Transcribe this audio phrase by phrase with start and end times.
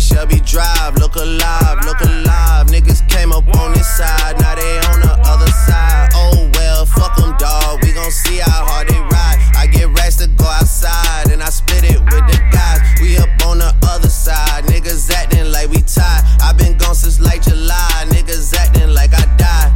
[0.00, 0.96] down Shelby Drive.
[0.96, 2.66] Look alive, look alive.
[2.66, 6.10] Niggas came up on this side, now they on the other side.
[6.14, 7.82] Oh well, fuck them, dog.
[7.82, 9.38] We gon' see how hard they ride.
[9.56, 12.80] I get racks to go outside, and I split it with the guys.
[13.00, 14.64] We up on the other side.
[14.64, 16.22] Niggas acting like we tied.
[16.42, 18.06] i been gone since like July.
[18.08, 19.72] Niggas acting like I died.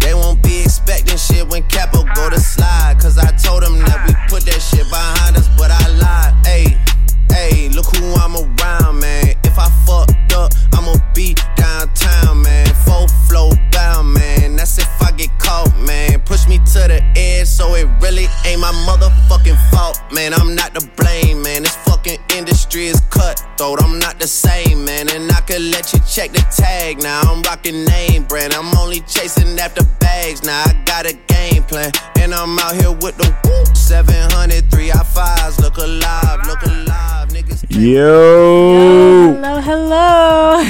[0.00, 2.96] They won't be expecting shit when Capo go to slide.
[3.00, 3.85] Cause I told them
[18.56, 20.32] ain't my motherfucking fault, man.
[20.34, 21.62] I'm not to blame, man.
[21.62, 23.82] This fucking industry is cutthroat.
[23.82, 25.08] I'm not the same, man.
[25.10, 27.02] And I could let you check the tag.
[27.02, 28.54] Now I'm rocking name brand.
[28.54, 30.44] I'm only chasing after bags.
[30.44, 31.92] Now I got a game plan.
[32.18, 33.76] And I'm out here with the whoop.
[33.76, 35.60] 700, 3 I 5s.
[35.60, 37.28] Look alive, look alive.
[37.28, 37.64] Niggas.
[37.70, 39.34] Yo.
[39.34, 40.64] Hello, hello.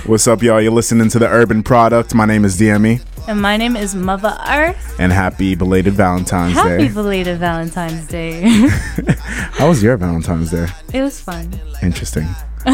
[0.06, 0.60] What's up, y'all?
[0.60, 2.14] You're listening to the Urban Product.
[2.14, 4.96] My name is DME, and my name is Muva Earth.
[4.98, 6.82] and happy belated Valentine's Happy Day.
[6.82, 8.42] Happy belated Valentine's Day.
[9.52, 10.66] How was your Valentine's Day?
[10.92, 11.52] it was fun.
[11.82, 12.26] Interesting.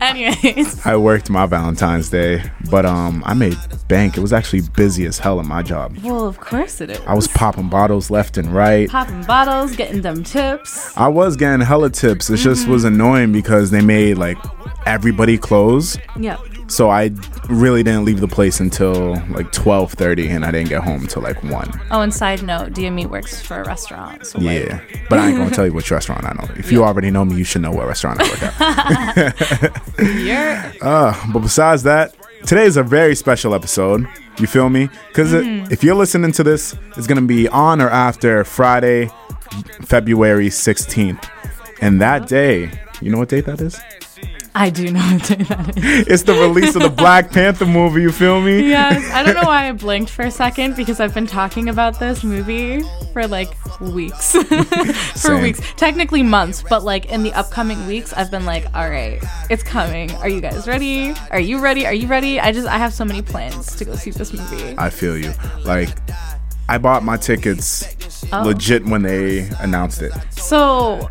[0.00, 3.56] Anyways, I worked my Valentine's Day, but um, I made
[3.88, 4.18] bank.
[4.18, 5.96] It was actually busy as hell in my job.
[6.02, 7.00] well, of course it is.
[7.06, 8.86] I was popping bottles left and right.
[8.90, 10.94] popping bottles, getting them tips.
[10.96, 12.28] I was getting hella tips.
[12.28, 14.36] It just was annoying because they made like
[14.84, 15.96] everybody close.
[16.18, 16.38] Yep.
[16.68, 17.12] So I
[17.48, 21.42] really didn't leave the place until like 12:30 and I didn't get home till like
[21.44, 21.80] 1.
[21.90, 24.26] Oh, and side note, DME works for a restaurant.
[24.26, 24.80] So like, Yeah.
[25.08, 26.48] But I ain't going to tell you which restaurant I know.
[26.56, 29.82] If you already know me, you should know what restaurant I work at.
[30.82, 34.06] Uh, but besides that, today is a very special episode.
[34.38, 34.88] You feel me?
[35.08, 39.10] Because if you're listening to this, it's going to be on or after Friday,
[39.82, 41.28] February 16th.
[41.80, 43.80] And that day, you know what date that is?
[44.58, 46.06] I do know what day that is.
[46.08, 48.00] It's the release of the Black Panther movie.
[48.00, 48.70] You feel me?
[48.70, 52.00] Yes, I don't know why I blinked for a second because I've been talking about
[52.00, 53.50] this movie for like
[53.80, 54.32] weeks.
[55.22, 55.60] for weeks.
[55.76, 60.10] Technically months, but like in the upcoming weeks, I've been like, all right, it's coming.
[60.16, 61.12] Are you guys ready?
[61.30, 61.84] Are you ready?
[61.84, 62.40] Are you ready?
[62.40, 64.74] I just, I have so many plans to go see this movie.
[64.78, 65.34] I feel you.
[65.66, 65.90] Like,
[66.68, 67.94] I bought my tickets
[68.32, 68.42] Oh.
[68.42, 70.12] legit when they announced it.
[70.32, 71.08] So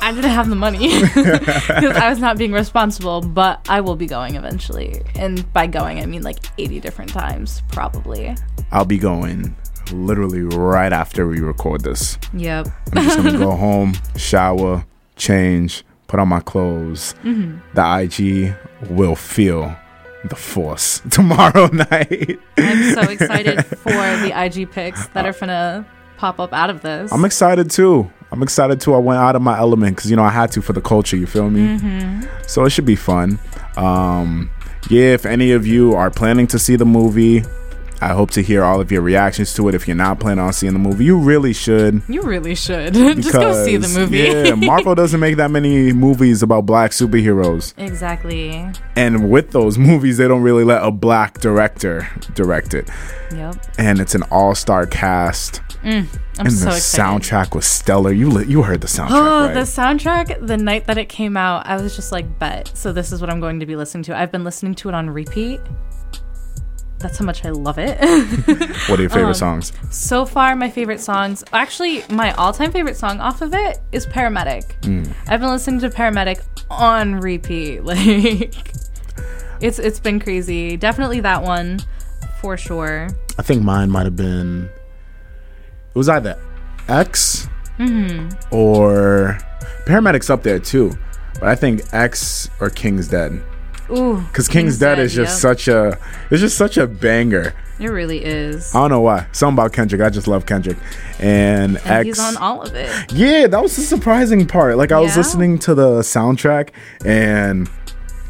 [0.00, 4.06] I didn't have the money because I was not being responsible, but I will be
[4.06, 5.02] going eventually.
[5.16, 8.34] And by going, I mean like 80 different times, probably.
[8.72, 9.54] I'll be going
[9.92, 12.16] literally right after we record this.
[12.32, 12.68] Yep.
[12.94, 14.86] I'm just gonna go home, shower,
[15.16, 17.14] change, put on my clothes.
[17.24, 17.58] Mm-hmm.
[17.74, 18.54] The
[18.86, 19.76] IG will feel
[20.24, 22.38] the force tomorrow night.
[22.58, 25.86] I'm so excited for the IG pics that are gonna
[26.16, 27.12] pop up out of this.
[27.12, 28.10] I'm excited too.
[28.32, 28.94] I'm excited too.
[28.94, 31.16] I went out of my element because you know I had to for the culture.
[31.16, 31.78] You feel me?
[31.78, 32.46] Mm-hmm.
[32.46, 33.38] So it should be fun.
[33.76, 34.50] Um,
[34.88, 37.42] yeah, if any of you are planning to see the movie,
[38.02, 39.74] I hope to hear all of your reactions to it.
[39.74, 42.02] If you're not planning on seeing the movie, you really should.
[42.08, 44.18] you really should just go see the movie.
[44.18, 47.74] Yeah, Marvel doesn't make that many movies about black superheroes.
[47.76, 48.66] exactly.
[48.96, 52.88] And with those movies, they don't really let a black director direct it.
[53.32, 53.56] Yep.
[53.78, 55.60] And it's an all-star cast.
[55.82, 56.06] Mm,
[56.38, 57.22] I'm and so the excited.
[57.22, 58.12] soundtrack was stellar.
[58.12, 59.54] You li- you heard the soundtrack, Oh, right?
[59.54, 62.70] the soundtrack, the night that it came out, I was just like, bet.
[62.74, 64.16] So this is what I'm going to be listening to.
[64.18, 65.60] I've been listening to it on repeat.
[67.00, 67.98] That's how much I love it.
[68.88, 69.72] what are your um, favorite songs?
[69.90, 74.06] so far, my favorite songs, actually, my all time favorite song off of it is
[74.06, 74.64] Paramedic.
[74.82, 75.10] Mm.
[75.26, 77.80] I've been listening to Paramedic on repeat.
[77.84, 78.54] Like,
[79.60, 80.76] it's it's been crazy.
[80.76, 81.80] Definitely that one
[82.40, 83.08] for sure.
[83.38, 84.70] I think mine might have been.
[85.94, 86.38] It was either
[86.88, 87.46] X
[87.78, 88.54] Mm-hmm.
[88.54, 89.38] or
[89.86, 90.92] Paramedics up there too,
[91.34, 93.42] but I think X or King's Dead.
[93.90, 95.38] Ooh, Because King's, Dead, is just yep.
[95.56, 95.98] such a
[96.30, 97.54] it's just such a banger.
[97.78, 98.74] It really is.
[98.74, 99.26] I don't know why.
[99.32, 100.02] Something about Kendrick.
[100.02, 100.76] I just love Kendrick.
[101.18, 102.04] And, and X.
[102.06, 102.90] he's on all of it.
[103.12, 104.76] yeah, that was the surprising part.
[104.76, 106.70] Like I was listening to the soundtrack
[107.06, 107.70] and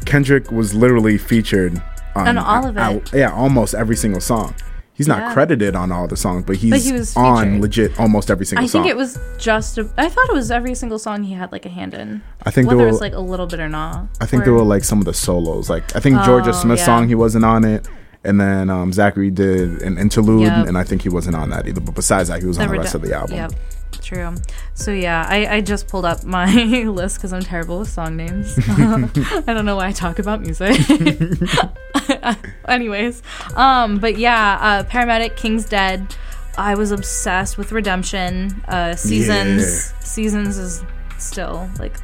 [0.05, 1.81] Kendrick was literally featured
[2.15, 2.79] on, On all of it.
[2.79, 4.55] out- yeah, almost every single song.
[5.01, 5.33] He's not Yeah.
[5.33, 7.61] credited on all the songs, but he's he was on featured.
[7.61, 8.81] legit almost every single I song.
[8.81, 9.77] I think it was just.
[9.79, 12.21] A, I thought it was every single song he had like a hand in.
[12.45, 14.05] I think whether there were, it's like a little bit or not.
[14.21, 15.69] I think Or- there were like some of the solos.
[15.69, 16.85] Like I think Jorja Oh, Smith's yeah.
[16.85, 17.87] song he wasn't on it,
[18.23, 20.67] and then um, Zacari did an interlude, Yep.
[20.67, 21.81] and I think he wasn't on that either.
[21.81, 23.35] But besides that, he was on the redu- rest of the album.
[23.37, 23.51] Yep,
[24.01, 24.35] true.
[24.73, 26.51] So yeah, I, I just pulled up my
[26.85, 28.57] list because I'm terrible with song names.
[28.67, 30.77] I don't know why I talk about music.
[32.67, 33.21] Anyways,
[33.55, 36.15] um, but yeah, uh, paramedic King's Dead.
[36.57, 38.61] I was obsessed with Redemption.
[38.67, 39.61] Uh, seasons,
[39.93, 39.99] Yeah.
[40.03, 40.83] seasons is
[41.17, 41.95] still like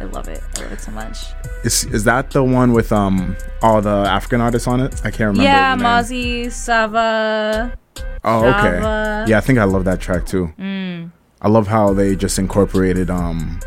[0.00, 0.42] I love it.
[0.58, 1.18] I love it so much.
[1.64, 4.94] Is is that the one with um all the African artists on it?
[5.04, 5.44] I can't remember.
[5.44, 5.76] yeah.
[5.76, 7.76] Mozzy, Sjava.
[8.24, 9.30] Oh, okay.
[9.30, 10.52] Yeah, I think I love that track too.
[10.58, 11.10] Mm.
[11.42, 13.60] I love how they just incorporated um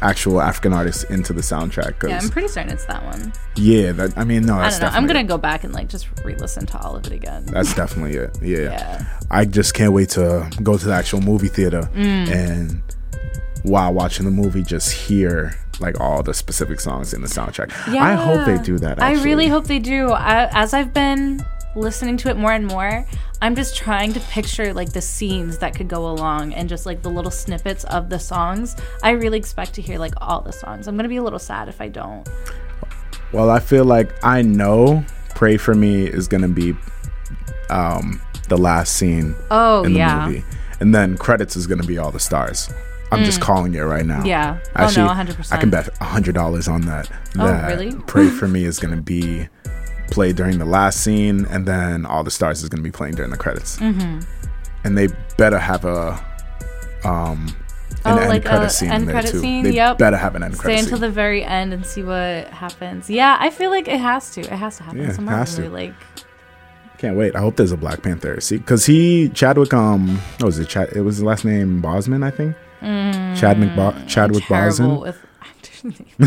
[0.00, 1.98] actual African artists into the soundtrack.
[2.00, 3.32] Cause Yeah, I'm pretty certain it's that one.
[3.56, 4.96] yeah, that I mean no, I that's don't know.
[4.98, 7.44] I'm gonna go back and like just re-listen to all of it again.
[7.46, 8.36] that's definitely it.
[8.42, 8.58] Yeah.
[8.58, 9.04] yeah.
[9.30, 12.28] I just can't wait to go to the actual movie theater Mm.
[12.34, 12.82] and
[13.62, 17.70] while watching the movie just hear like all the specific songs in the soundtrack.
[17.92, 19.00] Yeah, I hope they do that.
[19.00, 20.10] I really hope they do.
[20.10, 21.44] I, as I've been
[21.76, 23.06] listening to it more and more,
[23.42, 27.02] I'm just trying to picture like the scenes that could go along and just like
[27.02, 28.76] the little snippets of the songs.
[29.02, 30.86] I really expect to hear like all the songs.
[30.86, 32.28] I'm gonna be a little sad if I don't.
[33.32, 35.04] Well, I feel like I know
[35.34, 36.76] "Pray for Me" is gonna be
[37.68, 40.44] um, the last scene Oh in the yeah, movie,
[40.78, 42.70] and then credits is gonna be all the stars.
[43.10, 44.22] I'm just calling it right now.
[44.22, 44.26] Mm.
[44.26, 44.58] Yeah.
[44.76, 45.52] Oh, no, 100%.
[45.52, 47.10] I can bet hundred dollars on that.
[47.36, 47.92] Oh, really?
[48.06, 49.48] "Pray for Me" is gonna be
[50.12, 53.30] played during the last scene, and then all the stars is gonna be playing during
[53.30, 53.78] the credits.
[53.78, 54.20] Mm-hmm.
[54.84, 56.12] And they better have a
[57.04, 57.54] um
[58.04, 59.38] an Oh, end like credit scene end credit too.
[59.40, 59.62] scene?
[59.64, 59.98] They Yep.
[59.98, 60.84] better have an end credit scene.
[60.84, 61.08] Stay until scene.
[61.08, 63.08] the very end and see what happens.
[63.08, 64.40] Yeah, I feel like it has to.
[64.40, 65.00] It has to happen.
[65.02, 65.68] Yeah, It's a it Marvel has to.
[65.70, 65.94] Like,
[66.98, 67.34] Can't wait.
[67.36, 68.40] I hope there's a Black Panther.
[68.40, 69.72] See, because he Chadwick.
[69.74, 70.68] Um, what was it?
[70.68, 72.56] Chad, it was his last name Boseman, I think.
[73.38, 73.70] Chadwick.
[74.08, 75.00] Chadwick Mm, terrible Boseman.
[75.02, 75.31] with actors' names.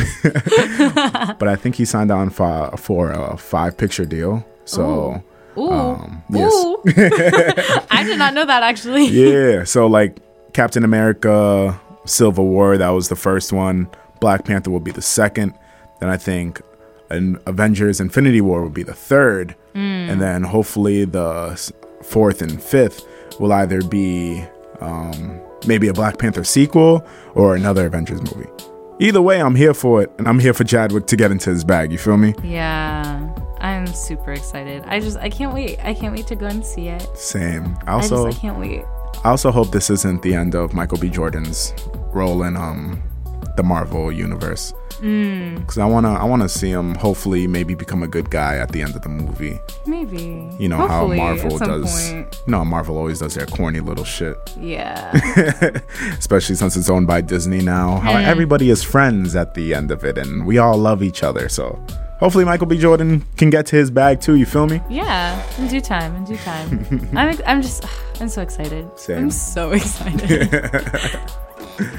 [1.40, 4.46] But I think he signed on for for a five picture deal.
[4.66, 5.24] So
[5.57, 5.72] Ooh.
[5.72, 6.54] Um, yes.
[6.54, 6.81] Ooh.
[7.92, 9.06] I did not know that actually.
[9.07, 9.63] yeah.
[9.63, 10.18] So like
[10.54, 13.90] Captain America, Civil War, that was the first one.
[14.19, 15.54] Black Panther will be the second.
[16.00, 16.62] Then I think
[17.10, 19.56] an Avengers Infinity War will be the third.
[19.75, 23.06] And then hopefully the fourth and fifth
[23.42, 24.42] will either be
[24.80, 28.50] um, maybe a Black Panther sequel or another Avengers movie.
[29.00, 31.66] Either way, I'm here for it, and I'm here for Chadwick to get into his
[31.66, 31.92] bag.
[31.92, 32.34] You feel me?
[32.44, 34.84] Yeah, I'm super excited.
[34.88, 35.80] I just I can't wait.
[35.84, 37.06] I can't wait to go and see it.
[37.18, 37.78] Same.
[37.86, 38.84] I I also, just I can't wait.
[39.26, 41.10] I also hope this isn't the end of Michael B.
[41.10, 41.74] Jordan's
[42.14, 43.04] role in um
[43.58, 44.74] the Marvel universe.
[45.02, 45.56] Mm.
[45.60, 48.82] Because I wanna, I wanna see him hopefully maybe become a good guy at the
[48.82, 49.60] end of the movie.
[49.86, 50.50] Maybe.
[50.60, 52.10] You know Hopefully, how Marvel does.
[52.12, 52.42] point.
[52.48, 55.12] You know Marvel always does their corny little shit, Yeah.
[56.18, 57.98] especially since it's owned by Disney now.
[58.00, 61.50] How everybody is friends at the end of it, and we all love each other.
[61.50, 61.80] So
[62.20, 62.78] hopefully Michael B.
[62.78, 64.36] Jordan can get to his bag too.
[64.36, 64.82] You feel me?
[64.90, 65.42] yeah.
[65.60, 66.16] In due time.
[66.16, 67.10] In due time.
[67.16, 67.86] I'm I'm just
[68.22, 68.88] I'm so excited.
[68.98, 69.18] Same.
[69.26, 70.50] I'm so excited.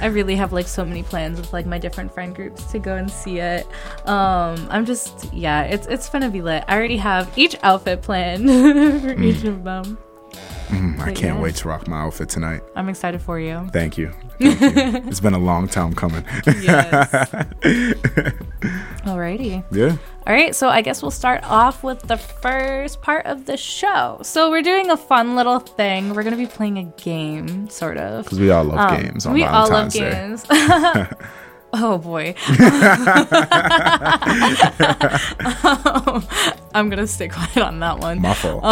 [0.00, 2.96] I really have like so many plans with like my different friend groups to go
[2.96, 3.66] and see it.
[4.06, 6.64] Um, I'm just yeah, it's it's gonna be lit.
[6.68, 8.48] I already have each outfit planned
[9.02, 9.98] for each of them.
[10.68, 11.40] Mm, I can't yeah.
[11.40, 12.60] wait to rock my outfit tonight.
[12.74, 13.68] I'm excited for you.
[13.72, 14.10] Thank you.
[14.40, 15.08] Thank you.
[15.08, 16.24] it's been a long time coming.
[16.44, 17.08] Yes.
[19.06, 19.62] Alrighty.
[19.70, 19.96] yeah.
[20.26, 24.18] All right, so I guess we'll start off with the first part of the show.
[24.24, 26.12] So we're doing a fun little thing.
[26.14, 28.24] We're gonna be playing a game, sort of.
[28.24, 30.10] Because we all love Um, games on we all love Day.
[30.10, 30.44] games.
[31.72, 32.34] oh boy.
[35.64, 36.24] Um,
[36.74, 38.20] I'm gonna stay quiet on that one.
[38.20, 38.64] My fault.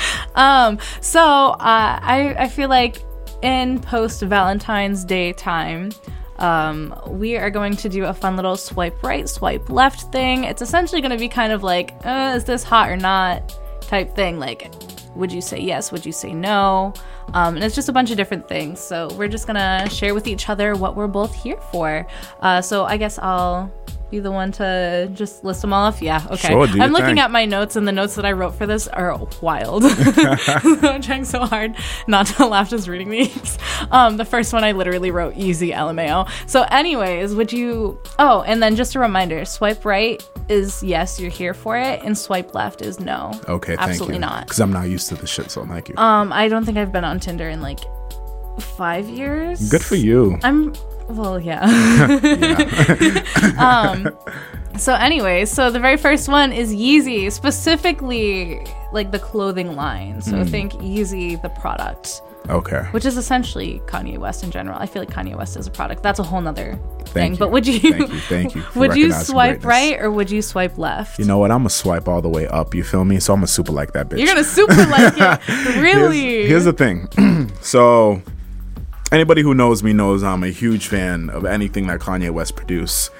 [0.36, 3.02] Um, so uh, I I feel like
[3.42, 5.90] in post Valentine's Day time,
[6.38, 10.44] um, we are going to do a fun little swipe right, swipe left thing.
[10.44, 14.14] It's essentially going to be kind of like, uh, is this hot or not type
[14.14, 14.38] thing.
[14.38, 14.72] Like,
[15.14, 15.92] would you say yes?
[15.92, 16.94] Would you say no?
[17.34, 18.80] Um, and it's just a bunch of different things.
[18.80, 22.06] So we're just gonna share with each other what we're both here for.
[22.40, 23.72] Uh, so I guess I'll
[24.10, 26.02] be the one to just list them all off.
[26.02, 26.48] Yeah, okay.
[26.48, 27.18] Sure, I'm looking thing.
[27.18, 29.84] at my notes, and the notes that I wrote for this are wild.
[29.84, 31.76] I'm trying so hard
[32.06, 33.58] not to laugh just reading these.
[33.90, 36.28] Um, the first one I literally wrote Yeezy LMAO.
[36.48, 38.00] So, anyways, would you?
[38.18, 42.16] Oh, and then just a reminder: swipe right is yes, you're here for it, and
[42.16, 43.32] swipe left is no.
[43.48, 44.46] Okay, thank absolutely not.
[44.46, 45.96] Because I'm not used to this shit, so thank you.
[45.96, 47.80] Um, I don't think I've been on Tinder in like
[48.60, 49.68] five years.
[49.70, 50.38] Good for you.
[50.42, 50.74] I'm
[51.10, 51.60] well, yeah.
[53.58, 54.08] um
[54.78, 60.22] so anyway, so the very first one is Yeezy, specifically like the clothing line.
[60.22, 60.44] So Hmm.
[60.44, 62.82] think Yeezy the product, Okay.
[62.92, 64.78] which is essentially Kanye West in general.
[64.78, 66.02] I feel like Kanye West is a product.
[66.02, 67.06] That's a whole nother thing.
[67.12, 67.38] Thank you.
[67.40, 68.20] But would you Thank you.
[68.20, 68.62] Thank you.
[68.76, 69.64] would you swipe greatness.
[69.66, 71.18] right or would you swipe left?
[71.18, 71.50] You know what?
[71.50, 72.74] I'm gonna swipe all the way up.
[72.74, 73.18] You feel me?
[73.20, 74.18] So I'm a super like that bitch.
[74.18, 75.40] You're gonna super like it.
[75.42, 76.46] Here's- Really?
[76.46, 77.08] Here's, the thing.
[77.60, 78.22] so,
[79.12, 83.10] anybody who knows me knows I'm a huge fan of anything that Kanye West produced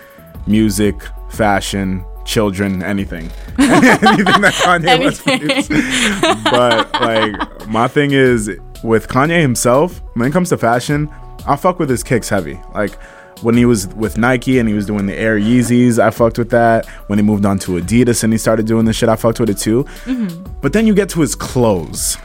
[0.46, 0.94] music,
[1.30, 3.30] fashion, children, anything.
[3.58, 5.48] anything that Kanye West Anything.
[5.66, 6.44] produced.
[6.44, 8.50] but, like, my thing is
[8.82, 11.10] with Kanye himself, when it comes to fashion,
[11.46, 12.60] I fuck with his kicks heavy.
[12.74, 12.94] Like,
[13.42, 16.50] when he was with Nike and he was doing the Air Yeezys, I fucked with
[16.50, 16.86] that.
[17.08, 19.48] When he moved on to Adidas and he started doing this shit, I fucked with
[19.50, 19.84] it too.
[20.04, 20.58] Mm-hmm.
[20.60, 22.18] But then you get to his clothes.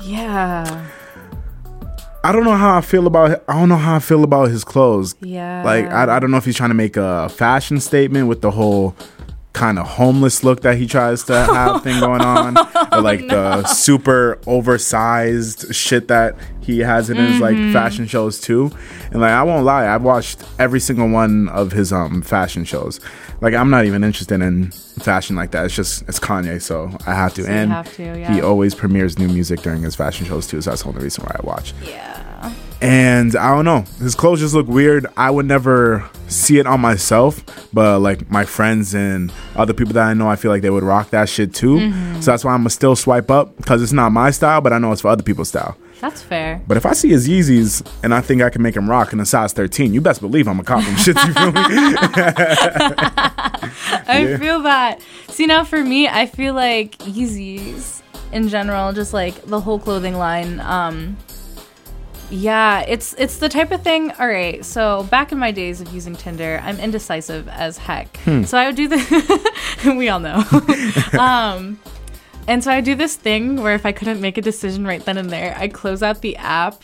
[0.00, 0.86] Yeah.
[2.24, 4.64] I don't know how I feel about I don't know how I feel about his
[4.64, 5.14] clothes.
[5.20, 5.62] Yeah.
[5.62, 8.50] Like I, I don't know if he's trying to make a fashion statement with the
[8.50, 8.96] whole
[9.54, 12.58] kind of homeless look that he tries to have thing going on,
[12.92, 18.70] or like the super oversized shit that he has in his like fashion shows too.
[19.10, 23.00] And like I won't lie, I've watched every single one of his um fashion shows.
[23.40, 25.64] Like I'm not even interested in fashion like that.
[25.64, 27.42] It's just it's Kanye, so I have to.
[27.42, 28.32] you and have to, yeah.
[28.34, 30.60] he always premieres new music during his fashion shows too.
[30.60, 31.72] So that's the only reason why I watch.
[31.82, 32.23] Yeah.
[32.80, 35.06] And I don't know, his clothes just look weird.
[35.16, 40.06] I would never see it on myself, but like my friends and other people that
[40.06, 41.90] I know, I feel like they would rock that shit too.
[42.20, 44.78] So that's why I'm gonna still swipe up because it's not my style, but I
[44.78, 45.78] know it's for other people's style.
[46.00, 46.60] That's fair.
[46.66, 49.20] But if I see his Yeezys and I think I can make him rock in
[49.20, 51.16] a size 13, you best believe I'm a cop them shit.
[51.16, 51.60] You feel me?
[54.06, 54.36] I Yeah.
[54.38, 55.00] feel that.
[55.28, 60.16] See, now for me, I feel like Yeezys in general, just like the whole clothing
[60.18, 60.60] line.
[60.60, 61.16] Um,
[62.30, 64.10] yeah, it's it's the type of thing.
[64.12, 68.18] All right, so back in my days of using Tinder, I'm indecisive as heck.
[68.44, 69.54] So I would do the.
[69.96, 70.42] we all know.
[71.18, 71.78] um,
[72.46, 75.16] and so I do this thing where if I couldn't make a decision right then
[75.16, 76.82] and there, I close out the app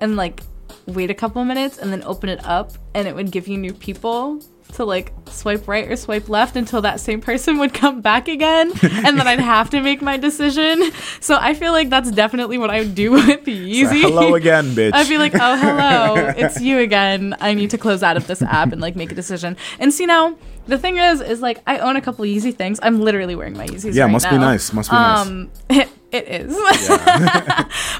[0.00, 0.42] and like
[0.86, 3.72] wait a couple minutes and then open it up and it would give you new
[3.72, 4.40] people
[4.72, 8.70] to like swipe right or swipe left until that same person would come back again
[8.82, 10.90] and then I'd have to make my decision.
[11.20, 14.02] So I feel like that's definitely what I would do with the Yeezy.
[14.02, 14.92] Hello again, bitch.
[14.94, 17.34] I'd be like, oh, hello, it's you again.
[17.40, 19.56] I need to close out of this app and like make a decision.
[19.78, 20.36] And see now,
[20.66, 22.78] the thing is, is like I own a couple Yeezy things.
[22.82, 23.94] I'm literally wearing my Yeezys.
[23.94, 25.26] Yeah, right must be nice, must be nice.
[25.26, 26.56] Um, it, it is.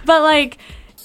[0.06, 0.58] but like,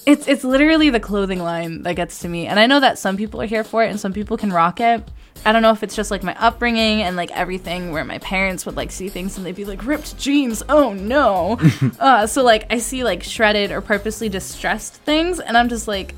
[0.08, 3.18] it's it's literally the clothing line that gets to me, and I know that some
[3.18, 5.04] people are here for it, and some people can rock it.
[5.46, 8.66] I don't know if it's just like my upbringing and like everything where my parents
[8.66, 10.64] would like see things and they'd be like ripped jeans.
[10.68, 11.60] Oh no.
[12.00, 16.16] uh, so like I see like shredded or purposely distressed things and I'm just like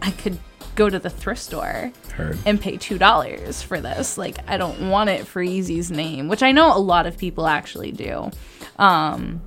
[0.00, 0.38] I could
[0.74, 2.38] go to the thrift store Heard.
[2.46, 4.16] and pay two dollars for this.
[4.16, 7.46] Like I don't want it for Yeezy's name, which I know a lot of people
[7.46, 8.30] actually do.
[8.78, 9.42] Um,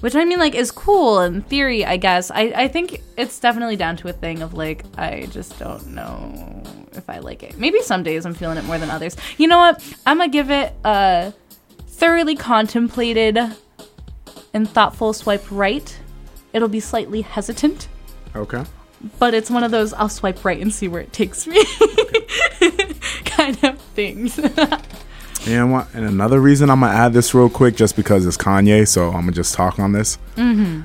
[0.00, 2.30] which I mean, like, is cool in theory, I guess.
[2.30, 6.62] I, I think it's definitely down to a thing of like, I just don't know
[6.92, 7.58] if I like it.
[7.58, 9.16] Maybe some days I'm feeling it more than others.
[9.38, 9.82] You know what?
[10.06, 11.32] I'm gonna give it a
[11.88, 13.38] thoroughly contemplated
[14.54, 15.98] and thoughtful swipe right.
[16.52, 17.88] It'll be slightly hesitant,
[18.34, 18.64] Okay.
[19.18, 21.62] but it's one of those I'll swipe right and see where it takes me
[23.24, 24.38] kind of things.
[25.46, 25.88] And what?
[25.94, 29.20] And another reason I'm gonna add this real quick, just because it's Kanye, so I'm
[29.20, 30.18] gonna just talk on this.
[30.36, 30.82] Mm-hmm.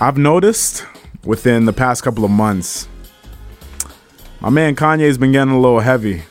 [0.00, 0.84] I've noticed
[1.24, 2.88] within the past couple of months,
[4.40, 6.22] my man Kanye's been getting a little heavy,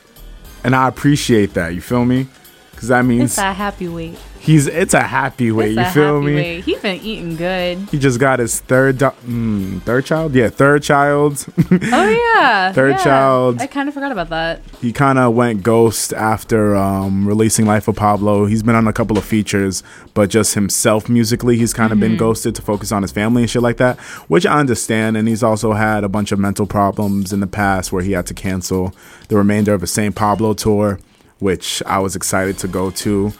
[0.64, 1.74] and I appreciate that.
[1.76, 2.28] You feel me?
[2.72, 4.18] Because that means it's a happy weight.
[4.44, 5.70] He's it's a happy way.
[5.72, 6.36] It's You feel happy me?
[6.36, 6.64] weight.
[6.66, 7.78] He been eating good.
[7.90, 10.36] He just got his third do- mm, third child.
[10.36, 11.46] Yeah, third child.
[11.72, 13.04] Oh yeah, Third yeah.
[13.04, 13.62] child.
[13.62, 14.62] I kind of forgot about that.
[14.82, 18.46] he kind of went ghost after um, releasing Life of Pablo.
[18.46, 19.82] He's been on a couple of features,
[20.14, 23.50] but just himself musically, he's kind of been ghosted to focus on his family and
[23.50, 25.18] shit like that, which I understand.
[25.18, 28.26] And he's also had a bunch of mental problems in the past where he had
[28.28, 28.94] to cancel
[29.30, 30.14] the remainder of his St.
[30.16, 31.00] Pablo tour,
[31.40, 33.32] which I was excited to go to.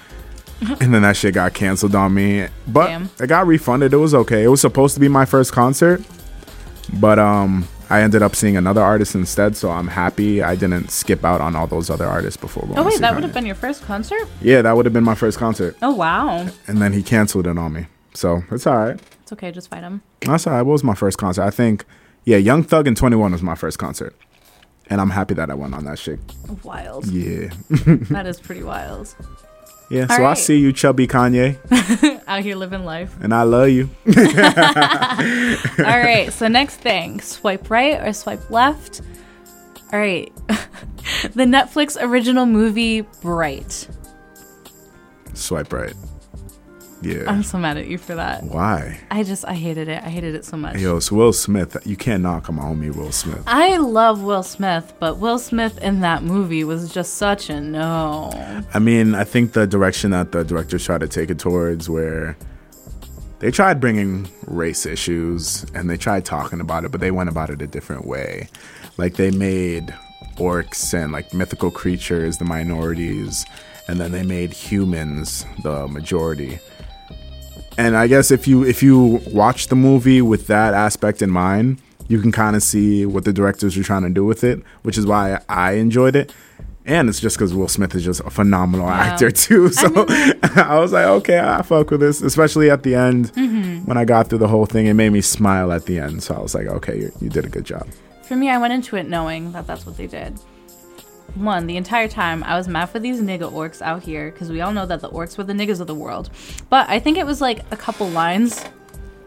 [0.82, 2.48] and then that shit got canceled on me.
[2.68, 3.10] But Damn.
[3.20, 3.94] it got refunded.
[3.94, 4.44] It was okay.
[4.44, 6.02] It was supposed to be my first concert,
[7.00, 9.56] but um, I ended up seeing another artist instead.
[9.58, 12.78] So I'm happy I didn't skip out on all those other artists before going.
[12.80, 14.28] Oh wait, that would have been your first concert?
[14.42, 17.58] Yeah, that would have been my first concert, Oh wow, and then he canceled it
[17.58, 17.88] on me.
[18.14, 19.00] So it's all right.
[19.22, 19.52] it's okay.
[19.52, 20.02] Just fight him.
[20.22, 20.62] That's all right.
[20.62, 21.42] What was my first concert?
[21.44, 21.84] I think,
[22.26, 24.16] yeah, Young Thug and 21 was my first concert,
[24.88, 26.20] and I'm happy that I went on that shit.
[26.64, 27.08] Wild.
[27.08, 27.50] Yeah,
[28.10, 29.16] that is pretty wild.
[29.90, 30.08] Yeah.
[30.10, 31.58] All so I see you, chubby Kanye,
[32.28, 33.16] Out here living life.
[33.22, 33.90] and I love you.
[34.08, 34.14] All
[36.00, 36.30] right.
[36.32, 39.02] So next thing, swipe right or swipe left.
[39.92, 40.32] All right.
[40.48, 43.88] the Netflix original movie Bright.
[45.34, 45.94] Swipe right.
[47.04, 47.30] Yeah.
[47.30, 48.44] I'm so mad at you for that.
[48.44, 49.00] Why?
[49.12, 50.04] I just I hated it.
[50.04, 50.78] I hated it so much.
[50.78, 51.76] Yo, it's Will Smith.
[51.86, 53.44] You can't knock on my homie Will Smith.
[53.46, 58.32] I love Will Smith, but Will Smith in that movie was just such a no.
[58.74, 62.38] I mean, I think the direction that the directors tried to take it towards, where
[63.40, 67.50] they tried bringing race issues and they tried talking about it, but they went about
[67.50, 68.48] it a different way.
[68.98, 69.94] Like they made
[70.38, 73.46] orcs and like mythical creatures the minorities,
[73.88, 76.60] and then they made humans the majority.
[77.78, 81.82] And I guess if you if you watch the movie with that aspect in mind,
[82.08, 84.98] you can kind of see what the directors are trying to do with it, which
[84.98, 86.34] is why I enjoyed it.
[86.86, 89.70] And it's just because Will Smith is just a phenomenal actor too.
[89.70, 89.88] So
[90.44, 93.86] I, was like, okay, I fuck with this, especially at the end Mm-hmm.
[93.86, 94.88] when I got through the whole thing.
[94.88, 96.24] It made me smile at the end.
[96.24, 97.88] So I was like, okay, you, you did a good job.
[98.24, 100.38] For me, I went into it knowing that that's what they did.
[101.36, 104.62] One, the entire time I was mad for these nigga orcs out here because we
[104.62, 106.30] all know that the orcs were the niggas of the world.
[106.70, 108.64] But I think it was like a couple lines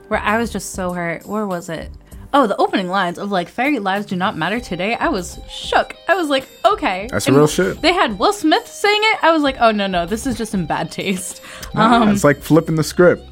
[0.09, 1.27] where I was just so hurt.
[1.27, 1.91] Where was it?
[2.33, 4.95] Oh, the opening lines of like fairy lives do not matter today.
[4.95, 5.97] I was shook.
[6.09, 7.09] I was like, okay.
[7.11, 7.81] That's real shit.
[7.81, 9.25] They had Will Smith saying it.
[9.25, 11.41] I was like, oh no, no, this is just in bad taste.
[11.75, 13.29] Um, it's like flipping the script.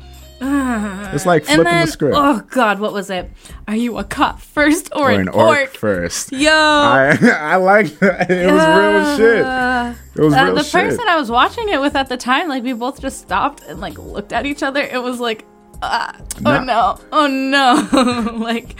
[1.14, 2.16] It's like flipping then, the script.
[2.18, 3.30] oh god, what was it?
[3.68, 5.70] Are you a cop first or, or an, an orc, orc?
[5.70, 6.32] first.
[6.32, 6.50] Yo.
[6.50, 8.30] I I like that.
[8.30, 9.44] It was real shit.
[9.44, 10.72] Uh, It was uh, real the shit.
[10.72, 13.80] person I was watching it with at the time, like we both just stopped and
[13.80, 14.82] like looked at each other.
[14.82, 15.44] It was like,
[15.82, 16.60] ah, oh Nah.
[16.64, 18.76] no, oh no, like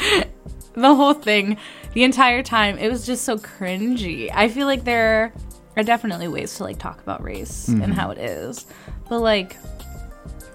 [0.74, 1.56] the whole thing,
[1.94, 4.30] the entire time, it was just so cringy.
[4.34, 5.32] I feel like there
[5.76, 7.82] are definitely ways to like talk about race Mm-hmm.
[7.82, 8.66] and how it is,
[9.08, 9.56] but like,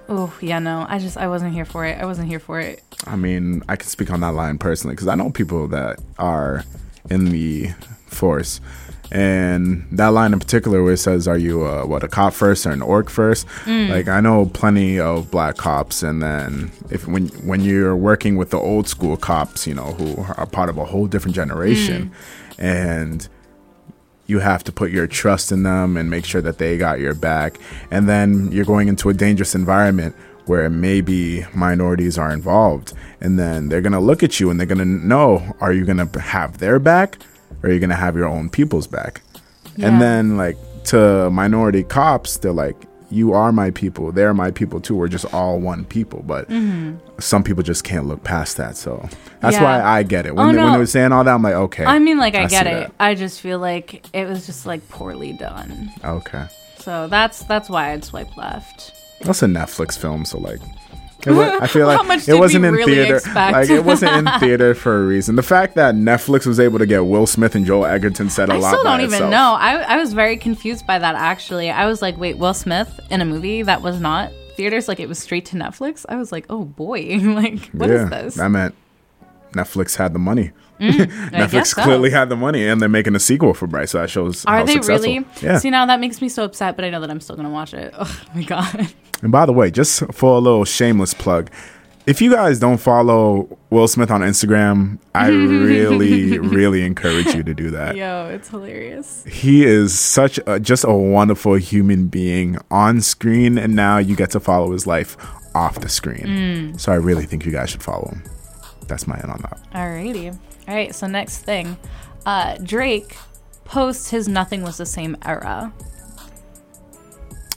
[0.10, 2.00] oh yeah, no, I just I wasn't here for it.
[2.00, 2.84] I wasn't here for it.
[3.06, 6.64] I mean, I can speak on that line personally because I know people that are
[7.10, 7.70] in the
[8.08, 8.60] force.
[9.12, 12.68] And that line in particular, where it says, "Are you uh, what a cop first
[12.68, 13.48] or an orc first?
[13.90, 18.52] Like I know plenty of black cops, and then if when when you're working with
[18.52, 22.12] the old school cops, you know who are part of a whole different generation,
[22.60, 23.28] and
[24.30, 27.16] you have to put your trust in them and make sure that they got your
[27.16, 27.60] back.
[27.90, 32.94] And then you're going into a dangerous environment where maybe minorities are involved.
[33.22, 35.84] And then they're going to look at you and they're going to know are you
[35.84, 37.18] going to have their back
[37.62, 39.22] or are you going to have your own people's back?
[39.76, 39.88] Yeah.
[39.88, 42.76] And then, like, to minority cops, they're like,
[43.10, 44.12] you are my people.
[44.12, 44.96] They're my people too.
[44.96, 46.24] We're just all one people.
[46.26, 46.48] But
[47.20, 48.78] some people just can't look past that.
[48.78, 49.08] So
[49.42, 49.64] that's Mm-hmm.
[49.64, 49.80] Yeah.
[49.84, 50.36] why I get it.
[50.36, 51.86] When, Oh, they, when they were saying all that, I'm like, okay.
[51.86, 52.72] I mean, like I, I get it.
[52.72, 52.92] that.
[53.00, 55.92] I just feel like it was just like poorly done.
[56.04, 56.46] okay.
[56.78, 58.94] So that's that's why I'd swipe left.
[59.22, 60.62] That's a Netflix film, so like,
[61.28, 63.16] I feel like it wasn't in really theater.
[63.18, 63.54] expect?
[63.54, 65.36] Like it wasn't in theater for a reason.
[65.36, 68.54] The fact that Netflix was able to get Will Smith and Joel Edgerton said a
[68.54, 68.70] I lot.
[68.70, 69.32] still don't even itself.
[69.32, 69.54] know.
[69.54, 71.70] I, I was very confused by that actually.
[71.70, 75.10] I was like, wait, Will Smith in a movie that was not theaters, like it
[75.10, 76.06] was straight to Netflix?
[76.08, 78.36] I was like, oh boy, like what is yeah, this?
[78.36, 78.76] that meant
[79.54, 80.52] Netflix had the money.
[80.80, 81.84] I Netflix so.
[81.84, 83.90] clearly had the money, and they're making a sequel for Bright.
[83.90, 85.06] So that shows Are they successful.
[85.14, 85.26] really?
[85.42, 85.58] Yeah.
[85.58, 87.74] See now that makes me so upset, but I know that I'm still gonna watch
[87.74, 87.94] it.
[88.00, 88.88] Oh my god.
[89.22, 91.50] And by the way, just for a little shameless plug,
[92.06, 97.54] if you guys don't follow Will Smith on Instagram, I really, really encourage you to
[97.54, 97.98] do that.
[97.98, 99.26] Yo, it's hilarious.
[99.26, 104.32] he is such a, just a wonderful human being on screen and now you get
[104.32, 105.18] to follow his life
[105.54, 106.80] off the screen Mm.
[106.80, 108.24] so i really think you guys should follow him
[108.90, 110.38] that's my end on that Alrighty.
[110.68, 111.78] Alright, so next thing.
[112.26, 113.16] Uh Drake
[113.66, 115.72] posts his Nothing Was the Same era.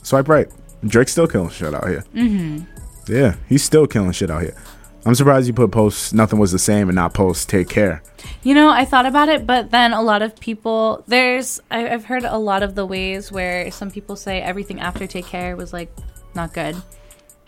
[0.03, 0.47] swipe right
[0.85, 2.59] drake's still killing shit out here mm-hmm.
[3.11, 4.55] yeah he's still killing shit out here
[5.05, 8.03] i'm surprised you put post nothing was the same and not post take care
[8.43, 12.05] You know, I thought about it, but then a lot of people, there's, I, I've
[12.05, 15.73] heard a lot of the ways where some people say everything after Take Care was
[15.73, 15.91] like
[16.35, 16.75] not good.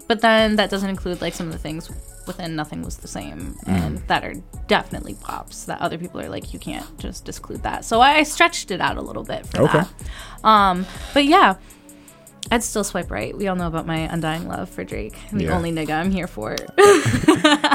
[0.08, 1.90] But then that doesn't include like some of the things
[2.28, 4.34] within Nothing Was the Same and that are
[4.68, 7.86] definitely pops that other people are like, you can't just disclude that.
[7.86, 9.80] So I, I stretched it out a little bit for Okay.
[9.80, 10.46] that.
[10.48, 11.56] Um, but yeah.
[12.52, 13.36] I'd still swipe right.
[13.36, 15.16] We all know about my undying love for Drake.
[15.32, 15.56] The Yeah.
[15.58, 16.56] only nigga I'm here for.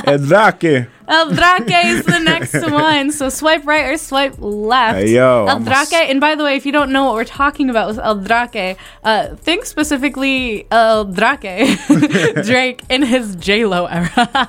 [0.06, 0.86] El Drake.
[1.08, 3.10] El Drake is the next one.
[3.10, 4.98] So swipe right or swipe left.
[4.98, 5.92] Hey, yo, El I'm a Drake.
[6.08, 8.78] And by the way, if you don't know what we're talking about with El Drake,
[9.02, 11.68] uh, think specifically El Drake,
[12.44, 14.48] Drake in his J Lo era.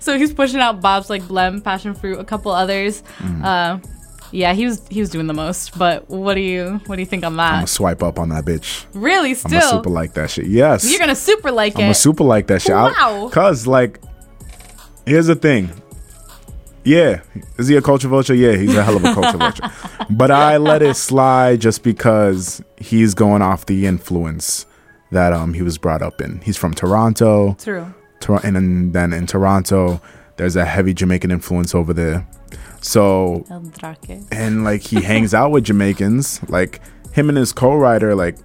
[0.00, 3.02] so he's pushing out bobs like Blem, Passion Fruit, a couple others.
[3.18, 3.44] Mm.
[3.44, 3.78] Uh,
[4.32, 5.78] yeah, he was he was doing the most.
[5.78, 7.48] But what do you what do you think on that?
[7.52, 10.88] i'm gonna swipe up on that bitch really, i'm still, super like that shit yes
[10.90, 11.90] you're gonna super like I'm it.
[11.90, 12.72] a super like that shit.
[12.74, 13.28] I- Wow.
[13.32, 14.00] Cause like,
[15.06, 15.70] here's the thing.
[16.84, 17.20] Yeah,
[17.58, 18.34] is he a culture vulture?
[18.34, 19.70] Yeah, he's a hell of a culture vulture.
[20.08, 24.64] But I let it slide just because he's going off the influence
[25.10, 26.40] that um he was brought up in.
[26.40, 27.92] He's from Toronto, True.
[28.20, 30.00] Tor- and then in Toronto,
[30.36, 32.26] there's a heavy Jamaican influence over there.
[32.80, 33.44] So
[34.30, 36.40] and like he hangs out with Jamaicans.
[36.48, 36.80] Like
[37.12, 38.36] him and his co-writer, like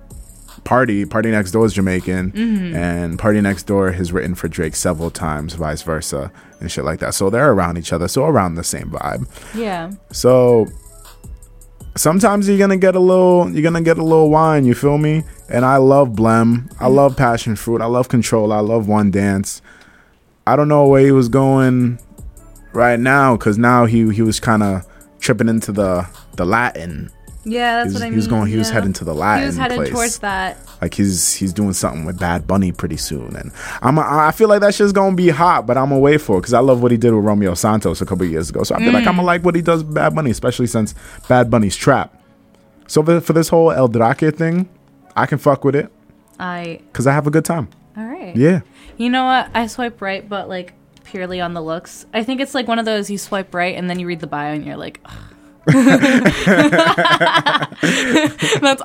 [0.63, 2.75] Party, Party Next Door is Jamaican, mm-hmm.
[2.75, 6.99] and Party Next Door has written for Drake several times, vice versa, and shit like
[6.99, 7.13] that.
[7.13, 9.27] So they're around each other, so around the same vibe.
[9.53, 9.91] Yeah.
[10.11, 10.67] So
[11.95, 14.65] sometimes you're gonna get a little, you're gonna get a little wine.
[14.65, 15.23] You feel me?
[15.49, 16.95] And I love Blem, I mm-hmm.
[16.95, 19.61] love Passion Fruit, I love Control, I love One Dance.
[20.45, 21.99] I don't know where he was going
[22.73, 24.85] right now because now he he was kind of
[25.19, 27.11] tripping into the the Latin.
[27.45, 28.13] Yeah, that's was, what I mean.
[28.13, 28.49] he was going.
[28.49, 29.89] He was heading to the Latin He was headed place.
[29.89, 30.57] towards that.
[30.81, 34.61] Like he's he's doing something with Bad Bunny pretty soon, and I'm I feel like
[34.61, 36.91] that shit's gonna be hot, but I'm gonna wait for it because I love what
[36.91, 38.63] he did with Romeo Santos a couple years ago.
[38.63, 39.17] So I feel like I'm Mm.
[39.17, 40.95] gonna like what he does with Bad Bunny, especially since
[41.27, 42.17] Bad Bunny's trap.
[42.87, 44.69] So for, for this whole El Drake thing,
[45.15, 45.91] I can fuck with it
[46.39, 46.79] I.
[46.91, 47.67] because I have a good time.
[47.97, 48.35] All right.
[48.35, 48.61] Yeah,
[48.97, 49.49] You know what?
[49.53, 52.05] I swipe right, but like purely on the looks.
[52.13, 54.27] I think it's like one of those you swipe right and then you read the
[54.27, 55.15] bio and you're like, "Ugh."
[55.65, 56.01] That's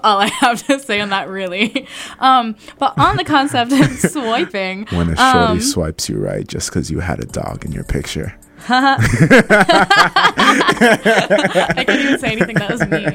[0.04, 1.88] all I have to say on that, really.
[2.20, 6.70] Um, but on the concept of swiping, when a shorty um, swipes you right just
[6.70, 8.38] because you had a dog in your picture.
[8.68, 8.96] I
[11.84, 13.06] can't even say anything that was me.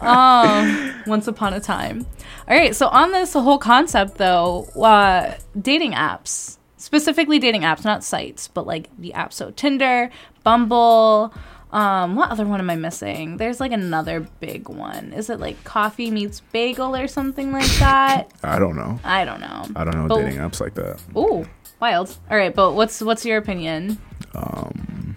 [0.00, 2.06] Um, once upon a time.
[2.48, 6.58] All right, so on this whole concept, though, uh, dating apps,
[6.90, 9.34] specifically dating apps, not sites, but like the apps.
[9.34, 10.10] So Tinder,
[10.42, 11.32] Bumble.
[11.72, 13.36] Um, what other one am I missing?
[13.36, 15.12] There's like another big one.
[15.12, 18.32] Is it like Coffee Meets Bagel or something like that?
[18.42, 18.98] I don't know.
[19.04, 19.66] I don't know.
[19.76, 20.98] I don't know But- dating apps like that.
[21.16, 21.46] Ooh,
[21.78, 22.16] wild.
[22.28, 23.98] All right, but what's what's your opinion?
[24.34, 25.14] Um,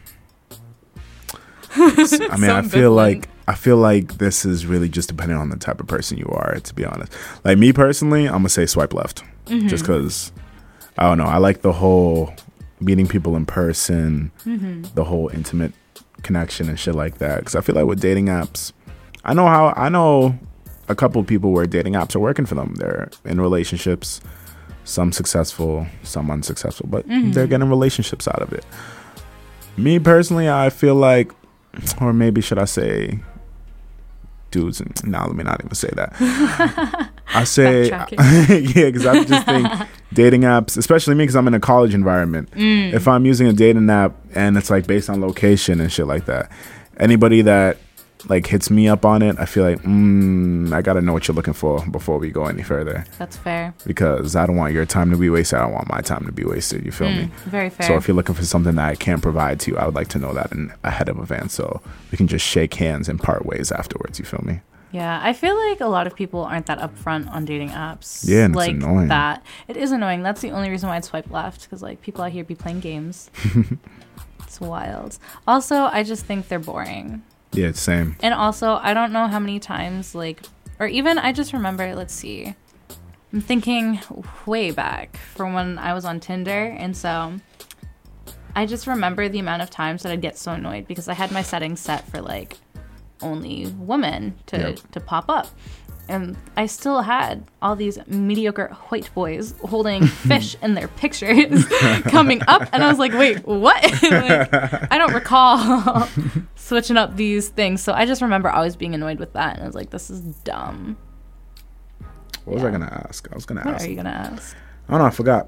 [1.75, 5.57] I mean, I feel like I feel like this is really just depending on the
[5.57, 6.59] type of person you are.
[6.59, 7.11] To be honest,
[7.43, 9.67] like me personally, I'm gonna say swipe left, Mm-hmm.
[9.69, 10.31] just because
[10.97, 11.25] I don't know.
[11.25, 12.33] I like the whole
[12.79, 14.93] meeting people in person, Mm-hmm.
[14.95, 15.73] the whole intimate
[16.21, 17.39] connection and shit like that.
[17.39, 18.71] Because I feel like with dating apps,
[19.25, 20.37] I know how I know
[20.89, 22.75] a couple of people where dating apps are working for them.
[22.75, 24.19] They're in relationships,
[24.83, 27.31] some successful, some unsuccessful, but Mm-hmm.
[27.31, 28.65] they're getting relationships out of it.
[29.77, 31.31] Me personally, I feel like,
[31.99, 33.19] or maybe should I say,
[34.51, 34.79] dudes?
[34.79, 36.13] And now let me not even say that.
[37.33, 38.05] I say, yeah,
[38.91, 39.67] because I just think
[40.13, 42.51] dating apps, especially me, because I'm in a college environment.
[42.51, 42.93] Mm.
[42.93, 46.25] If I'm using a dating app and it's like based on location and shit like
[46.25, 46.51] that,
[46.97, 47.77] anybody that
[48.29, 51.35] like hits me up on it, I feel like, mm, I gotta know what you're
[51.35, 53.73] looking for before we go any further, That's fair.
[53.85, 55.59] because I don't want your time to be wasted.
[55.59, 56.85] I don't want my time to be wasted.
[56.85, 57.29] You feel me?
[57.45, 57.85] Very fair.
[57.87, 60.07] So if you're looking for something that I can't provide to you, I would like
[60.09, 63.45] to know that in ahead of advance, so we can just shake hands and part
[63.45, 64.19] ways afterwards.
[64.19, 64.61] You feel me?
[64.93, 68.29] Yeah, I feel like a lot of people aren't that upfront on dating apps.
[68.29, 69.07] Yeah, and it's like annoying.
[69.07, 69.43] that.
[69.67, 70.21] It is annoying.
[70.21, 72.79] That's the only reason why I'd swipe left because like people out here be playing
[72.79, 73.31] games.
[74.43, 75.17] it's wild.
[75.47, 77.23] Also, I just think they're boring.
[77.53, 78.15] Yeah, it's same.
[78.21, 80.43] And also, I don't know how many times like,
[80.79, 81.95] or even I just remember.
[81.95, 82.53] Let's see.
[83.33, 83.99] I'm thinking
[84.45, 87.33] way back from when I was on Tinder, and so
[88.55, 91.31] I just remember the amount of times that I'd get so annoyed because I had
[91.31, 92.57] my settings set for like
[93.23, 94.91] only woman to Yep.
[94.91, 95.47] to pop up.
[96.09, 101.65] And I still had all these mediocre white boys holding fish in their pictures
[102.03, 104.53] coming up, and I was like, "Wait, what?" like,
[104.91, 106.07] I don't recall
[106.55, 107.81] switching up these things.
[107.81, 110.19] So I just remember always being annoyed with that, and I was like, "This is
[110.43, 110.97] dumb."
[112.43, 113.25] What was I gonna ask?
[113.31, 113.71] I was gonna ask.
[113.71, 114.57] What are you gonna ask?
[114.89, 115.47] Oh no, I forgot.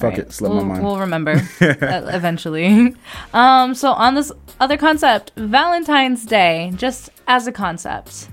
[0.00, 0.18] Fuck Right.
[0.20, 0.84] it, slipped we'll, my mind.
[0.84, 2.96] We'll remember uh, eventually.
[3.34, 8.28] Um, so on this other concept, Valentine's Day, just as a concept,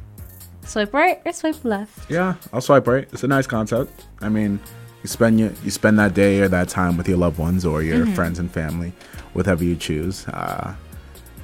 [0.63, 2.09] swipe right or swipe left.
[2.09, 3.07] yeah, I'll swipe right.
[3.11, 4.05] It's a nice concept.
[4.21, 4.59] I mean,
[5.03, 7.83] you spend your, you spend that day or that time with your loved ones or
[7.83, 8.13] your Mm-hmm.
[8.15, 8.93] friends and family,
[9.33, 10.25] whatever you choose.
[10.27, 10.73] Uh,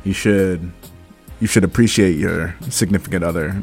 [0.04, 0.72] you should
[1.40, 3.62] you should appreciate your significant other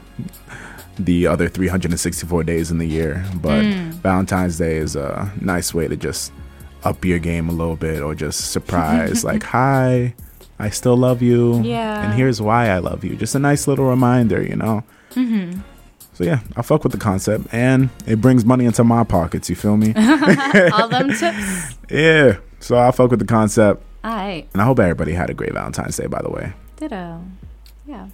[0.98, 3.24] the other 364 days in the year.
[3.36, 3.92] But Mm.
[4.02, 6.32] Valentine's Day is a nice way to just
[6.84, 10.14] up your game a little bit or just surprise like, hi,
[10.58, 11.60] I still love you.
[11.62, 12.04] Yeah.
[12.04, 13.16] And here's why I love you.
[13.16, 14.84] Just a nice little reminder, you know?
[15.12, 15.60] Mm-hmm.
[16.14, 19.56] So yeah, I fuck with the concept and it brings money into my pockets, you
[19.56, 19.94] feel me?
[20.72, 21.76] All them tips.
[21.90, 22.36] yeah.
[22.60, 23.82] So I fuck with the concept.
[24.04, 24.46] All right.
[24.52, 26.52] And I hope everybody had a great Valentine's Day, by the way.
[26.76, 27.22] Ditto.
[27.86, 28.08] Yeah.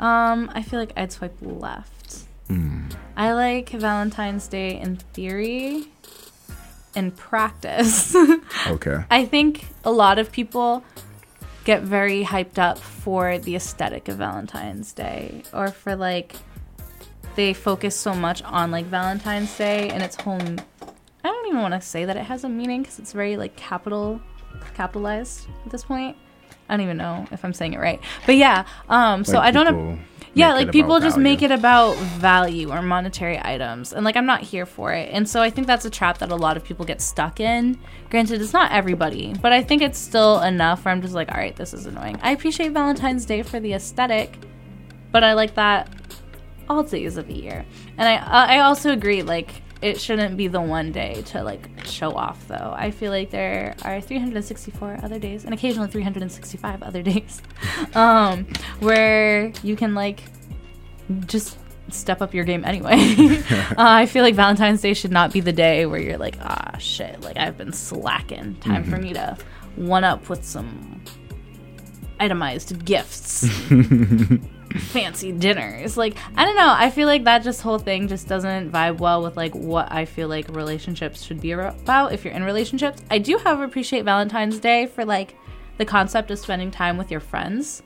[0.00, 2.24] Um, I feel like I'd swipe left.
[2.48, 2.92] Mm.
[3.16, 5.86] I like Valentine's Day in theory.
[6.98, 8.16] In practice,
[8.66, 9.04] Okay.
[9.08, 10.82] I think a lot of people
[11.62, 16.34] get very hyped up for the aesthetic of Valentine's Day or for like
[17.36, 21.74] they focus so much on like Valentine's Day and its whole I don't even want
[21.74, 24.20] to say that it has a meaning cuz it's very like capital
[24.74, 26.16] capitalized at this point.
[26.68, 28.00] I don't even know if I'm saying it right.
[28.26, 29.98] But yeah, um so Like I don't people
[30.38, 31.24] yeah, like people just value.
[31.24, 33.92] make it about value or monetary items.
[33.92, 35.10] And like I'm not here for it.
[35.12, 37.78] And so I think that's a trap that a lot of people get stuck in.
[38.10, 41.38] Granted, it's not everybody, but I think it's still enough where I'm just like, all
[41.38, 42.18] right, this is annoying.
[42.22, 44.38] I appreciate Valentine's Day for the aesthetic,
[45.12, 45.90] but I like that
[46.68, 47.64] all days of the year.
[47.96, 51.68] And I uh, I also agree like it shouldn't be the one day to like
[51.84, 52.74] show off though.
[52.76, 57.42] I feel like there are 364 other days and occasionally 365 other days
[57.94, 58.46] um
[58.80, 60.24] where you can like
[61.26, 61.58] just
[61.90, 62.96] step up your game anyway.
[63.50, 66.76] uh, I feel like Valentine's Day should not be the day where you're like, ah,
[66.78, 68.56] shit, like I've been slacking.
[68.56, 69.36] Time for me to
[69.76, 71.02] one up with some
[72.20, 73.48] itemized gifts,
[74.76, 75.96] fancy dinners.
[75.96, 76.74] Like, I don't know.
[76.76, 80.04] I feel like that just whole thing just doesn't vibe well with like what I
[80.04, 83.02] feel like relationships should be about if you're in relationships.
[83.10, 85.34] I do, however, appreciate Valentine's Day for like
[85.78, 87.82] the concept of spending time with your friends.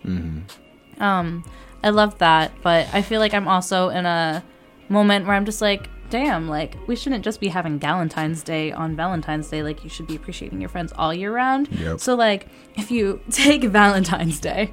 [0.98, 1.44] Um,
[1.82, 4.42] I love that, but I feel like I'm also in a
[4.88, 8.94] moment where I'm just like, damn, like we shouldn't just be having Valentine's Day on
[8.94, 9.62] Valentine's Day.
[9.62, 11.68] Like you should be appreciating your friends all year round.
[11.72, 12.00] Yep.
[12.00, 14.72] So like, if you take Valentine's Day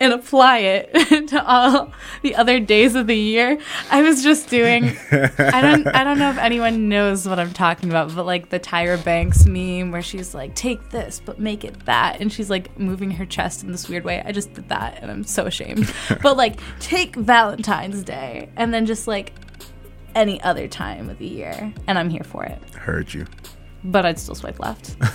[0.00, 3.58] and apply it to all the other days of the year,
[3.90, 4.96] I was just doing.
[5.10, 5.86] I don't.
[5.88, 9.46] I don't know if anyone knows what I'm talking about, but like the Tyra Banks
[9.46, 13.26] meme where she's like, "Take this, but make it that," and she's like moving her
[13.26, 14.22] chest in this weird way.
[14.24, 15.92] I just did that, and I'm so ashamed.
[16.22, 19.32] but like, take Valentine's Day, and then just like
[20.14, 22.58] any other time of the year, and I'm here for it.
[22.74, 23.26] Heard you.
[23.84, 24.96] But I'd still swipe left.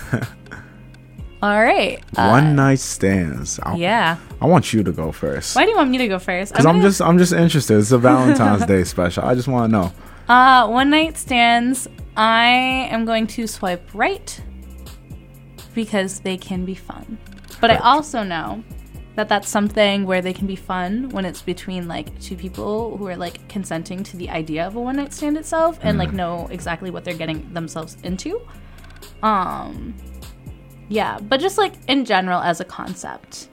[1.42, 2.02] All right.
[2.16, 3.60] Uh, One night stands.
[3.62, 4.16] I, yeah.
[4.40, 5.54] I want you to go first.
[5.56, 6.52] Why do you want me to go first?
[6.52, 7.78] Because I'm gonna- just I'm just interested.
[7.78, 9.24] It's a Valentine's Day special.
[9.24, 9.92] I just want to know.
[10.28, 11.86] Uh, one night stands.
[12.16, 12.46] I
[12.90, 14.40] am going to swipe right
[15.74, 17.18] because they can be fun.
[17.60, 18.62] But I also know
[19.16, 23.06] that that's something where they can be fun when it's between like two people who
[23.08, 26.48] are like consenting to the idea of a one night stand itself and like know
[26.50, 28.40] exactly what they're getting themselves into.
[29.22, 29.94] Um,
[30.88, 33.48] yeah, but just like in general as a concept,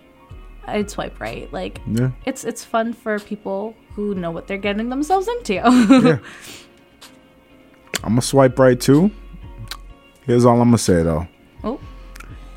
[0.66, 1.52] I'd swipe right.
[1.54, 2.12] Like Yeah.
[2.26, 5.54] it's it's fun for people who know what they're getting themselves into.
[6.04, 6.18] Yeah.
[8.04, 9.12] I'm gonna swipe right too.
[10.26, 11.28] Here's all I'm gonna say though.
[11.64, 11.80] Oh.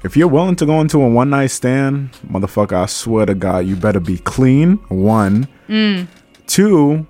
[0.02, 3.66] If you're willing to go into a one night stand, motherfucker, I swear to God,
[3.66, 4.76] you better be clean.
[4.88, 5.48] One.
[5.68, 6.06] Mm.
[6.46, 7.06] Two,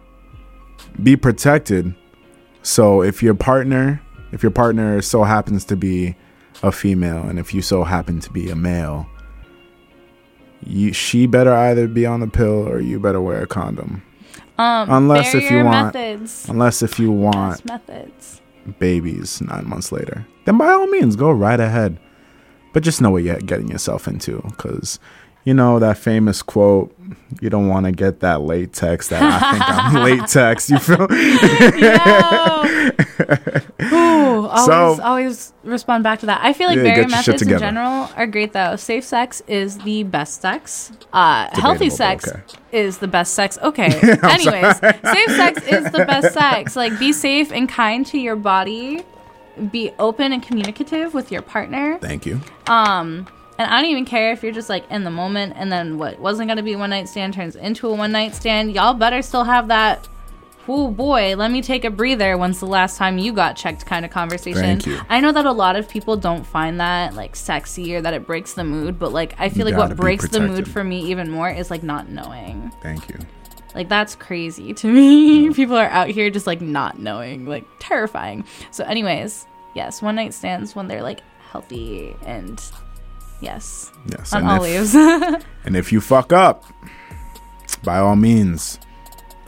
[1.02, 1.94] be protected.
[2.62, 4.00] So if your partner,
[4.32, 6.16] if your partner so happens to be
[6.66, 9.06] a female, and if you so happen to be a male,
[10.66, 14.02] you she better either be on the pill or you better wear a condom.
[14.56, 16.48] Um, Unless if you want- methods.
[16.48, 18.40] Unless if you want methods.
[18.78, 21.98] babies nine months later, then by all means go right ahead.
[22.72, 24.98] But just know what you're getting yourself into, because
[25.44, 26.94] you know that famous quote:
[27.40, 31.06] "You don't want to get that latex that I think I'm latex." You feel?
[33.92, 36.40] Ooh, always, So- always respond back to that.
[36.42, 38.76] I feel like Yeah, barrier get your shit methods in general are great though.
[38.76, 40.92] Safe sex is the best sex.
[41.12, 42.40] Uh, healthy sex okay.
[42.72, 43.58] is the best sex.
[43.64, 43.86] Okay.
[44.22, 46.76] Anyways, safe sex is the best sex.
[46.76, 49.02] Like be safe and kind to your body.
[49.72, 51.98] Be open and communicative with your partner.
[52.00, 52.40] Thank you.
[52.66, 53.26] Um,
[53.58, 56.18] and I don't even care if you're just like in the moment and then what
[56.18, 58.72] wasn't gonna be a one night stand turns into a one night stand.
[58.72, 60.08] Y'all better still have that.
[60.66, 62.38] Oh boy, let me take a breather.
[62.38, 63.84] When's the last time you got checked?
[63.84, 64.62] Kind of conversation.
[64.62, 64.98] Thank you.
[65.10, 68.26] I know that a lot of people don't find that like sexy or that it
[68.26, 70.82] breaks the mood, but like I feel You like what be breaks the mood for
[70.82, 72.72] me even more is like not knowing.
[72.82, 73.18] Thank you.
[73.74, 75.50] Like that's crazy to me.
[75.54, 78.44] People are out here just like not knowing, like terrifying.
[78.70, 82.60] So, anyways, yes, one night stands when they're like healthy and
[83.44, 84.32] yes, Yes.
[84.32, 85.44] on and if- olives.
[85.64, 86.64] And if you fuck up,
[87.82, 88.78] by all means,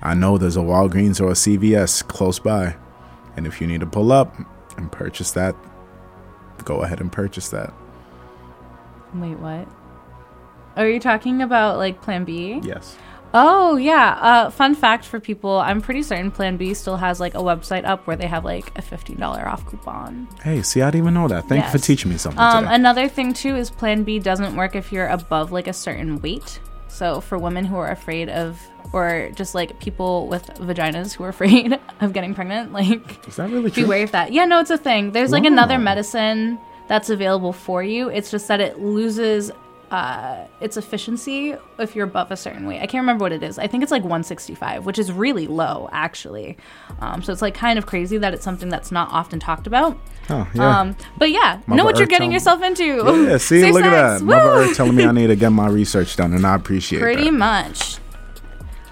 [0.03, 2.77] I know there's a Walgreens or a CVS close by.
[3.37, 4.35] And if you need to pull up
[4.79, 5.55] and purchase that,
[6.65, 7.73] go ahead and purchase that.
[9.15, 9.69] Wait, what?
[10.77, 12.61] Are you talking about like Plan B?
[12.63, 12.97] Yes.
[13.35, 14.19] Oh yeah.
[14.21, 17.85] Uh, fun fact for people: I'm pretty certain Plan B still has like a website
[17.85, 20.29] up where they have like a fifteen dollar off coupon.
[20.43, 21.47] Hey, see, I didn't even know that.
[21.49, 24.75] Thank you for teaching me something Um, another thing too is Plan B doesn't work
[24.75, 26.61] if you're above like a certain weight.
[26.89, 28.59] So for women who are afraid of,
[28.95, 33.51] or just like people with vaginas who are afraid of getting pregnant, like Is that
[33.51, 33.83] really true?
[33.83, 34.33] beware of that.
[34.33, 35.13] Yeah, no, it's a thing.
[35.13, 36.59] There's like another medicine
[36.89, 38.09] that's available for you.
[38.09, 39.51] It's just that it loses
[39.91, 42.79] uh, its efficiency if you're above a certain weight.
[42.79, 43.59] I can't remember what it is.
[43.59, 46.57] I think it's like 165, which is really low actually.
[47.01, 49.99] Um, so it's like kind of crazy that it's something that's not often talked about.
[50.29, 50.81] Oh, yeah.
[50.81, 52.85] Um, but yeah, Muva know what you're getting yourself into.
[53.29, 54.23] yeah, see, Safe look at sex.
[54.23, 54.27] that.
[54.27, 54.51] Muva Woo!
[54.71, 57.03] Earth telling me I need to get my research done, and I appreciate it.
[57.03, 57.33] Pretty that.
[57.33, 57.99] much.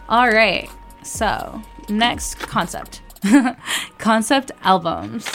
[0.09, 0.71] All right.
[1.03, 3.03] So, next concept.
[3.99, 5.27] concept albums.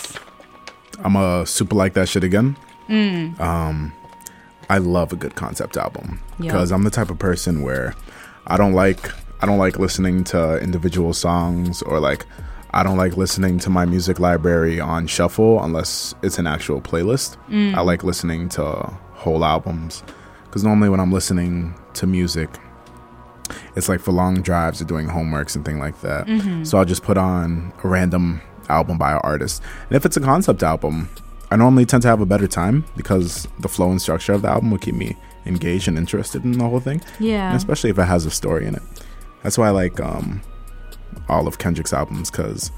[1.00, 2.56] I'm a super like that shit again.
[2.88, 3.40] Mm.
[3.40, 3.94] Um,
[4.70, 7.96] I love a good concept album because I'm the type of person where
[8.46, 12.26] I don't like I don't like listening to individual songs or like
[12.72, 17.38] I don't like listening to my music library on shuffle unless it's an actual playlist.
[17.50, 17.74] Mm.
[17.74, 18.64] I like listening to
[19.14, 20.04] whole albums
[20.46, 22.50] because normally when I'm listening to music,
[23.76, 26.28] it's like for long drives or doing homeworks and things like that.
[26.28, 26.64] Mm-hmm.
[26.64, 29.64] So I'll just put on a random album by an artist.
[29.88, 31.10] And if it's a concept album,
[31.52, 34.50] I normally tend to have a better time because the flow and structure of the
[34.50, 37.02] album will keep me engaged and interested in the whole thing.
[37.20, 37.48] Yeah.
[37.50, 38.84] And especially if it has a story in it.
[39.42, 40.42] That's why I like um,
[41.28, 42.72] all of Kendrick's albums because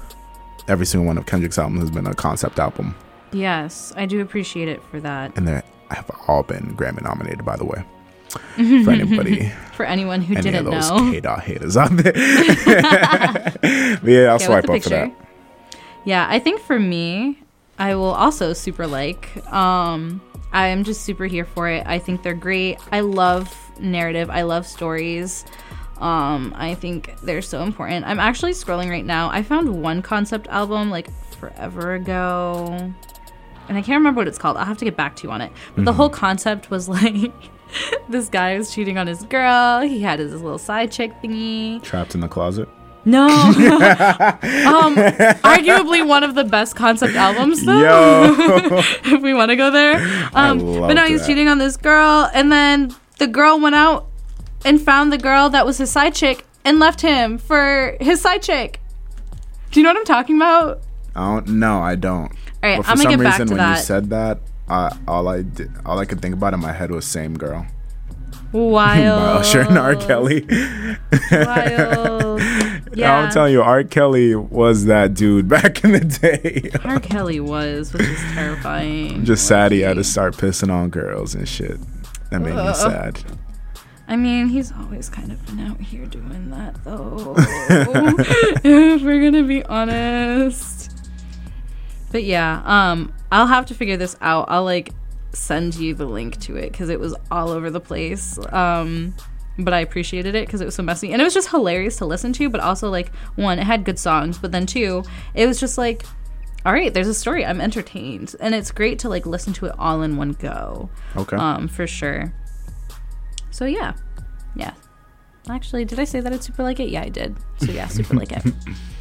[0.68, 2.94] every single one of Kendrick's albums has been a concept album,
[3.34, 5.36] Yes, I do appreciate it for that.
[5.36, 7.44] and they have all been Grammy nominated.
[7.44, 7.82] By the way,
[8.84, 11.10] for anybody, For anyone who any of didn't those know.
[11.10, 12.12] K dot haters out there,
[14.04, 15.12] yeah, I'll swipe up for that.
[16.04, 17.41] Yeah, I think for me,
[17.82, 19.44] I will also super like.
[19.52, 20.20] Um,
[20.52, 21.84] I am just super here for it.
[21.84, 22.78] I think they're great.
[22.92, 24.30] I love narrative.
[24.30, 25.44] I love stories.
[25.98, 28.06] Um, I think they're so important.
[28.06, 29.30] I'm actually scrolling right now.
[29.30, 32.68] I found one concept album like forever ago,
[33.68, 34.58] and I can't remember what it's called.
[34.58, 35.50] I'll have to get back to you on it.
[35.74, 37.32] But the whole concept was like.
[38.08, 39.80] this guy was cheating on his girl.
[39.80, 41.82] He had his little side chick thingy.
[41.82, 42.68] Trapped in the closet.
[43.04, 43.26] No.
[43.28, 44.94] um,
[45.42, 47.82] arguably one of the best concept albums, though.
[49.04, 49.96] If we want to go there.
[50.34, 51.26] Um, but no, he's that.
[51.26, 54.06] cheating on this girl, and then the girl went out
[54.64, 58.42] and found the girl that was his side chick and left him for his side
[58.42, 58.80] chick.
[59.70, 60.82] Do you know what I'm talking about?
[61.16, 61.48] I don't.
[61.48, 62.30] No, I don't.
[62.30, 62.30] All
[62.62, 64.96] right, But for I'm gonna some get back reason, to when you said that, I,
[65.08, 67.66] all I did, all I could think about in my head was "Same Girl"
[68.52, 69.40] Wild.
[69.40, 69.96] Usher and R.
[69.96, 70.46] Kelly.
[71.30, 72.40] Wild.
[72.94, 73.16] Yeah.
[73.16, 73.84] I'm telling you, R.
[73.84, 76.70] Kelly was that dude back in the day.
[76.84, 77.00] R.
[77.00, 79.24] Kelly was, which is terrifying.
[79.24, 81.78] Just sad he had to start pissing on girls and shit.
[82.30, 83.22] That made me sad.
[84.08, 87.34] I mean, he's always kind of been out here doing that, though.
[87.38, 90.90] if we're gonna be honest.
[92.10, 94.46] But yeah, um, I'll have to figure this out.
[94.48, 94.92] I'll like
[95.32, 98.38] send you the link to it because it was all over the place.
[98.52, 99.14] Um,
[99.58, 102.06] but I appreciated it because it was so messy and it was just hilarious to
[102.06, 102.48] listen to.
[102.48, 105.02] But also, like, one, it had good songs, but then two,
[105.34, 106.04] it was just like,
[106.64, 107.44] all right, there's a story.
[107.44, 111.36] I'm entertained, and it's great to like listen to it all in one go Okay.
[111.36, 112.32] um, for sure.
[113.50, 113.94] So yeah,
[114.54, 114.74] yeah.
[115.50, 116.88] Actually, did I say that I'd super like it?
[116.88, 117.36] Yeah, I did.
[117.58, 118.44] So yeah, super like it.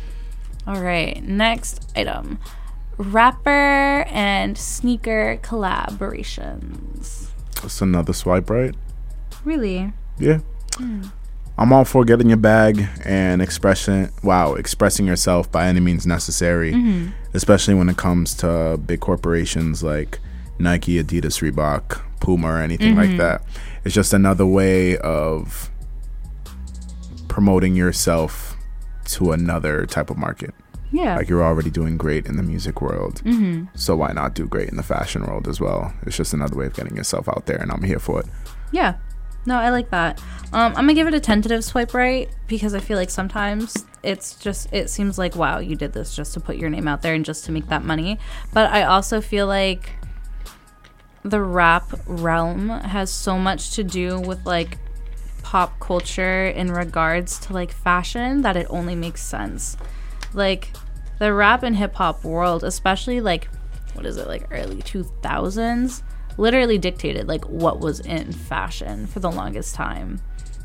[0.68, 2.40] All right, next item:
[2.98, 7.28] rapper and sneaker collaborations.
[7.62, 8.76] That's another swipe right.
[9.44, 9.94] Really?
[10.22, 10.40] Yeah.
[10.76, 11.04] Hmm.
[11.58, 16.74] I'm all for getting your bag and expressing wow, expressing yourself by any means necessary,
[16.74, 17.10] mm-hmm.
[17.34, 20.20] especially when it comes to big corporations like
[20.58, 23.18] Nike, Adidas, Reebok, Puma, or anything like mm-hmm.
[23.18, 23.44] that.
[23.84, 25.70] It's just another way of
[27.28, 28.58] promoting yourself
[29.06, 30.54] to another type of market.
[30.92, 31.16] Yeah.
[31.16, 33.66] Like you're already doing great in the music world, mm-hmm.
[33.76, 35.94] so why not do great in the fashion world as well?
[36.04, 38.26] It's just another way of getting yourself out there, and I'm here for it.
[38.72, 38.96] Yeah.
[39.46, 40.20] No, I like that.
[40.54, 44.36] Um, I'm gonna give it a tentative swipe right because I feel like sometimes it's
[44.36, 47.14] just it seems like wow you did this just to put your name out there
[47.14, 48.20] and just to make that money.
[48.54, 49.94] But I also feel like
[51.24, 54.78] the rap realm has so much to do with like
[55.44, 59.78] pop culture in regards to like fashion that it only makes sense.
[60.34, 60.72] Like
[61.20, 63.48] the rap and hip hop world, especially like
[63.94, 66.02] what is it like early 2000s,
[66.38, 70.22] literally dictated like what was in fashion for the longest time.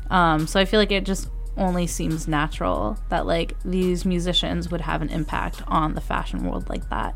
[0.09, 4.81] Um, so I feel like it just only seems natural that like these musicians would
[4.81, 7.15] have an impact on the fashion world like that,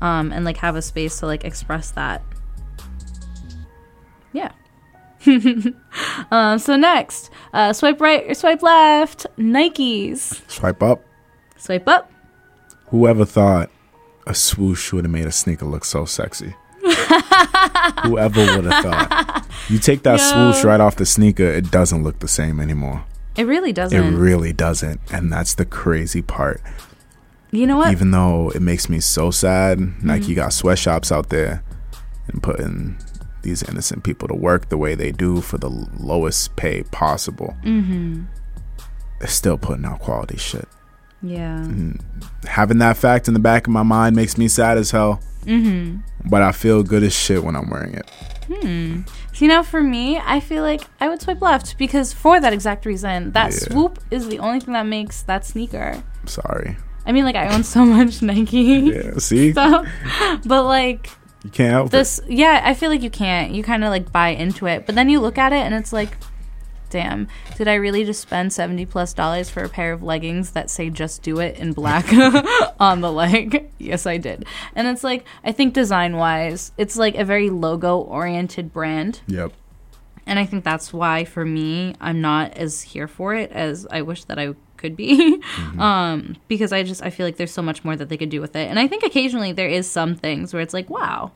[0.00, 2.22] um, and like have a space to like express that.
[4.32, 4.52] Yeah.
[6.30, 9.26] um, so next, uh, swipe right or swipe left.
[9.36, 10.40] Nikes.
[10.50, 11.04] Swipe up.
[11.56, 12.10] Swipe up.
[12.86, 13.70] Whoever thought
[14.26, 16.54] a swoosh would have made a sneaker look so sexy?
[18.04, 19.46] Whoever would have thought.
[19.68, 23.04] You take that swoosh right off the sneaker, it doesn't look the same anymore.
[23.36, 24.02] It really doesn't.
[24.02, 25.00] It really doesn't.
[25.12, 26.60] And that's the crazy part.
[27.50, 27.92] you know what?
[27.92, 30.06] Even though it makes me so sad, Mm-hmm.
[30.06, 31.62] Nike got sweatshops out there
[32.28, 32.98] and putting
[33.42, 37.56] these innocent people to work the way they do for the lowest pay possible.
[37.64, 38.24] Mm-hmm.
[39.20, 40.68] They're still putting out quality shit.
[41.22, 41.64] yeah.
[42.44, 45.20] having that fact in the back of my mind makes me sad as hell.
[45.44, 46.28] Mm-hmm.
[46.28, 48.10] But I feel good as shit when I'm wearing it.
[49.40, 52.86] You know, for me, I feel like I would swipe left because for that exact
[52.86, 53.58] reason, that Yeah.
[53.58, 56.02] swoop is the only thing that makes that sneaker.
[56.26, 56.76] Sorry.
[57.06, 58.58] I mean, like I own so much Nike
[58.92, 59.52] Yeah, see?
[59.52, 59.86] stuff,
[60.44, 61.10] but like
[61.44, 61.92] You can't help it.
[61.92, 63.52] this, yeah, I feel like you can't.
[63.52, 65.92] You kind of like buy into it, but then you look at it and it's
[65.92, 66.16] like,
[66.90, 70.70] damn, did I really just spend 70 plus dollars for a pair of leggings that
[70.70, 72.06] say just do it in black
[72.80, 73.70] on the leg?
[73.78, 74.46] yes, I did.
[74.74, 79.20] And it's like, I think design wise, it's like a very logo oriented brand.
[79.26, 79.52] Yep.
[80.26, 84.02] And I think that's why for me, I'm not as here for it as I
[84.02, 85.42] wish that I could be.
[85.78, 88.40] um, because I just, I feel like there's so much more that they could do
[88.40, 88.68] with it.
[88.68, 91.32] And I think occasionally there is some things where it's like, wow,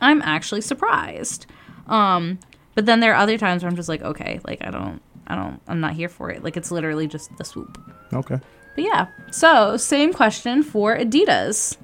[0.00, 1.46] I'm actually surprised.
[1.86, 2.38] Um,
[2.78, 5.34] but then there are other times where I'm just like, okay, like I don't, I
[5.34, 6.44] don't, I'm not here for it.
[6.44, 7.76] Like it's literally just the swoop.
[8.12, 8.38] Okay.
[8.76, 9.08] But yeah.
[9.32, 11.76] So same question for Adidas.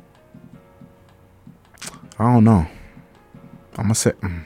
[2.17, 2.65] I don't know.
[3.77, 4.13] I'm gonna say.
[4.13, 4.45] mm.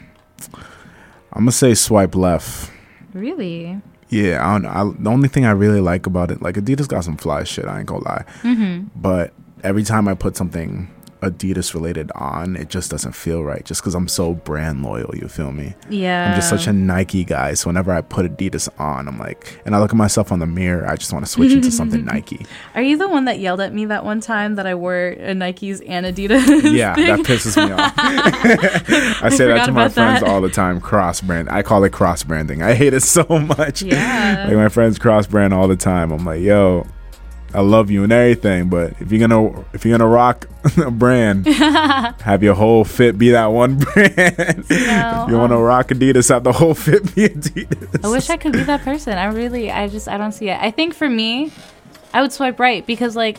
[1.34, 2.70] I'm gonna say swipe left.
[3.12, 3.78] Really?
[4.08, 7.04] Yeah, I don't, I, the only thing I really like about it, like Adidas got
[7.04, 7.66] some fly shit.
[7.66, 8.86] I ain't gonna lie, Mm-hmm.
[8.96, 10.88] but every time I put something
[11.20, 13.64] Adidas related on, it just doesn't feel right.
[13.64, 15.74] Just because I'm so brand loyal, you feel me?
[15.90, 16.30] Yeah.
[16.30, 17.54] I'm just such a Nike guy.
[17.54, 20.46] So whenever I put Adidas on, I'm like, and I look at myself on the
[20.46, 22.46] mirror, I just want to switch into something Nike.
[22.74, 25.32] Are you the one that yelled at me that one time that I wore a
[25.34, 26.76] Nikes and Adidas?
[26.76, 27.06] Yeah, thing?
[27.06, 27.92] that pisses me off.
[29.22, 30.28] I say that to my friends that.
[30.28, 30.80] all the time.
[30.80, 31.48] Cross brand.
[31.50, 32.62] I call it cross branding.
[32.62, 33.82] I hate it so much.
[33.82, 34.44] Yeah.
[34.46, 36.12] like my friends cross brand all the time.
[36.12, 36.86] I'm like, yo,
[37.54, 40.46] I love you and everything, but if you're gonna if you're gonna rock
[40.76, 44.14] a brand, have your whole fit be that one brand.
[44.68, 44.70] if
[45.30, 48.04] you want to um, rock Adidas, have the whole fit be Adidas.
[48.04, 49.16] I wish I could be that person.
[49.16, 50.58] I really, I just, I don't see it.
[50.60, 51.50] I think for me,
[52.12, 53.38] I would swipe right because like,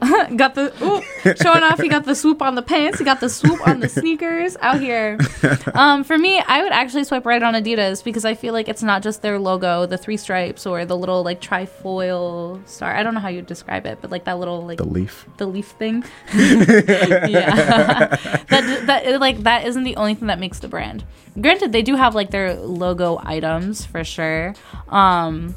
[0.36, 1.80] got the ooh, showing off.
[1.80, 2.98] He got the swoop on the pants.
[2.98, 5.18] He got the swoop on the sneakers out here.
[5.74, 8.82] Um, for me, I would actually swipe right on Adidas because I feel like it's
[8.82, 12.94] not just their logo, the three stripes or the little like trifoil star.
[12.94, 15.26] I don't know how you describe it, but like that little like the leaf.
[15.36, 16.04] the leaf thing.
[16.34, 18.16] yeah,
[18.48, 21.04] that that like that isn't the only thing that makes the brand.
[21.40, 24.54] Granted, they do have like their logo items for sure,
[24.88, 25.54] um,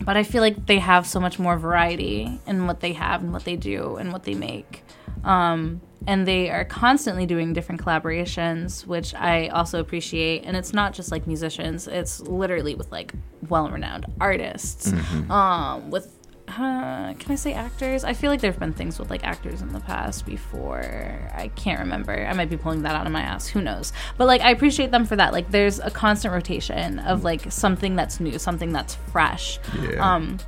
[0.00, 3.32] but I feel like they have so much more variety in what they have and
[3.32, 4.84] what they do and what they make.
[5.24, 10.44] Um, and they are constantly doing different collaborations, which I also appreciate.
[10.44, 13.12] And it's not just like musicians; it's literally with like
[13.48, 14.92] well-renowned artists,
[15.28, 16.17] um, with
[16.58, 18.04] uh, can I say actors?
[18.04, 21.30] I feel like there have been things with like actors in the past before.
[21.34, 22.12] I can't remember.
[22.26, 23.46] I might be pulling that out of my ass.
[23.48, 23.92] Who knows?
[24.16, 25.32] But like, I appreciate them for that.
[25.32, 29.58] Like, there's a constant rotation of like something that's new, something that's fresh.
[29.80, 30.14] Yeah.
[30.14, 30.38] Um,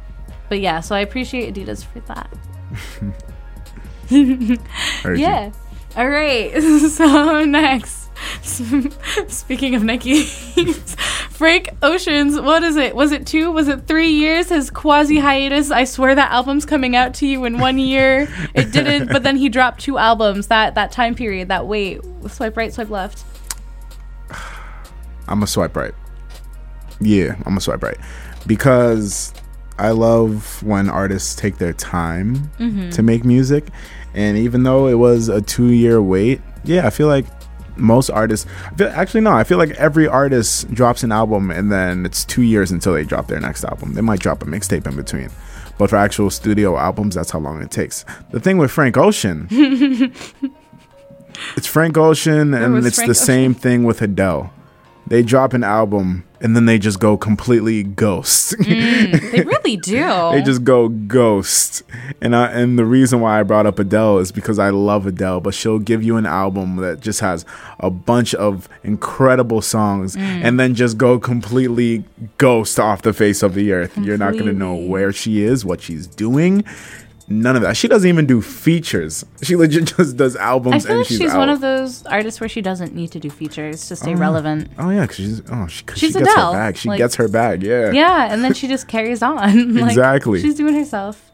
[0.48, 2.30] but yeah, so I appreciate Adidas for that.
[4.10, 4.58] You.
[5.16, 5.52] Yeah.
[5.96, 6.52] All right.
[6.90, 7.99] So next,
[9.28, 10.22] speaking of Nike,
[11.30, 12.40] Frank Ocean's.
[12.40, 12.94] What is it?
[12.94, 13.50] Was it two?
[13.50, 14.48] Was it three years?
[14.48, 15.70] His quasi hiatus.
[15.70, 18.28] I swear that album's coming out to you in one year.
[18.54, 20.48] It didn't, but then he dropped two albums.
[20.48, 21.48] That that time period.
[21.48, 22.00] That wait.
[22.28, 22.72] Swipe right.
[22.72, 23.24] Swipe left.
[25.28, 25.94] I'm a swipe right.
[27.00, 27.98] Yeah, I'm a swipe right
[28.46, 29.32] because
[29.78, 32.90] I love when artists take their time mm-hmm.
[32.90, 33.68] to make music,
[34.12, 37.26] and even though it was a two year wait, yeah, I feel like
[37.76, 38.46] most artists.
[38.76, 42.42] Feel, actually, no, I feel like every artist drops an album and then it's two
[42.42, 43.94] years until they drop their next album.
[43.94, 45.30] They might drop a mixtape in between.
[45.78, 48.04] But for actual studio albums, that's how long it takes.
[48.32, 49.48] The thing with Frank Ocean,
[51.56, 53.14] it's Frank Ocean, and it's Frank the Ocean?
[53.14, 54.52] same thing with Adele.
[55.06, 58.54] They drop an album and then they just go completely ghost.
[58.58, 60.00] They really do.
[60.32, 61.82] they just go ghost.
[62.22, 65.40] And I, and the reason why I brought up Adele is because I love Adele,
[65.40, 67.44] but she'll give you an album that just has
[67.78, 70.44] a bunch of incredible songs Mm.
[70.44, 72.04] and then just go completely
[72.38, 73.96] ghost off the face of the earth.
[73.98, 76.64] You're not going to know where she is, what she's doing.
[77.30, 77.76] None of that.
[77.76, 79.24] She doesn't even do features.
[79.40, 80.84] She legit just does albums.
[80.84, 83.20] I feel and like she's, she's one of those artists where she doesn't need to
[83.20, 84.68] do features to stay oh, relevant.
[84.78, 86.76] Oh yeah, because she's oh she, She's she gets Adele, her bag.
[86.76, 87.62] She like- gets her bag.
[87.62, 87.92] Yeah.
[87.92, 89.70] Yeah, and then she just carries on.
[89.80, 90.42] Like, Exactly.
[90.42, 91.29] She's doing herself.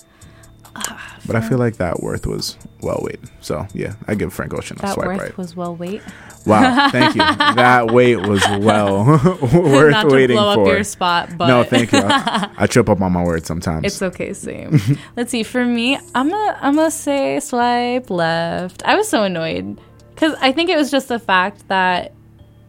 [0.88, 3.20] Ah, but I feel like that worth was well weighed.
[3.40, 5.36] So yeah, I give Frank Ocean a That swipe worth right.
[5.38, 6.02] was well weight.
[6.46, 7.20] Wow, thank you.
[7.56, 9.04] that weight was well
[9.52, 10.62] worth Not to waiting blow for.
[10.62, 11.98] up your spot, but no, thank you.
[12.02, 13.84] I, I trip up on my words sometimes.
[13.84, 14.80] It's okay, same.
[15.16, 15.42] Let's see.
[15.42, 18.82] For me, I'm gonna I'm gonna say swipe left.
[18.84, 19.80] I was so annoyed
[20.14, 22.12] because I think it was just the fact that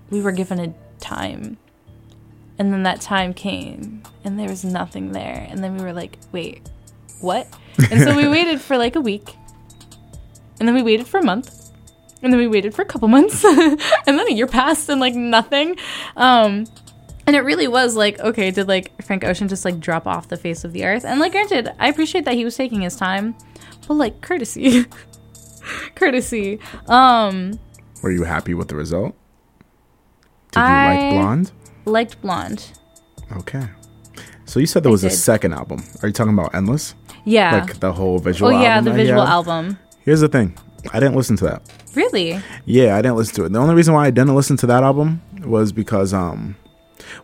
[0.10, 1.58] we were given a time,
[2.58, 6.18] and then that time came, and there was nothing there, and then we were like,
[6.32, 6.68] wait,
[7.22, 7.47] what?
[7.91, 9.36] And so we waited for like a week,
[10.59, 11.53] and then we waited for a month.
[12.23, 15.13] And then we waited for a couple months, and then a year passed, and like
[15.13, 15.78] nothing.
[16.15, 16.65] Um,
[17.28, 20.38] and it really was like, okay, did like Frank Ocean just like drop off the
[20.38, 21.05] face of the earth?
[21.05, 23.36] And like, granted, I appreciate that he was taking his time,
[23.88, 24.86] but like, courtesy,
[25.95, 26.59] courtesy.
[26.88, 27.59] Um,
[28.01, 29.13] Were you happy with the result?
[30.51, 31.51] Did you I- like Blonde?
[31.86, 32.65] liked Blonde.
[33.38, 33.67] Okay.
[34.45, 35.84] So you said there was a second album.
[36.01, 36.95] Are you talking about Endless?
[37.28, 37.57] Yeah.
[37.61, 38.61] Like the whole visual album.
[38.63, 38.75] oh album?
[38.75, 39.80] yeah, the that he visual album.
[40.05, 40.57] Here's the thing.
[40.93, 41.61] I didn't listen to that.
[41.95, 42.39] Really?
[42.65, 43.51] Yeah, I didn't listen to it.
[43.53, 46.55] The only reason why I didn't listen to that album was because um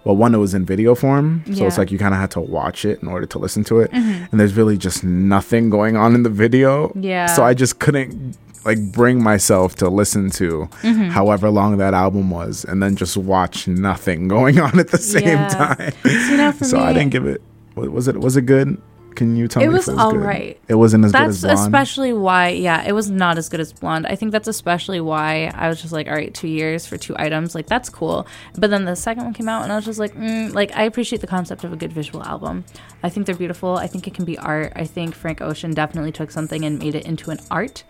[0.03, 1.67] well one it was in video form, so it's Yeah.
[1.67, 1.79] Mm-hmm.
[1.79, 3.91] like you kind of had to watch it in order to listen to it.
[3.93, 6.91] And there's really just nothing going on in the video.
[6.95, 7.27] Yeah.
[7.27, 11.09] So I just couldn't like bring myself to listen to Mm-hmm.
[11.09, 15.23] however long that album was and then just watch nothing going on at the same
[15.27, 15.47] Yeah.
[15.49, 16.53] time.
[16.53, 17.41] for so I me- didn't give it
[17.75, 18.81] wa- was it was it good?
[19.15, 20.17] Can you tell It me was it was good?
[20.17, 20.59] alright.
[20.67, 21.59] It wasn't as good That's as Blonde.
[21.59, 24.07] especially why, yeah, it was not as good as Blonde.
[24.07, 27.15] I think that's especially why I was just like, all right, two years for two
[27.17, 28.27] items, like that's cool.
[28.57, 30.83] But then the second one came out, and I was just like, mm, like I
[30.83, 32.65] appreciate the concept of a good visual album.
[33.03, 33.77] I think they're beautiful.
[33.77, 34.73] I think it can be art.
[34.75, 37.83] I think Frank Ocean definitely took something and made it into an art.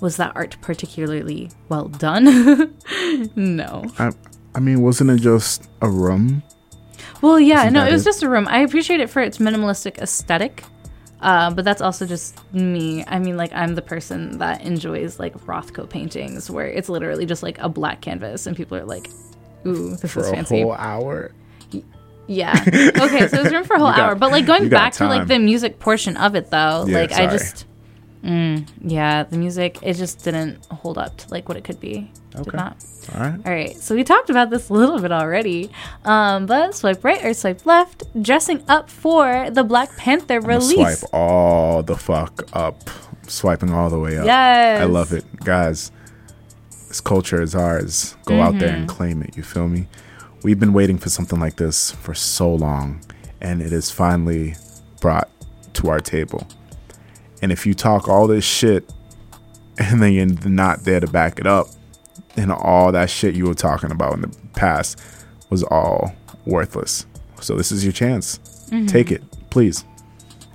[0.00, 2.74] Was that art particularly well done?
[3.36, 3.84] no.
[3.98, 4.12] I,
[4.54, 6.42] I mean, wasn't it just a room?
[7.20, 8.04] Well, yeah, Isn't no, it was it?
[8.10, 8.46] just a room.
[8.48, 10.64] I appreciate it for its minimalistic aesthetic.
[11.20, 13.04] Uh, but that's also just me.
[13.08, 17.42] I mean, like, I'm the person that enjoys like Rothko paintings where it's literally just
[17.42, 19.10] like a black canvas and people are like,
[19.66, 20.62] ooh, this For is a fancy.
[20.62, 21.32] whole hour.
[22.28, 22.52] Yeah.
[22.66, 24.14] Okay, so there's room for a whole got- hour.
[24.14, 27.26] But like going back to like the music portion of it though, Yeah, like I
[27.26, 27.64] just.
[28.22, 32.10] Mm, yeah, the music, it just didn't hold up to like what it could be.
[32.30, 32.56] Did Okay.
[32.56, 32.76] not.
[33.14, 33.40] All right.
[33.46, 35.70] All right, so we talked about this a little bit already,
[36.04, 40.98] um, but swipe right or swipe left, dressing up for the Black Panther release.
[41.00, 42.90] Swipe all the fuck up.
[43.26, 44.26] Swiping all the way up.
[44.26, 44.80] Yes.
[44.82, 45.24] I love it.
[45.44, 45.90] Guys,
[46.88, 48.14] this culture is ours.
[48.26, 48.80] Go out there Mm-hmm.
[48.80, 49.36] and claim it.
[49.36, 49.86] You feel me?
[50.42, 53.00] We've been waiting for something like this for so long,
[53.40, 54.54] and it is finally
[55.00, 55.28] brought
[55.74, 56.46] to our table.
[57.42, 58.90] And if you talk all this shit
[59.78, 61.68] and then you're not there to back it up,
[62.38, 65.00] then all that shit you were talking about in the past
[65.50, 66.14] was all
[66.46, 67.06] worthless.
[67.40, 68.38] So this is your chance.
[68.70, 68.86] Mm-hmm.
[68.86, 69.84] Take it, please.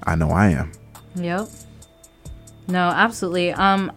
[0.06, 0.72] I know I am.
[1.16, 1.48] Yep.
[2.68, 3.52] No, absolutely.
[3.54, 3.92] Um,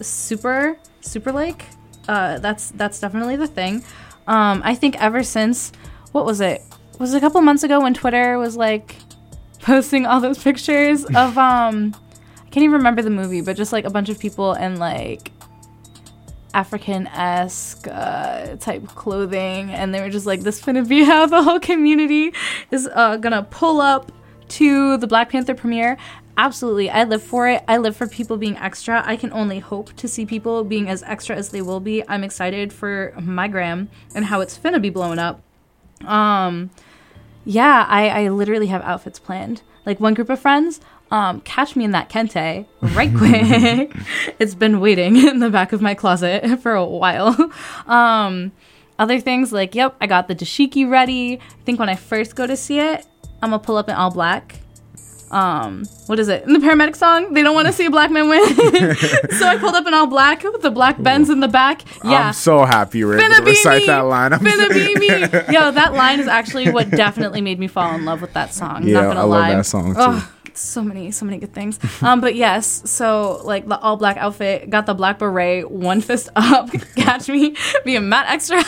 [0.00, 1.64] super, super like,
[2.08, 3.82] uh, that's that's definitely the thing.
[4.26, 5.72] Um, I think ever since
[6.12, 6.62] what was it?
[6.98, 8.96] Was it a couple months ago when Twitter was like
[9.60, 11.94] posting all those pictures of um,
[12.38, 15.30] I can't even remember the movie, but just like a bunch of people and like
[16.56, 21.42] African esque uh, type clothing, and they were just like, "This finna be how the
[21.42, 22.32] whole community
[22.70, 24.10] is uh, gonna pull up
[24.48, 25.98] to the Black Panther premiere."
[26.38, 27.62] Absolutely, I live for it.
[27.68, 29.02] I live for people being extra.
[29.06, 32.02] I can only hope to see people being as extra as they will be.
[32.08, 35.42] I'm excited for my gram and how it's finna be blowing up.
[36.04, 36.70] Um,
[37.44, 39.62] yeah, I, I literally have outfits planned.
[39.86, 40.80] Like one group of friends,
[41.10, 43.92] um, catch me in that kente right quick.
[44.38, 47.52] it's been waiting in the back of my closet for a while.
[47.86, 48.52] Um,
[48.98, 51.38] other things like, yep, I got the dashiki ready.
[51.38, 53.06] I think when I first go to see it,
[53.42, 54.56] I'm gonna pull up in all black.
[55.30, 56.44] Um, what is it?
[56.44, 58.46] In the paramedic song, they don't want to see a black man win.
[58.46, 61.82] so I pulled up in all black with the black Benz in the back.
[62.04, 62.28] Yeah.
[62.28, 63.86] I'm so happy you were able to recite me.
[63.88, 64.32] that line.
[64.32, 65.08] I'm Finna be me.
[65.52, 68.86] Yo, that line is actually what definitely made me fall in love with that song.
[68.86, 70.00] Yeah, Not gonna I love that song, too.
[70.00, 71.78] Ugh, so many, so many good things.
[72.02, 76.28] Um, but yes, so like the all black outfit, got the black beret, one fist
[76.36, 77.54] up, catch me,
[77.84, 78.62] being mad extra.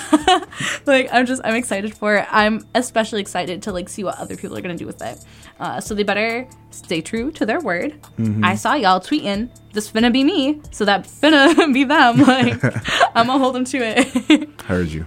[0.87, 2.27] like I'm just, I'm excited for it.
[2.31, 5.25] I'm especially excited to like see what other people are gonna do with it.
[5.61, 8.01] Uh, so they better stay true to their word.
[8.19, 8.45] Mm-hmm.
[8.45, 12.19] I saw y'all tweeting, "This finna be me," so that finna be them.
[12.19, 12.63] Like
[13.17, 14.61] I'm gonna hold them to it.
[14.63, 15.07] Heard you.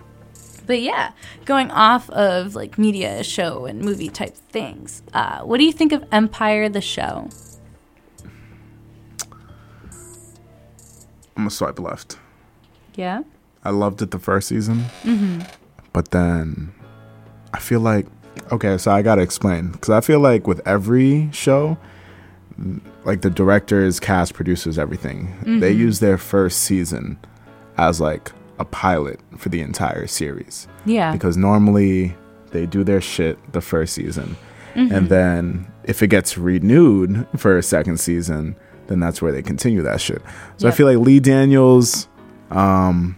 [0.72, 1.12] But yeah,
[1.44, 5.92] going off of like media, show, and movie type things, uh, what do you think
[5.92, 7.28] of Empire the show?
[11.36, 12.18] I'm gonna swipe left.
[12.96, 13.24] Yeah.
[13.66, 15.42] I loved it the first season, Mm-hmm.
[15.92, 16.72] but then
[17.54, 18.08] I feel like
[18.50, 21.78] okay, so I gotta explain because I feel like with every show,
[23.04, 25.80] like the directors, cast, producers, everything, they Mm-hmm.
[25.82, 27.20] use their first season
[27.78, 28.32] as like
[28.62, 30.68] a pilot for the entire series.
[30.86, 31.12] Yeah.
[31.12, 32.16] because normally
[32.52, 34.36] they do their shit the first season
[34.74, 34.96] Mm-hmm.
[34.96, 38.56] and then if it gets renewed for a second season
[38.88, 40.22] then that's where they continue that shit
[40.56, 42.08] so i feel like lee daniels
[42.52, 43.18] um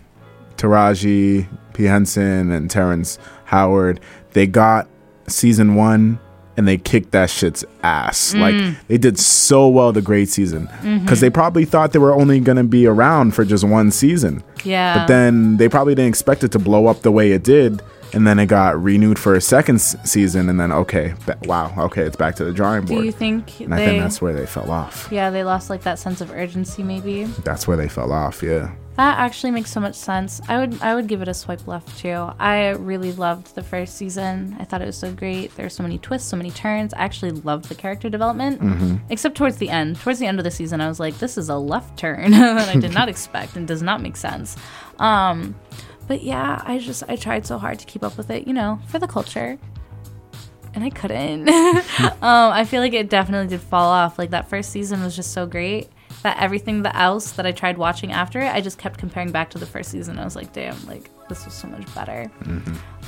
[0.57, 3.99] taraji p henson and terrence howard
[4.31, 4.87] they got
[5.27, 6.19] season one
[6.57, 8.39] and they kicked that shit's ass Mm.
[8.41, 11.15] like they did so well the great season because Mm-hmm.
[11.21, 14.95] they probably thought they were only going to be around for just one season yeah.
[14.99, 17.81] but then they probably didn't expect it to blow up the way it did
[18.15, 22.03] and then it got renewed for a second s- season, and then okay, wow, okay,
[22.03, 22.99] it's back to the drawing board.
[22.99, 25.07] Do you think and I think that's where they fell off.
[25.11, 26.83] yeah, they lost like that sense of urgency.
[26.83, 28.43] Maybe That's where they fell off.
[28.43, 28.69] Yeah.
[28.95, 30.39] That actually makes so much sense.
[30.47, 32.29] I would I would give it a swipe left too.
[32.39, 34.55] I really loved the first season.
[34.59, 35.55] I thought it was so great.
[35.55, 36.93] There's so many twists, so many turns.
[36.93, 38.95] I actually loved the character development, Mm-hmm.
[39.09, 39.99] except towards the end.
[39.99, 42.69] Towards the end of the season, I was like, this is a left turn that
[42.69, 44.55] I did not expect and does not make sense.
[44.99, 45.55] Um,
[46.07, 48.79] but yeah, I just I tried so hard to keep up with it, you know,
[48.89, 49.57] for the culture.
[50.75, 51.49] And I couldn't.
[51.99, 54.17] um, I feel like it definitely did fall off.
[54.19, 55.89] Like that first season was just so great
[56.23, 59.49] that everything the else that I tried watching after it, I just kept comparing back
[59.51, 60.17] to the first season.
[60.19, 62.29] I was like, damn, like this was so much better.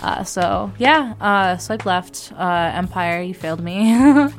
[0.01, 2.31] Uh, so yeah, uh, swipe left.
[2.37, 3.91] Uh, Empire, you failed me.
[3.93, 4.31] um,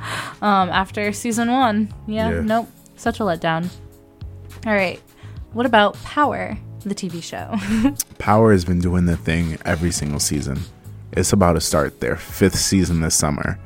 [0.42, 2.40] after season one, yeah, Yeah.
[2.40, 3.68] nope, such a letdown.
[4.66, 5.00] All right,
[5.52, 7.54] what about Power, the TV show?
[8.18, 10.60] Power has been doing the thing every single season.
[11.12, 13.58] It's about to start their fifth season this summer.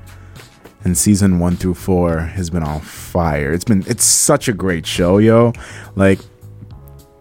[0.83, 3.53] And season one through four has been on fire.
[3.53, 5.53] It's been it's such a great show, yo.
[5.95, 6.21] Like,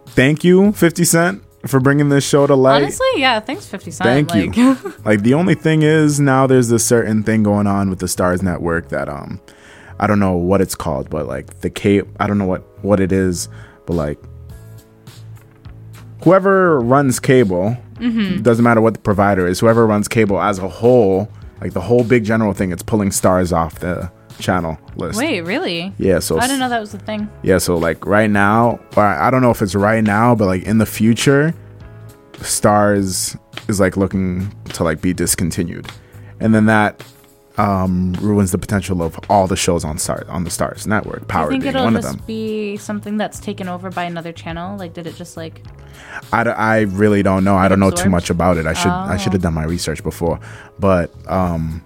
[0.08, 2.84] thank you, 50 Cent, for bringing this show to light.
[2.84, 4.30] Honestly, yeah, thanks, Fifty Cent.
[4.30, 4.94] Thank like, you.
[5.06, 8.42] like the only thing is now there's this certain thing going on with the Starz
[8.42, 9.42] Network that um
[10.00, 13.00] I don't know what it's called, but like the cape I don't know what what
[13.00, 13.50] it is,
[13.86, 14.20] but like
[16.24, 18.44] whoever runs cable Mm-hmm.
[18.44, 21.30] doesn't matter what the provider is, whoever runs cable as a whole,
[21.62, 25.20] like the whole big general thing, it's pulling Starz off the channel list.
[25.20, 25.94] Wait, really?
[25.98, 27.30] Yeah, so I didn't know that was the thing.
[27.44, 30.64] yeah, so like right now, or I don't know if it's right now, but like
[30.64, 31.54] in the future,
[32.34, 33.38] Starz
[33.68, 35.88] is like looking to like be discontinued,
[36.40, 37.04] and then that
[37.58, 41.28] um, ruins the potential of all the shows on Star on the Starz network.
[41.28, 42.26] Power I think being it'll one of just them.
[42.26, 44.78] be something that's taken over by another channel.
[44.78, 45.62] Like, did it just like?
[46.32, 47.56] I, I really don't know.
[47.56, 48.66] I don't know too much about it.
[48.66, 50.40] I should I should have done my research before,
[50.80, 51.84] but um,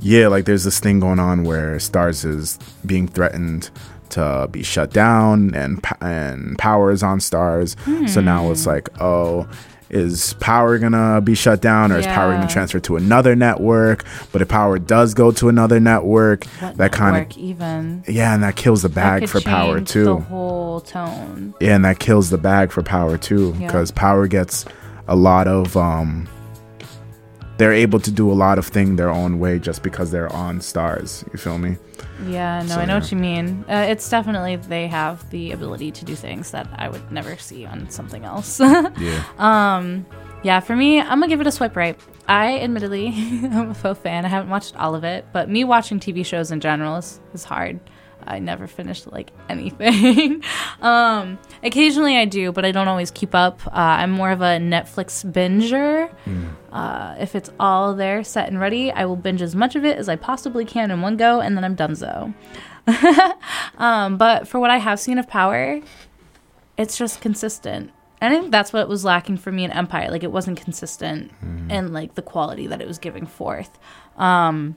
[0.00, 3.70] yeah, like there's this thing going on where Starz is being threatened
[4.10, 7.76] to be shut down, and and Power is on Starz.
[8.08, 9.48] So now it's like, oh.
[9.94, 14.04] Is Power gonna be shut down, or is Power gonna transfer to another network?
[14.32, 18.02] But if Power does go to another network, What that kind network even?
[18.06, 20.04] of yeah, and that kills the bag for Power too.
[20.04, 21.54] The whole tone.
[21.60, 23.66] Yeah, and that kills the bag for Power too, Yeah.
[23.68, 24.64] because Power gets
[25.06, 26.26] a lot of um
[27.56, 30.58] they're able to do a lot of thing their own way just because they're on
[30.58, 31.30] Starz.
[31.32, 31.76] You feel me?
[32.26, 33.00] Yeah, no, So, I know yeah.
[33.00, 33.64] what you mean.
[33.68, 37.66] Uh, it's definitely they have the ability to do things that I would never see
[37.66, 38.60] on something else.
[38.98, 40.04] Yeah.
[40.42, 41.98] yeah, for me, I'm gonna give it a swipe right.
[42.28, 43.08] I admittedly
[43.44, 44.24] I'm a faux fan.
[44.24, 47.44] I haven't watched all of it, but me watching TV shows in general is, is
[47.44, 47.80] hard.
[48.26, 50.42] I never finished like anything.
[50.80, 53.60] um, occasionally I do, but I don't always keep up.
[53.66, 56.10] Uh, I'm more of a Netflix binger.
[56.72, 59.96] Uh, if it's all there, set and ready, I will binge as much of it
[59.98, 62.34] as I possibly can in one go, and then I'm donezo.
[63.78, 65.80] um, but for what I have seen of Power,
[66.76, 67.92] it's just consistent.
[68.20, 70.10] And I think that's what was lacking for me in Empire.
[70.10, 71.30] Like it wasn't consistent
[71.70, 73.78] in like the quality that it was giving forth.
[74.16, 74.76] Um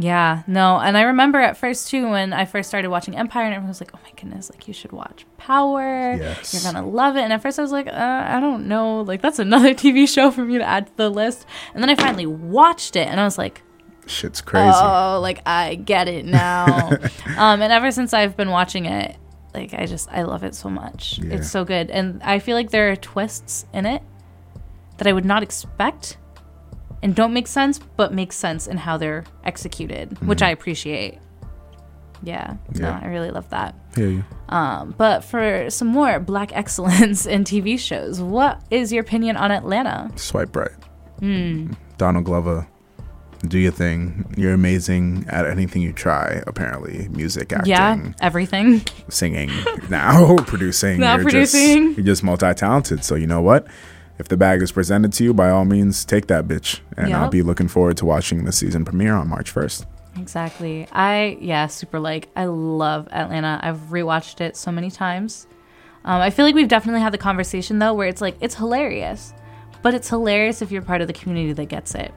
[0.00, 3.54] yeah, no, and I remember at first too when I first started watching Empire and
[3.54, 6.14] everyone was like, "Oh my goodness, like you should watch Power.
[6.14, 6.54] Yes.
[6.54, 9.02] You're going to love it." And at first I was like, uh, "I don't know,
[9.02, 11.94] like that's another TV show for me to add to the list." And then I
[11.94, 13.62] finally watched it and I was like,
[14.06, 14.72] Shit's crazy.
[14.74, 16.88] Oh, like I get it now.
[17.38, 19.16] um, and ever since I've been watching it,
[19.54, 21.18] like I just I love it so much.
[21.18, 21.36] Yeah.
[21.36, 24.02] It's so good, and I feel like there are twists in it
[24.98, 26.18] that I would not expect,
[27.02, 31.18] and don't make sense, but make sense in how they're executed, which I appreciate.
[32.22, 33.74] Yeah, no, I really love that.
[33.96, 34.24] Hear you.
[34.50, 39.50] Um, but for some more black excellence in TV shows, what is your opinion on
[39.50, 40.10] Atlanta?
[40.16, 40.72] Swipe right.
[41.20, 41.72] Hmm.
[41.96, 42.66] Donald Glover.
[43.48, 44.26] Do your thing.
[44.36, 47.08] You're amazing at anything you try, apparently.
[47.08, 48.82] Music, acting, Yeah, everything.
[49.08, 49.50] singing,
[49.88, 51.00] now producing.
[51.00, 51.86] Now you're producing.
[51.86, 53.02] Just, you're just multi talented.
[53.02, 53.66] So you know what?
[54.20, 56.80] If the bag is presented to you, by all means, take that bitch.
[56.94, 59.86] And I'll be looking forward to watching the season premiere on March 1st.
[60.18, 60.86] Exactly.
[60.92, 63.58] I yeah, super like I love Atlanta.
[63.62, 65.46] I've rewatched it so many times.
[66.04, 69.32] Um, I feel like we've definitely had the conversation though, where it's like it's hilarious,
[69.80, 72.12] but it's hilarious if you're part of the community that gets it.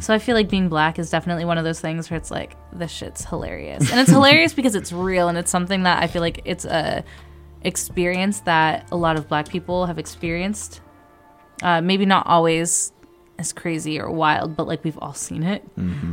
[0.00, 2.56] So I feel like being black is definitely one of those things where it's like
[2.72, 6.22] this shit's hilarious, and it's hilarious because it's real and it's something that I feel
[6.22, 7.04] like it's a
[7.62, 10.80] experience that a lot of black people have experienced.
[11.62, 12.92] Uh, maybe not always
[13.38, 15.64] as crazy or wild, but like we've all seen it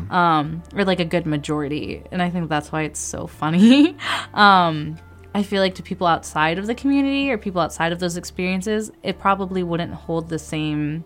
[0.09, 2.03] um, or like a good majority.
[2.11, 3.95] And I think that's why it's so funny.
[4.33, 4.97] um,
[5.33, 8.91] I feel like to people outside of the community or people outside of those experiences,
[9.03, 11.03] it probably wouldn't hold the same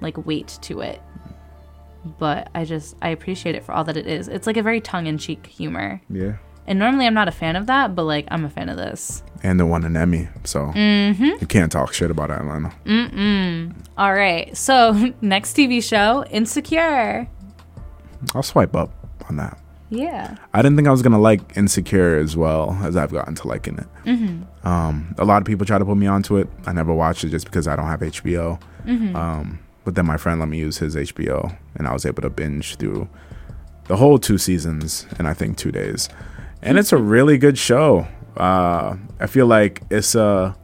[0.00, 1.00] like weight to it.
[2.18, 4.28] But I just I appreciate it for all that it is.
[4.28, 6.00] It's like a very tongue in cheek humor.
[6.08, 6.36] Yeah.
[6.70, 9.22] And normally I'm not a fan of that, but like I'm a fan of this.
[9.42, 11.24] And the one in Emmy, so Mm-hmm.
[11.40, 12.72] you can't talk shit about Atlanta.
[13.98, 14.56] All right.
[14.56, 17.26] So, next TV show, Insecure.
[18.34, 18.92] I'll swipe up
[19.28, 19.58] on that.
[19.88, 20.36] Yeah.
[20.54, 23.78] I didn't think I was gonna like Insecure as well as I've gotten to liking
[23.78, 23.86] it.
[24.04, 24.66] Mm-hmm.
[24.68, 26.48] Um, a lot of people try to put me onto it.
[26.66, 28.60] I never watched it just because I don't have HBO.
[28.84, 29.16] Mm-hmm.
[29.16, 32.30] Um, but then my friend let me use his HBO, and I was able to
[32.30, 33.08] binge through
[33.88, 36.08] the whole two seasons in I think two days.
[36.62, 38.06] And it's a really good show.
[38.36, 40.56] Uh, I feel like Issa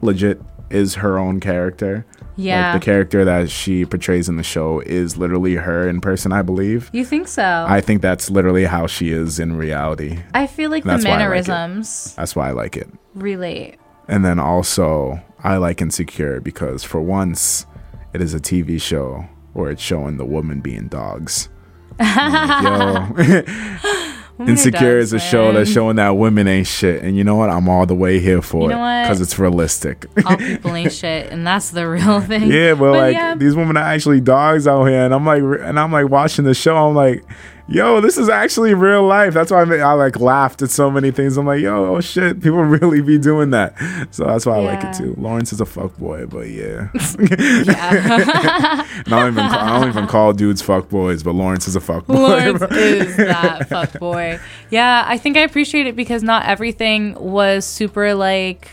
[0.00, 0.40] legit
[0.70, 2.06] is her own character.
[2.36, 2.72] Yeah.
[2.72, 6.42] Like the character that she portrays in the show is literally her in person, I
[6.42, 6.88] believe.
[6.92, 7.66] you think so?
[7.68, 10.18] I think that's literally how she is in reality.
[10.34, 12.88] I feel like the why like mannerisms That's why I like it.
[13.14, 13.76] relate.
[14.08, 17.66] And then also, I like Insecure because for once,
[18.14, 21.48] it is a TV show where it's showing the woman being dogs.
[21.98, 23.42] Like, Yo.
[24.48, 27.02] Insecure is a show that's showing that women ain't shit.
[27.02, 27.50] And you know what?
[27.50, 30.06] I'm all the way here for You it because it's realistic.
[30.26, 32.50] All people ain't shit, and that's the real thing.
[32.50, 33.34] yeah, but, like yeah.
[33.34, 36.54] these women are actually dogs out here, and I'm like, and I'm like watching the
[36.54, 36.76] show.
[36.76, 37.24] I'm like,
[37.72, 39.32] yo, this is actually real life.
[39.34, 41.36] That's why I, I like laughed at so many things.
[41.36, 43.74] I'm like, yo, oh shit, people really be doing that.
[44.10, 45.14] So that's why I like it too.
[45.18, 48.84] Lawrence is a fuck boy, but yeah, Yeah.
[48.86, 51.80] I don't even call, I don't even call dudes fuck boys, but Lawrence is a
[51.80, 52.14] fuck boy.
[52.14, 54.38] Lawrence is that fuck boy.
[54.70, 58.68] Yeah, I think I appreciate it because not everything was super like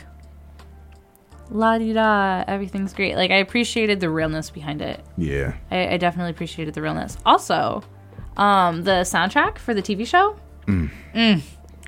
[1.51, 2.43] la di da.
[2.47, 3.15] Everything's great.
[3.15, 5.03] Like I appreciated the realness behind it.
[5.17, 7.17] yeah, I, I definitely appreciated the realness.
[7.25, 7.83] Also,
[8.39, 10.35] um, the soundtrack for the TV show,
[10.65, 10.89] mm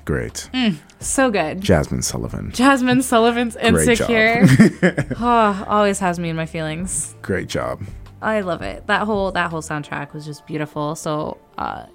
[0.04, 0.50] great.
[0.52, 0.76] Mm.
[0.98, 1.60] so good.
[1.60, 3.88] Jazmine Sullivan, Jazmine Sullivan's Great.
[3.88, 4.44] Insecure.
[5.20, 7.14] oh, always has me in my feelings.
[7.22, 7.82] great job.
[8.20, 8.86] I love it.
[8.86, 10.94] That whole that whole soundtrack was just beautiful.
[10.94, 11.86] So uh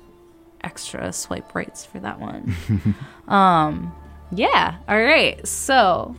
[0.62, 2.54] extra swipe rights for that one.
[3.28, 3.94] um
[4.32, 4.78] yeah.
[4.90, 5.46] All right.
[5.48, 6.16] So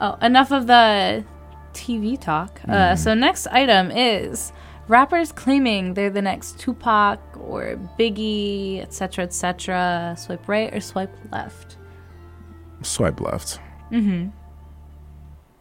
[0.00, 1.24] Oh, enough of the
[1.74, 2.60] TV talk.
[2.68, 4.52] Uh so next item is
[4.92, 10.14] rappers claiming they're the next Tupac or Biggie, etc., etc.
[10.18, 11.78] Swipe right or swipe left?
[12.82, 13.58] Swipe left.
[13.90, 14.28] Mm-hmm.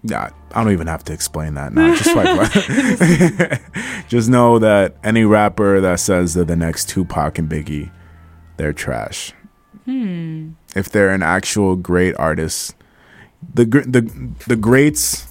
[0.04, 1.96] Yeah, I don't even have to explain that now.
[1.96, 3.62] Just swipe left.
[4.10, 7.92] just know that any rapper that says they're the next Tupac and Biggie,
[8.58, 9.34] they're trash.
[9.86, 10.52] Hmm.
[10.76, 12.76] If they're an actual great artist,
[13.54, 15.31] the the the greats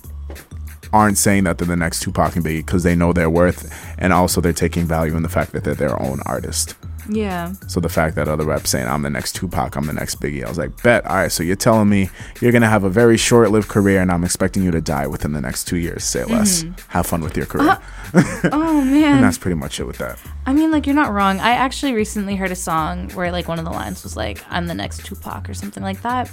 [0.93, 4.13] aren't saying that they're the next Tupac and Biggie because they know their worth, and
[4.13, 6.75] also they're taking value in the fact that they're their own artist.
[7.09, 7.55] Yeah.
[7.67, 10.45] So the fact that other reps saying I'm the next Tupac, I'm the next Biggie,
[10.45, 11.05] I was like, bet.
[11.07, 12.09] All right, so you're telling me
[12.41, 15.41] you're gonna have a very short-lived career, and I'm expecting you to die within the
[15.41, 16.05] next two years.
[16.05, 16.63] Say less.
[16.63, 16.91] Mm-hmm.
[16.91, 17.81] Have fun with your career, uh,
[18.53, 19.23] Oh and man.
[19.23, 20.19] that's pretty much it with that.
[20.47, 21.41] I mean, like, you're not wrong.
[21.41, 24.67] I actually recently heard a song where, like, one of the lines was, like, I'm
[24.67, 26.31] the next Tupac or something like that.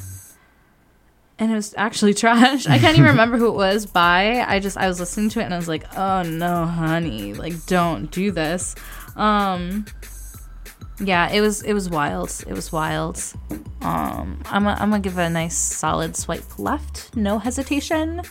[1.40, 2.66] And it was actually trash.
[2.68, 4.44] I can't even remember who it was by.
[4.48, 7.34] I just, I was listening to it and I was like, oh no, honey.
[7.34, 8.76] Like, don't do this.
[9.16, 9.86] Um,
[11.00, 12.32] yeah, it was, it was wild.
[12.48, 13.22] It was wild.
[13.82, 17.16] Um, I'm gonna I'm gonna give it a nice solid swipe left.
[17.16, 18.22] No hesitation.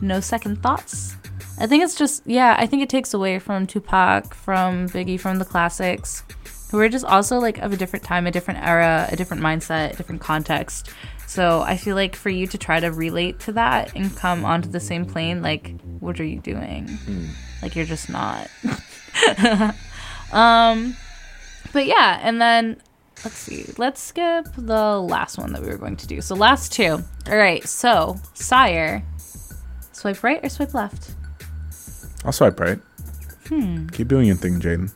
[0.00, 1.16] No second thoughts.
[1.58, 5.38] I think it's just yeah, I think it takes away from Tupac, from Biggie, from
[5.38, 6.24] the classics,
[6.70, 9.92] who are just also like of a different time, a different era, a different mindset,
[9.92, 10.90] a different context.
[11.26, 14.68] So I feel like for you to try to relate to that and come onto
[14.68, 16.98] the same plane, like what are you doing?
[17.62, 18.48] Like you're just not.
[20.32, 20.96] um
[21.72, 22.80] but yeah, and then
[23.24, 23.66] let's see.
[23.78, 26.20] Let's skip the last one that we were going to do.
[26.20, 27.02] So last two.
[27.28, 27.66] All right.
[27.66, 29.02] So SYRE,
[29.92, 31.14] swipe right or swipe left?
[32.24, 32.78] I'll swipe right.
[33.48, 33.88] Hmm.
[33.88, 34.92] Keep doing your thing, Jaden.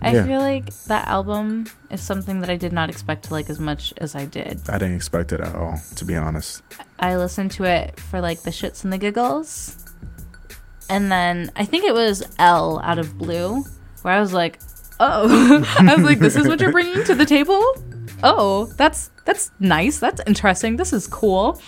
[0.00, 0.24] I Yeah.
[0.26, 3.92] feel like that album is something that I did not expect to like as much
[3.98, 4.60] as I did.
[4.68, 6.62] I didn't expect it at all, to be honest.
[7.00, 9.76] I listened to it for like the shits and the giggles.
[10.90, 13.64] And then I think it was L out of blue,
[14.02, 14.58] where I was like,
[15.00, 17.62] oh, I was like, this is what you're bringing to the table?
[18.22, 19.98] Oh, that's that's nice.
[19.98, 20.76] That's interesting.
[20.76, 21.60] This is cool.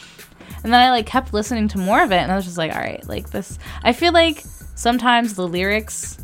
[0.63, 2.73] And then I like kept listening to more of it, and I was just like,
[2.75, 3.59] all right, like this.
[3.83, 4.43] I feel like
[4.75, 6.19] sometimes the lyrics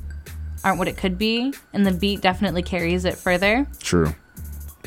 [0.67, 3.67] aren't what it could be, and the beat definitely carries it further.
[3.81, 4.15] True.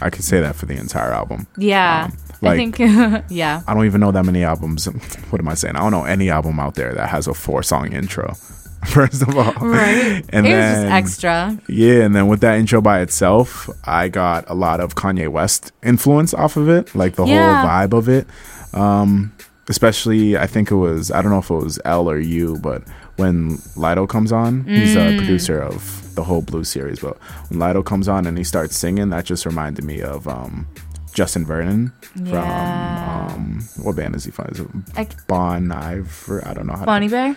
[0.02, 1.48] I could say that for the entire album.
[1.58, 2.10] Yeah,
[2.42, 2.80] I like- think,
[3.30, 3.62] yeah.
[3.68, 4.88] I don't even know that many albums.
[5.30, 5.76] What am I saying?
[5.76, 8.34] I don't know any album out there that has a four song intro.
[8.88, 10.24] First of all, Right.
[10.30, 11.60] And it was then, just extra.
[11.68, 15.72] Yeah, and then with that intro by itself, I got a lot of Kanye West
[15.84, 17.62] influence off of it, like the Yeah.
[17.62, 18.26] whole vibe of it.
[18.74, 19.34] Um,
[19.68, 22.84] especially I think it was I don't know if it was L or U, but
[23.20, 27.00] when Lido comes on, he's a producer of the whole Blue series.
[27.00, 27.18] But
[27.50, 30.68] when Lido comes on and he starts singing, that just reminded me of um,
[31.14, 33.28] Justin Vernon Yeah.
[33.28, 34.46] from um, what band is he from?
[34.52, 36.48] Is it Bon Iver?
[36.48, 36.86] I don't know how.
[36.86, 37.36] Bonnie Bear?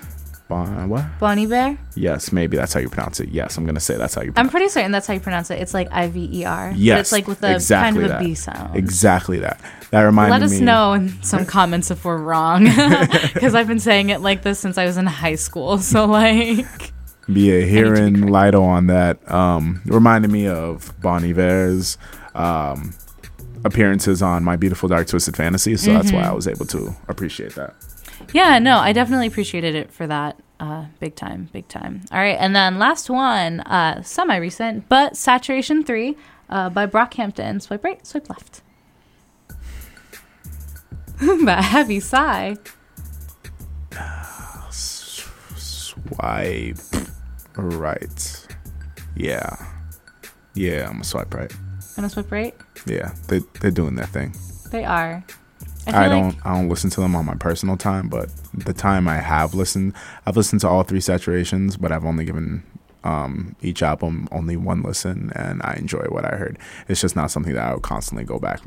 [0.49, 1.05] Bon what?
[1.19, 1.79] Bonnie Bear?
[1.95, 3.29] Yes, maybe that's how you pronounce it.
[3.31, 4.33] Yes, I'm gonna say that's how you.
[4.33, 5.59] Pronounce I'm pretty certain that's how you pronounce it.
[5.61, 6.73] It's like I V E R.
[6.77, 8.21] Yes, It's like with a exactly kind of a that.
[8.25, 8.77] B sound.
[8.77, 9.61] Exactly that.
[9.93, 10.65] That reminded Let us me.
[10.65, 12.65] know in some comments if we're wrong.
[13.35, 15.79] Because I've been saying it like this since I was in high school.
[15.79, 16.67] So, like,
[17.29, 18.27] Yeah, hearing.
[18.27, 21.99] Lido on that um, reminded me of Bon Iver's
[22.35, 22.95] um,
[23.65, 26.17] appearances on My Beautiful Dark Twisted Fantasy, so that's Mm-hmm.
[26.17, 27.75] why I was able to appreciate that.
[28.33, 30.41] yeah, no, I definitely appreciated it for that.
[30.59, 32.03] Uh, big time, big time.
[32.13, 36.17] All right, and then last one, uh, semi recent, but Saturation 3
[36.49, 37.61] uh, by Brockhampton.
[37.61, 38.63] Swipe right, swipe left.
[41.45, 42.57] that heavy sigh.
[45.57, 46.79] Swipe
[47.57, 48.47] right.
[49.15, 49.55] Yeah.
[50.55, 51.53] Yeah, I'm gonna swipe right.
[51.95, 52.55] Gonna swipe right?
[52.87, 54.35] Yeah, they, they're doing their thing.
[54.73, 55.23] They are.
[55.85, 59.07] feel I, don't I don't listen to them on my personal time, but the time
[59.07, 59.95] I have listened,
[60.27, 62.65] I've listened to all three saturations, but I've only given
[63.05, 66.59] um, each album only one listen, and I enjoy what I heard.
[66.89, 68.61] It's just not something that I would constantly go back.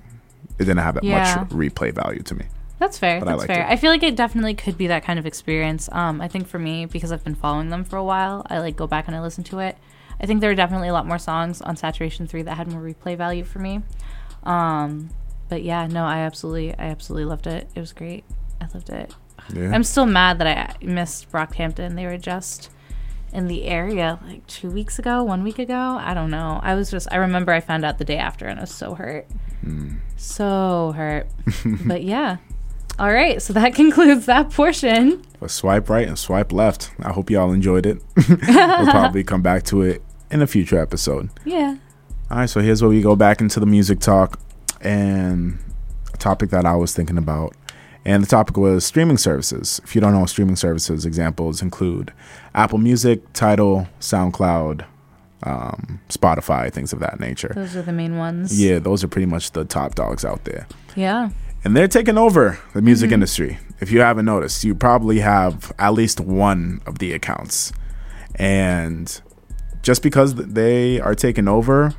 [0.57, 1.37] It didn't have that Yeah.
[1.41, 2.45] much replay value to me.
[2.79, 3.19] That's fair.
[3.19, 3.63] But I That's liked fair.
[3.65, 3.71] it.
[3.71, 5.87] I feel like it definitely could be that kind of experience.
[5.91, 8.75] Um, I think for me, because I've been following them for a while, I like
[8.75, 9.77] go back and I listen to it.
[10.21, 12.81] I think there were definitely a lot more songs on Saturation Three that had more
[12.81, 13.81] replay value for me.
[14.43, 15.09] Um,
[15.49, 17.69] but yeah, no, I absolutely, I absolutely loved it.
[17.75, 18.23] It was great.
[18.61, 19.13] I loved it.
[19.53, 19.71] Yeah.
[19.73, 20.47] I'm still mad that
[20.81, 21.95] I missed Brockhampton.
[21.95, 22.69] They were just
[23.35, 25.75] in the area like two weeks ago, one week ago.
[25.75, 26.59] I don't know.
[26.63, 28.95] I was just, I remember I found out the day after and I was so
[28.95, 29.27] hurt.
[29.61, 29.97] Hmm.
[30.15, 31.27] So hurt.
[31.85, 32.37] but yeah.
[32.97, 33.41] All right.
[33.41, 35.21] So that concludes that portion.
[35.39, 36.91] But swipe right and swipe left.
[36.99, 38.01] I hope y'all enjoyed it.
[38.29, 41.29] we'll probably come back to it in a future episode.
[41.43, 41.77] Yeah.
[42.31, 44.39] All right, so here's where we go back into the music talk
[44.81, 45.59] and
[46.13, 47.53] a topic that I was thinking about.
[48.05, 49.81] And the topic was streaming services.
[49.83, 52.13] If you don't know streaming services, examples include
[52.53, 54.85] Apple Music, Tidal, SoundCloud,
[55.43, 57.51] um, Spotify, things of that nature.
[57.55, 58.59] Those are the main ones.
[58.59, 60.67] Yeah, those are pretty much the top dogs out there.
[60.95, 61.29] Yeah.
[61.63, 63.57] And they're taking over the music industry.
[63.79, 67.73] If you haven't noticed, you probably have at least one of the accounts.
[68.35, 69.19] And
[69.81, 71.95] just because they are taking over,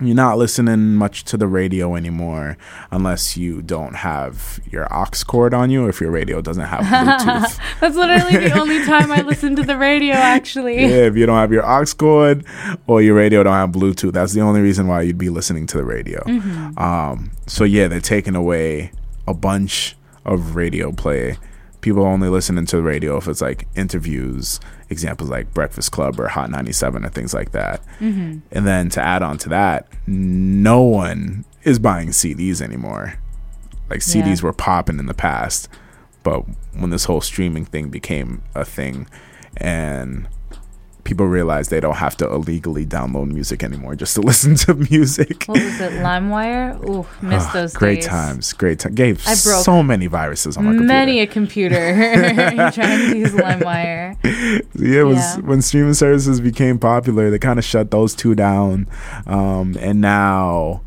[0.00, 2.56] you're not listening much to the radio anymore
[2.90, 6.80] unless you don't have your aux cord on you or if your radio doesn't have
[6.84, 7.58] Bluetooth.
[7.80, 10.76] That's literally the only time I listen to the radio, actually.
[10.80, 12.44] yeah, if you don't have your aux cord
[12.86, 15.76] or your radio don't have Bluetooth, that's the only reason why you'd be listening to
[15.76, 16.22] the radio.
[16.76, 18.92] Um, so yeah, they're taking away
[19.26, 21.36] a bunch of radio play.
[21.88, 24.60] People only listening to the radio if it's like interviews,
[24.90, 27.80] examples like Breakfast Club or Hot 97 or things like that.
[27.98, 28.40] Mm-hmm.
[28.52, 33.14] And then to add on to that, no one is buying CDs anymore.
[33.88, 34.48] Like CDs Yeah.
[34.48, 35.66] were popping in the past,
[36.22, 39.06] but when this whole streaming thing became a thing
[39.56, 40.28] and
[41.08, 45.44] people realize they don't have to illegally download music anymore just to listen to music.
[45.46, 45.92] What was it?
[45.94, 46.88] LimeWire?
[46.88, 48.06] Ooh, missed Ah, those great days.
[48.06, 48.94] times, great time.
[48.94, 50.86] Gave I broke so many viruses on my computer.
[50.86, 51.74] Many a computer
[52.74, 54.16] trying to use LimeWire.
[54.74, 55.36] yeah, it was Yeah.
[55.40, 58.86] when streaming services became popular, they kind of shut those two down,
[59.26, 60.82] um, and now,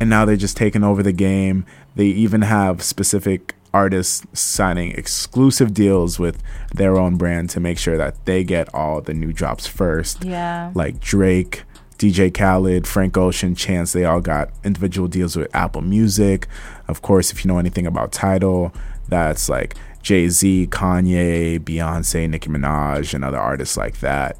[0.00, 1.66] and now they're just taking over the game.
[1.96, 6.42] They even have specific artists signing exclusive deals with
[6.74, 10.24] their own brand to make sure that they get all the new drops first.
[10.24, 10.72] Yeah.
[10.74, 11.64] Like Drake,
[11.98, 16.46] DJ Khaled, Frank Ocean, Chance, they all got individual deals with Apple Music.
[16.88, 18.72] Of course, if you know anything about Tidal,
[19.08, 24.36] that's like Jay Z, Kanye, Beyonce, Nicki Minaj, and other artists like that.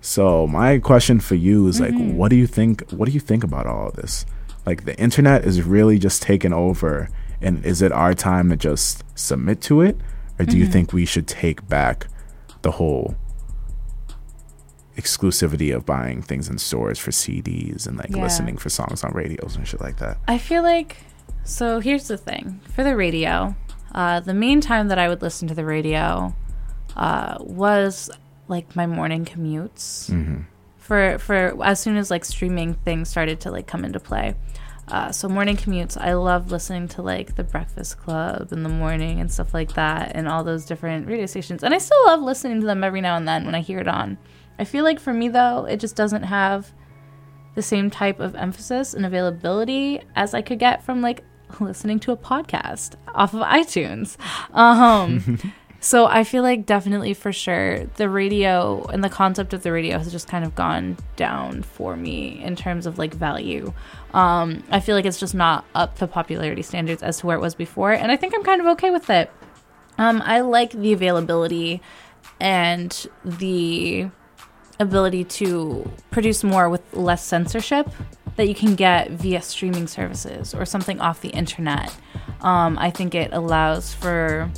[0.00, 2.16] So my question for you is like, mm-hmm.
[2.16, 2.90] what do you think?
[2.90, 4.26] What do you think about all of this?
[4.66, 7.08] Like the internet is really just taking over,
[7.44, 9.96] and is it our time to just submit to it,
[10.38, 12.08] or do you think we should take back
[12.62, 13.14] the whole
[14.96, 18.22] exclusivity of buying things in stores for CDs and like Yeah.
[18.22, 20.18] listening for songs on radios and shit like that?
[20.28, 20.98] I feel like
[21.44, 23.54] so here's the thing for the radio.
[23.94, 26.34] Uh, the main time that I would listen to the radio
[26.96, 28.10] uh, was
[28.48, 30.10] like my morning commutes.
[30.78, 34.34] For for as soon as like streaming things started to like come into play.
[34.88, 39.20] Uh, so morning commutes, I love listening to like the Breakfast Club in the morning
[39.20, 41.62] and stuff like that, and all those different radio stations.
[41.62, 43.88] And I still love listening to them every now and then when I hear it
[43.88, 44.18] on.
[44.58, 46.72] I feel like for me though, it just doesn't have
[47.54, 51.24] the same type of emphasis and availability as I could get from like
[51.60, 54.16] listening to a podcast off of iTunes.
[54.54, 55.38] Um,
[55.84, 59.98] so I feel like definitely for sure the radio and the concept of the radio
[59.98, 63.70] has just kind of gone down for me in terms of like value.
[64.14, 67.40] Um, I feel like it's just not up to popularity standards as to where it
[67.40, 69.30] was before, and I think I'm kind of okay with it.
[69.98, 71.82] Um, I like the availability
[72.40, 74.08] and the
[74.80, 77.90] ability to produce more with less censorship
[78.36, 81.94] that you can get via streaming services or something off the internet.
[82.40, 84.50] Um, I think it allows for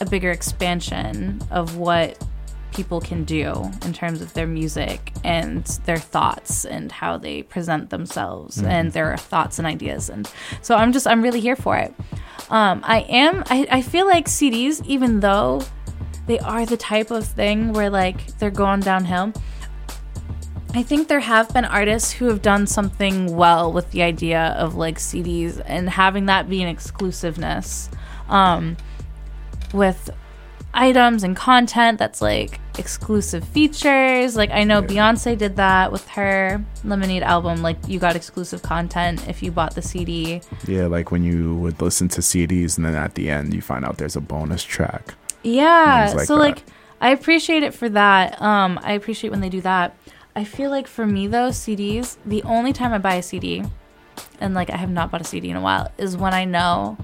[0.00, 2.22] a bigger expansion of what
[2.72, 7.90] people can do in terms of their music and their thoughts and how they present
[7.90, 8.66] themselves mm-hmm.
[8.66, 10.08] and their thoughts and ideas.
[10.08, 10.30] And
[10.62, 11.94] so i'm just i'm really here for it.
[12.50, 15.62] Um, i am I, I feel like cds even though
[16.26, 19.32] they are the type of thing where like they're going downhill
[20.74, 24.74] I think there have been artists who have done something well with the idea of
[24.74, 27.88] like CDs and having that be an exclusiveness.
[28.28, 28.76] Um,
[29.72, 30.10] with
[30.74, 34.36] items and content that's like exclusive features.
[34.36, 34.86] Like I know yeah.
[34.86, 37.62] Beyonce did that with her Lemonade album.
[37.62, 40.40] Like you got exclusive content if you bought the CD.
[40.66, 43.84] Yeah, like when you would listen to CDs and then at the end you find
[43.84, 45.14] out there's a bonus track.
[45.42, 46.12] Yeah.
[46.14, 46.40] Like so that.
[46.40, 46.62] like
[47.00, 48.40] I appreciate it for that.
[48.40, 49.96] Um I appreciate when they do that.
[50.36, 53.64] I feel like for me though, CDs, the only time I buy a CD,
[54.40, 56.96] and like I have not bought a CD in a while, is when I know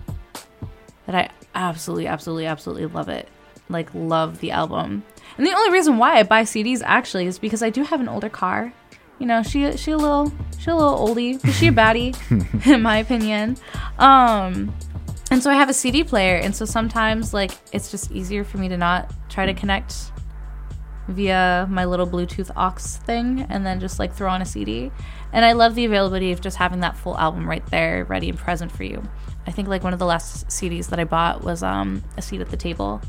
[1.07, 3.29] that I absolutely, absolutely, absolutely love it.
[3.69, 5.05] Like love the album.
[5.37, 8.09] And the only reason why I buy CDs actually is because I do have an
[8.09, 8.73] older car.
[9.19, 12.15] You know, she she a little she a little oldie, but she a baddie,
[12.67, 13.57] in my opinion.
[13.99, 14.75] Um,
[15.31, 18.59] and so I have a CD player, and so sometimes like it's just easier for
[18.59, 20.13] me to not try to connect
[21.09, 24.91] via my little Bluetooth aux thing and then just like throw on a CD.
[25.33, 28.39] And I love the availability of just having that full album right there, ready and
[28.39, 29.03] present for you.
[29.47, 32.41] I think like one of the last CDs that I bought was um, a seat
[32.41, 33.01] at the table.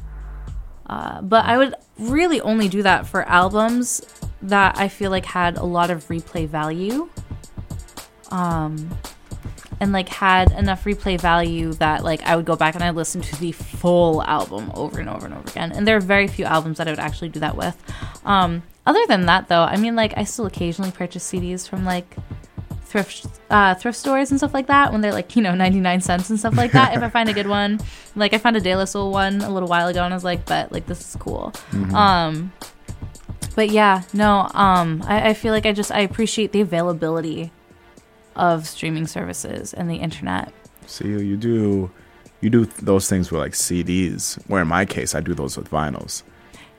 [0.87, 4.01] Uh, but I would really only do that for albums
[4.41, 7.09] that I feel like had a lot of replay value.
[8.31, 8.89] Um,
[9.79, 13.21] and like had enough replay value that like I would go back and I listen
[13.21, 15.71] to the full album over and over and over again.
[15.71, 17.75] And there are very few albums that I would actually do that with.
[18.25, 22.15] Um, other than that, though, I mean, like I still occasionally purchase CDs from like
[23.03, 26.29] thrift uh, thrift stores and stuff like that when they're like you know 99 cents
[26.29, 27.79] and stuff like that if i find a good one
[28.15, 30.23] like i found a de la soul one a little while ago and i was
[30.23, 31.93] like but like this is cool mm-hmm.
[31.95, 32.53] um
[33.55, 37.51] but yeah no um I, I feel like i just i appreciate the availability
[38.35, 40.51] of streaming services and the internet.
[40.87, 41.91] See, you do
[42.41, 45.69] you do those things with like CDs, where in my case I do those with
[45.69, 46.23] vinyls.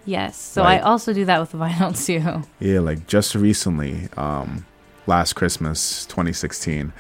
[0.05, 2.47] Yes, so like, I also do that with vinyl too.
[2.61, 4.67] Yeah, like just recently, um,
[5.07, 6.93] last Christmas, 2016,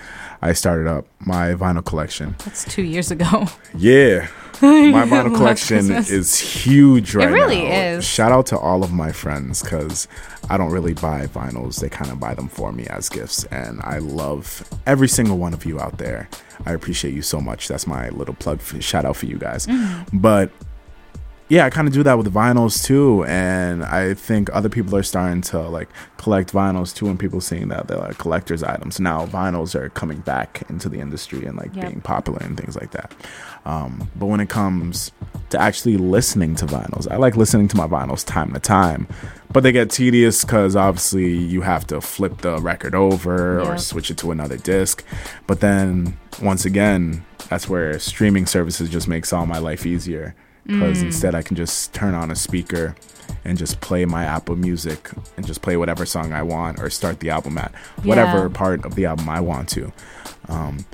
[0.42, 2.36] I started up my vinyl collection.
[2.44, 3.46] That's two years ago.
[3.76, 4.28] Yeah,
[4.62, 7.34] my vinyl collection is huge right now.
[7.34, 7.74] It really now.
[7.74, 8.04] is.
[8.04, 10.08] Shout out to all of my friends because
[10.48, 11.80] I don't really buy vinyls.
[11.80, 13.44] They kind of buy them for me as gifts.
[13.44, 16.28] And I love every single one of you out there.
[16.64, 17.68] I appreciate you so much.
[17.68, 19.66] That's my little plug for, shout out for you guys.
[19.66, 20.18] Mm-hmm.
[20.18, 20.50] But
[21.48, 25.04] yeah, I kind of do that with vinyls too, and I think other people are
[25.04, 28.98] starting to like collect vinyls too, and people seeing that they're like collectors' items.
[28.98, 31.86] Now vinyls are coming back into the industry and like yep.
[31.86, 33.14] being popular and things like that.
[33.64, 35.12] Um, but when it comes
[35.50, 39.06] to actually listening to vinyls, I like listening to my vinyls time to time,
[39.52, 43.68] but they get tedious because obviously you have to flip the record over yep.
[43.68, 45.04] or switch it to another disc.
[45.46, 50.34] But then once again, that's where streaming services just makes all my life easier
[50.66, 51.06] because mm.
[51.06, 52.96] instead I can just turn on a speaker
[53.44, 57.20] and just play my Apple Music and just play whatever song I want or start
[57.20, 58.48] the album at whatever yeah.
[58.52, 59.92] part of the album I want to.
[60.48, 60.84] Um,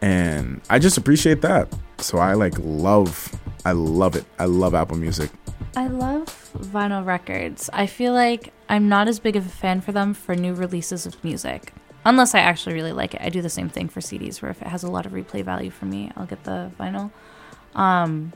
[0.00, 1.72] and I just appreciate that.
[1.98, 4.24] So I like love, I love it.
[4.38, 5.30] I love Apple Music.
[5.76, 7.68] I love vinyl records.
[7.72, 11.06] I feel like I'm not as big of a fan for them for new releases
[11.06, 11.72] of music.
[12.04, 13.20] Unless I actually really like it.
[13.20, 15.44] I do the same thing for CDs where if it has a lot of replay
[15.44, 17.10] value for me, I'll get the vinyl.
[17.74, 18.32] Um,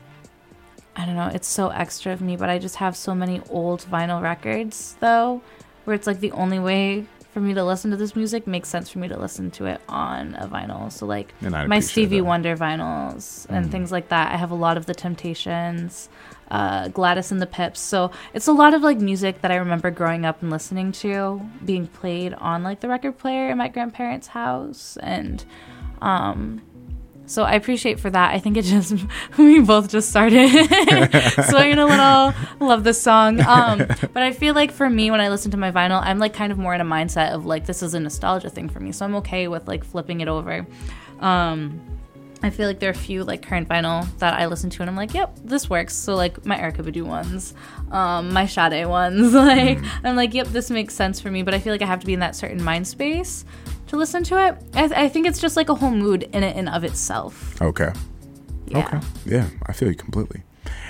[0.95, 3.85] I don't know, it's so extra of me, but I just have so many old
[3.89, 5.41] vinyl records though,
[5.85, 8.89] where it's like the only way for me to listen to this music makes sense
[8.89, 10.91] for me to listen to it on a vinyl.
[10.91, 12.25] So like my Stevie that.
[12.25, 13.71] Wonder vinyls and mm.
[13.71, 14.31] things like that.
[14.31, 16.09] I have a lot of the Temptations,
[16.51, 17.79] uh, Gladys and the Pips.
[17.79, 21.41] So it's a lot of like music that I remember growing up and listening to
[21.65, 25.43] being played on like the record player in my grandparents' house and
[26.01, 26.61] um
[27.25, 28.33] so I appreciate for that.
[28.33, 28.93] I think it just
[29.37, 30.49] we both just started
[31.49, 32.33] swinging a little.
[32.59, 33.39] Love this song.
[33.41, 33.77] Um,
[34.13, 36.51] but I feel like for me, when I listen to my vinyl, I'm like kind
[36.51, 38.91] of more in a mindset of like this is a nostalgia thing for me.
[38.91, 40.65] So I'm okay with like flipping it over.
[41.19, 41.81] Um,
[42.43, 44.89] I feel like there are a few like current vinyl that I listen to and
[44.89, 45.95] I'm like, yep, this works.
[45.95, 47.53] So like my Erykah Badu ones,
[47.89, 51.41] um, my Sade ones, like I'm like, yep, this makes sense for me.
[51.41, 53.45] But I feel like I have to be in that certain mind space
[53.93, 54.57] to listen to it.
[54.73, 57.61] I, th- I think it's just like a whole mood in it and of itself.
[57.61, 57.93] Okay.
[58.67, 58.79] Yeah.
[58.79, 58.99] Okay.
[59.25, 60.43] Yeah, I feel you completely.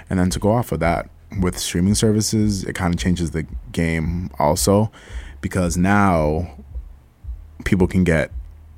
[0.10, 3.45] And then to go off of that, with streaming services, it kind of changes the
[3.72, 4.91] game also
[5.41, 6.56] because now
[7.66, 8.32] people can get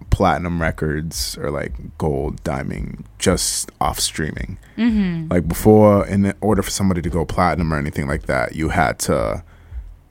[0.09, 4.57] platinum records or like gold, diamond just off streaming.
[4.78, 5.28] Mm-hmm.
[5.30, 8.99] Like before, in order for somebody to go platinum or anything like that, you had
[8.99, 9.43] to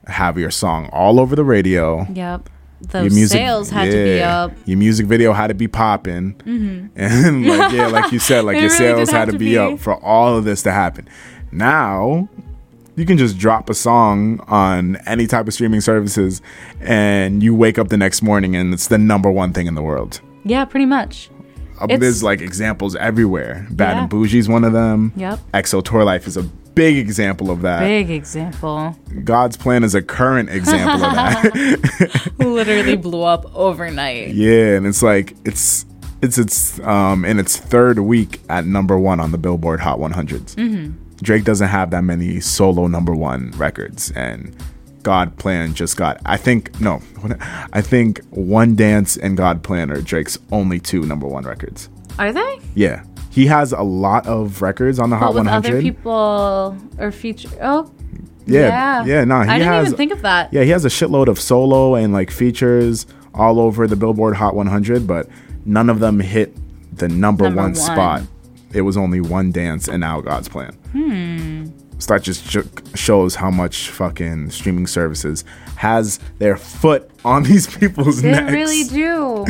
[0.05, 2.05] have your song all over the radio.
[2.13, 2.49] Yep.
[2.81, 4.51] Those sales had to be up.
[4.65, 6.35] Your music video had to be popping,
[6.95, 9.57] and like yeah, like you said, like your really sales had to to be, be.
[9.57, 11.07] up for all of this to happen.
[11.51, 12.29] Now,
[12.95, 16.41] you can just drop a song on any type of streaming services,
[16.81, 19.81] and you wake up the next morning and it's the number one thing in the
[19.81, 20.21] world.
[20.43, 21.29] Yeah, pretty much.
[21.79, 23.67] Uh, There's like examples everywhere.
[23.71, 24.01] Bad Yeah.
[24.03, 25.11] and Bougie's one of them.
[25.17, 25.39] Yep.
[25.53, 27.79] XO Tour Llif3 is a big example of that.
[27.79, 28.95] Big example.
[29.23, 32.31] God's Plan is a current example of that.
[32.37, 34.29] Literally blew up overnight.
[34.29, 35.85] Yeah, and it's like it's
[36.21, 40.55] it's it's um in its third week at number one on the Billboard Hot 100s.
[40.55, 40.91] Mm-hmm.
[41.21, 44.55] Drake doesn't have that many solo number one records, and
[45.03, 46.19] God Plan just got.
[46.25, 47.01] I think no,
[47.73, 51.89] I think One Dance and God Plan are Drake's only two number one records.
[52.19, 52.59] Are they?
[52.75, 53.03] Yeah,
[53.35, 55.67] he has a lot of records on the Hot But with 100.
[55.73, 57.49] other people or feature.
[57.61, 57.91] Oh,
[58.47, 59.05] yeah, yeah.
[59.05, 59.87] yeah, no, he I didn't has.
[59.87, 60.53] even think of that.
[60.53, 64.55] Yeah, he has a shitload of solo and like features all over the Billboard Hot
[64.55, 65.27] 100, but
[65.65, 66.55] none of them hit
[66.97, 67.75] the number, Number one, one.
[67.75, 68.21] spot.
[68.73, 70.73] It was only one dance and now God's plan.
[70.93, 71.65] Hmm.
[71.97, 72.57] So that just sh-
[72.93, 75.43] shows how much fucking streaming services
[75.77, 78.51] has their foot on these people's They necks.
[78.51, 79.45] really do.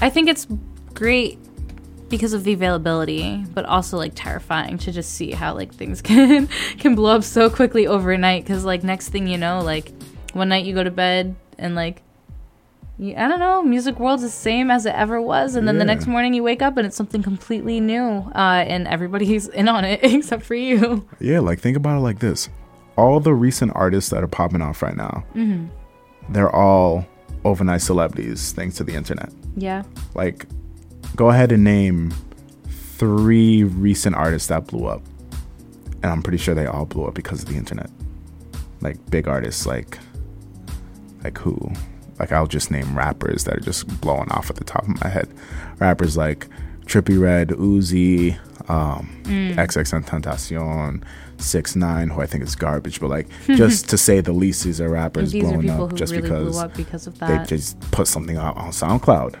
[0.00, 0.46] I think it's
[0.94, 1.38] great
[2.08, 6.48] because of the availability, but also like terrifying to just see how like things can
[6.78, 8.44] can blow up so quickly overnight.
[8.44, 9.92] Because like next thing you know, like
[10.32, 12.02] one night you go to bed and like.
[12.98, 13.62] You, I don't know.
[13.62, 16.62] Music world's the same as it ever was, and then the next morning you wake
[16.62, 18.00] up and it's something completely new,
[18.34, 21.06] uh, and everybody's in on it except for you.
[21.20, 22.48] Yeah, like think about it like this:
[22.96, 25.66] all the recent artists that are popping off right now, Mm-hmm.
[26.32, 27.06] they're all
[27.44, 29.30] overnight celebrities thanks to the internet.
[29.56, 29.82] Yeah.
[30.14, 30.46] like
[31.16, 32.14] go ahead and name
[32.68, 35.02] three recent artists that blew up.
[36.02, 37.90] And i'm pretty sure they all blew up because of the internet.
[38.80, 39.98] Like big artists like
[41.24, 41.58] like who?
[42.18, 45.08] Like i'll just name rappers that are just blowing off at the top of my
[45.08, 45.28] head.
[45.78, 46.46] Rappers like
[46.84, 48.38] Trippie Redd uzi
[48.68, 51.02] um xx tentacion
[51.38, 54.80] six nine who i think is garbage but like just to say the least these
[54.80, 57.38] are rappers These are blowing people up just really because blew up because of they
[57.46, 59.36] just put something out on SoundCloud,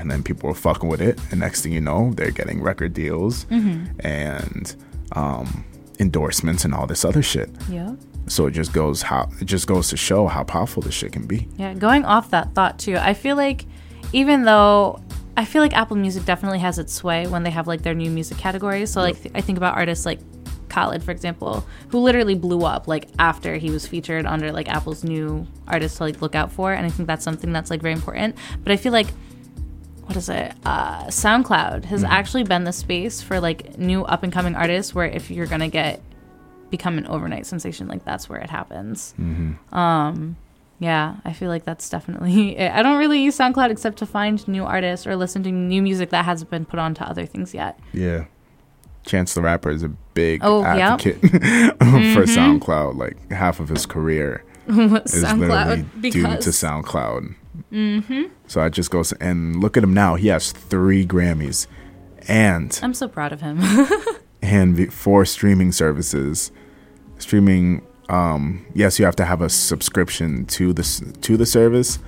[0.00, 2.92] and then people were fucking with it, and next thing you know, they're getting record
[2.94, 4.00] deals Mm-hmm.
[4.00, 4.74] and
[5.12, 5.64] um,
[5.98, 7.50] endorsements and all this other shit.
[7.68, 7.94] yeah.
[8.26, 11.26] So it just goes how it just goes to show how powerful this shit can
[11.26, 11.48] be.
[11.56, 13.64] Yeah, going off that thought too, I feel like
[14.12, 15.00] even though
[15.36, 18.10] I feel like Apple Music definitely has its sway when they have like their new
[18.10, 18.90] music categories.
[18.92, 20.20] So like th- I think about artists like
[20.68, 25.02] Khalid, for example, who literally blew up like after he was featured under like Apple's
[25.02, 27.94] new artists to like look out for, and I think that's something that's like very
[27.94, 28.36] important.
[28.62, 29.08] But I feel like
[30.10, 30.52] what is it?
[30.64, 35.06] Uh, SoundCloud has actually been the space for like new up and coming artists where
[35.06, 36.02] if you're gonna get
[36.68, 39.14] become an overnight sensation, like that's where it happens.
[39.70, 40.36] Um,
[40.80, 42.56] yeah, I feel like that's definitely.
[42.58, 42.72] It.
[42.72, 46.10] I don't really use SoundCloud except to find new artists or listen to new music
[46.10, 47.78] that hasn't been put onto other things yet.
[47.92, 48.24] Yeah.
[49.06, 51.00] Chance the Rapper is a big Oh, yep.
[51.00, 52.96] advocate for SoundCloud.
[52.96, 57.34] Like half of his career is literally SoundCloud due to because SoundCloud.
[57.72, 58.22] Mm-hmm.
[58.46, 60.16] So it just goes and look at him now.
[60.16, 61.66] He has three Grammys,
[62.28, 63.60] and I'm so proud of him.
[64.42, 66.50] and for streaming services
[67.18, 71.98] streaming um yes you have to have a subscription to this to the service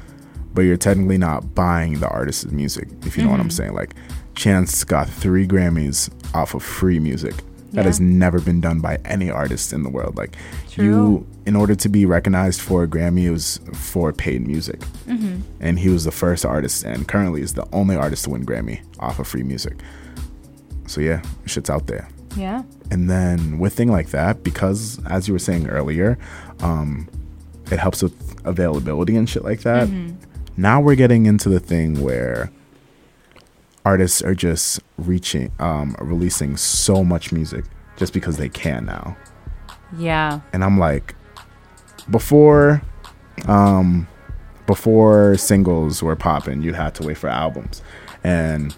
[0.54, 3.94] but you're technically not buying the artist's music if you know what i'm saying like
[4.34, 7.34] chance got three grammys off of free music
[7.72, 7.86] that Yeah.
[7.86, 10.16] has never been done by any artist in the world.
[10.16, 10.36] Like
[10.70, 10.84] True.
[10.84, 14.80] you in order to be recognized for a grammy it was for paid music.
[15.60, 18.80] And he was the first artist and currently is the only artist to win grammy
[18.98, 19.74] off of free music.
[20.86, 22.08] So yeah shit's out there.
[22.36, 26.16] Yeah, and then with thing like that because as you were saying earlier
[26.60, 27.06] um
[27.70, 28.14] it helps with
[28.46, 29.88] availability and shit like that
[30.56, 32.50] now we're getting into the thing where
[33.84, 37.64] artists are just reaching um releasing so much music
[37.96, 39.16] just because they can now.
[39.96, 41.14] Yeah, and i'm like
[42.10, 42.82] before
[43.46, 44.08] um
[44.66, 47.82] before singles were popping you'd have to wait for albums.
[48.24, 48.74] And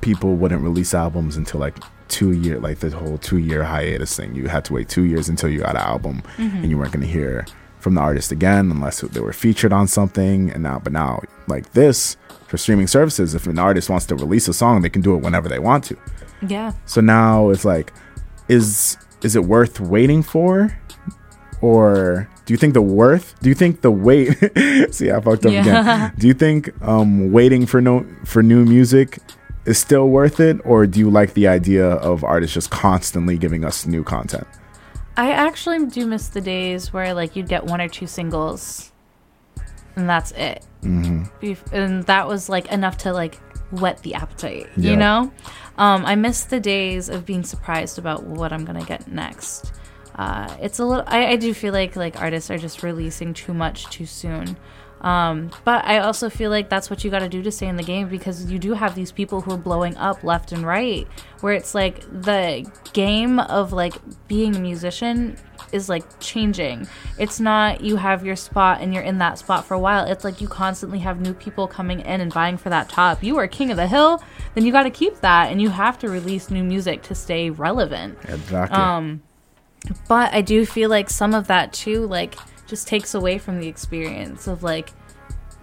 [0.00, 1.76] people wouldn't release albums until like
[2.08, 4.34] two year like the whole two year hiatus thing.
[4.34, 7.06] You had to wait two years until you got an album and you weren't going
[7.06, 7.46] to hear
[7.78, 10.50] from the artist again unless they were featured on something.
[10.50, 12.16] And now but now like this
[12.50, 15.22] for streaming services if an artist wants to release a song they can do it
[15.22, 15.96] whenever they want to.
[16.46, 16.72] Yeah.
[16.84, 17.92] so now it's like
[18.48, 20.76] is is it worth waiting for?
[21.62, 24.30] Or do you think the worth do you think the wait
[24.94, 25.60] see i fucked up Yeah.
[25.60, 26.12] again.
[26.18, 29.18] Do you think um waiting for no for new music
[29.66, 30.56] is still worth it?
[30.64, 34.46] Or do you like the idea of artists just constantly giving us new content?
[35.18, 38.89] I actually do miss the days where like you'd get one or two singles,
[40.00, 40.64] and that's it.
[40.82, 41.74] Mm-hmm.
[41.74, 43.36] And that was like enough to like
[43.70, 44.90] whet the appetite, Yeah.
[44.90, 45.32] you know.
[45.78, 49.72] Um, I miss the days of being surprised about what I'm gonna get next.
[50.16, 51.04] Uh, it's a little.
[51.06, 54.56] I, I do feel like like artists are just releasing too much too soon.
[55.00, 57.76] Um, but I also feel like that's what you got to do to stay in
[57.76, 61.08] the game because you do have these people who are blowing up left and right.
[61.40, 63.94] Where it's like the game of like
[64.28, 65.38] being a musician
[65.72, 66.86] is like changing.
[67.18, 70.04] It's not you have your spot and you're in that spot for a while.
[70.04, 73.22] It's like you constantly have new people coming in and vying for that top.
[73.22, 74.22] You are king of the hill,
[74.54, 77.50] then you got to keep that and you have to release new music to stay
[77.50, 78.18] relevant.
[78.28, 79.22] exactly Um,
[80.08, 82.36] but I do feel like some of that too, like,
[82.66, 84.92] just takes away from the experience of like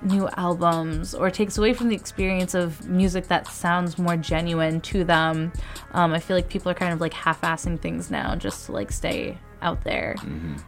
[0.01, 5.03] new albums or takes away from the experience of music that sounds more genuine to
[5.03, 5.51] them.
[5.93, 8.91] Um, I feel like people are kind of like half-assing things now just to like
[8.91, 10.15] stay out there,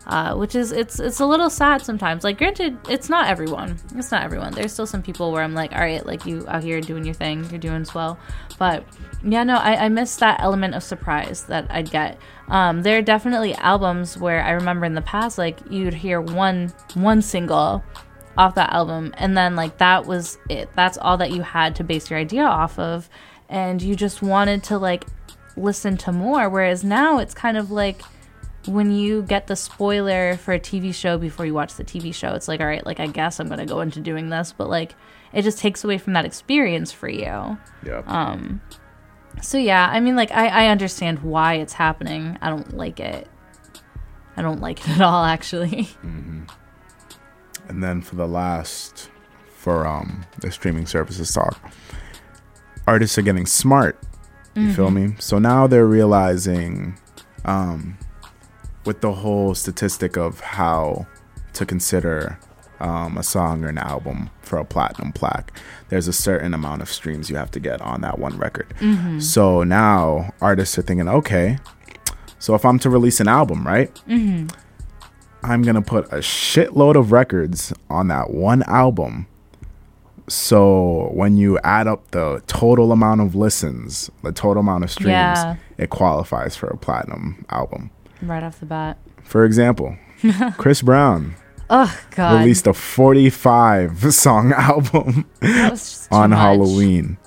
[0.07, 2.23] uh, which is it's it's a little sad sometimes.
[2.23, 3.77] Like, granted, it's not everyone.
[3.95, 4.53] It's not everyone.
[4.53, 7.13] There's still some people where I'm like, all right, like you out here doing your
[7.13, 8.17] thing, you're doing swell.
[8.57, 8.83] But
[9.23, 12.17] yeah, no, I, I miss that element of surprise that I'd get.
[12.47, 16.73] Um, there are definitely albums where I remember in the past, like you'd hear one
[16.95, 17.83] one single
[18.37, 20.69] off that album, and then like that was it.
[20.75, 23.09] That's all that you had to base your idea off of,
[23.49, 25.05] and you just wanted to like
[25.55, 26.49] listen to more.
[26.49, 28.01] Whereas now it's kind of like
[28.65, 32.33] when you get the spoiler for a TV show before you watch the TV show,
[32.33, 34.95] it's like, all right, like I guess I'm gonna go into doing this, but like
[35.33, 37.57] it just takes away from that experience for you.
[37.85, 38.61] yeah Um.
[39.41, 42.37] So yeah, I mean, like I, I understand why it's happening.
[42.41, 43.27] I don't like it.
[44.35, 45.89] I don't like it at all, actually.
[47.69, 49.09] and then for the last
[49.47, 51.57] for um the streaming services talk
[52.87, 53.97] artists are getting smart
[54.55, 56.97] you feel me so now they're realizing
[57.45, 57.97] um
[58.89, 61.05] with the whole statistic of how
[61.53, 62.39] to consider
[62.79, 65.51] um, a song or an album for a platinum plaque
[65.89, 68.65] there's a certain amount of streams you have to get on that one record
[69.21, 71.57] so now artists are thinking okay
[72.39, 73.91] so if i'm to release an album right
[75.43, 79.25] I'm gonna put a shitload of records on that one album.
[80.27, 85.09] So when you add up the total amount of listens, the total amount of streams,
[85.11, 85.55] Yeah.
[85.77, 87.89] it qualifies for a platinum album.
[88.21, 88.97] Right off the bat.
[89.23, 89.97] For example,
[90.57, 91.35] Chris Brown
[91.69, 96.39] Oh God, released a 45 song album that was just too on much.
[96.39, 97.17] Halloween,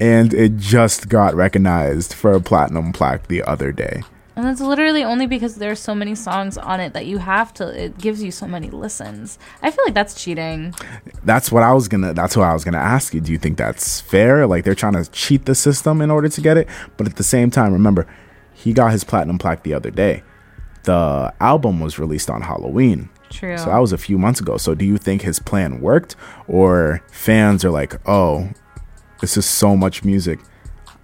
[0.00, 4.02] and it just got recognized for a platinum plaque the other day.
[4.36, 7.84] And that's literally only because there's so many songs on it that you have to.
[7.84, 9.38] It gives you so many listens.
[9.62, 10.74] I feel like that's cheating.
[11.22, 12.14] That's what I was gonna.
[12.14, 13.20] That's what I was gonna ask you.
[13.20, 14.46] Do you think that's fair?
[14.46, 17.22] Like they're trying to cheat the system in order to get it, but at the
[17.22, 18.08] same time, remember,
[18.64, 20.22] he got his platinum plaque the other day.
[20.84, 23.58] The album was released on Halloween, True.
[23.58, 24.56] so that was a few months ago.
[24.56, 26.16] So do you think his plan worked,
[26.48, 28.48] or fans are like, oh,
[29.20, 30.40] this is so much music.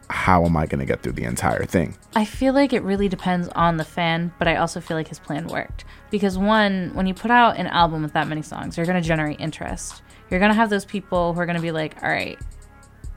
[0.09, 1.97] How am I gonna get through the entire thing?
[2.16, 5.19] I feel like it really depends on the fan, but I also feel like his
[5.19, 5.85] plan worked.
[6.11, 9.07] Because one, when you put out an album with that many songs, you're going to
[9.07, 10.03] generate interest.
[10.28, 12.37] You're going to have those people who are going to be like, all right,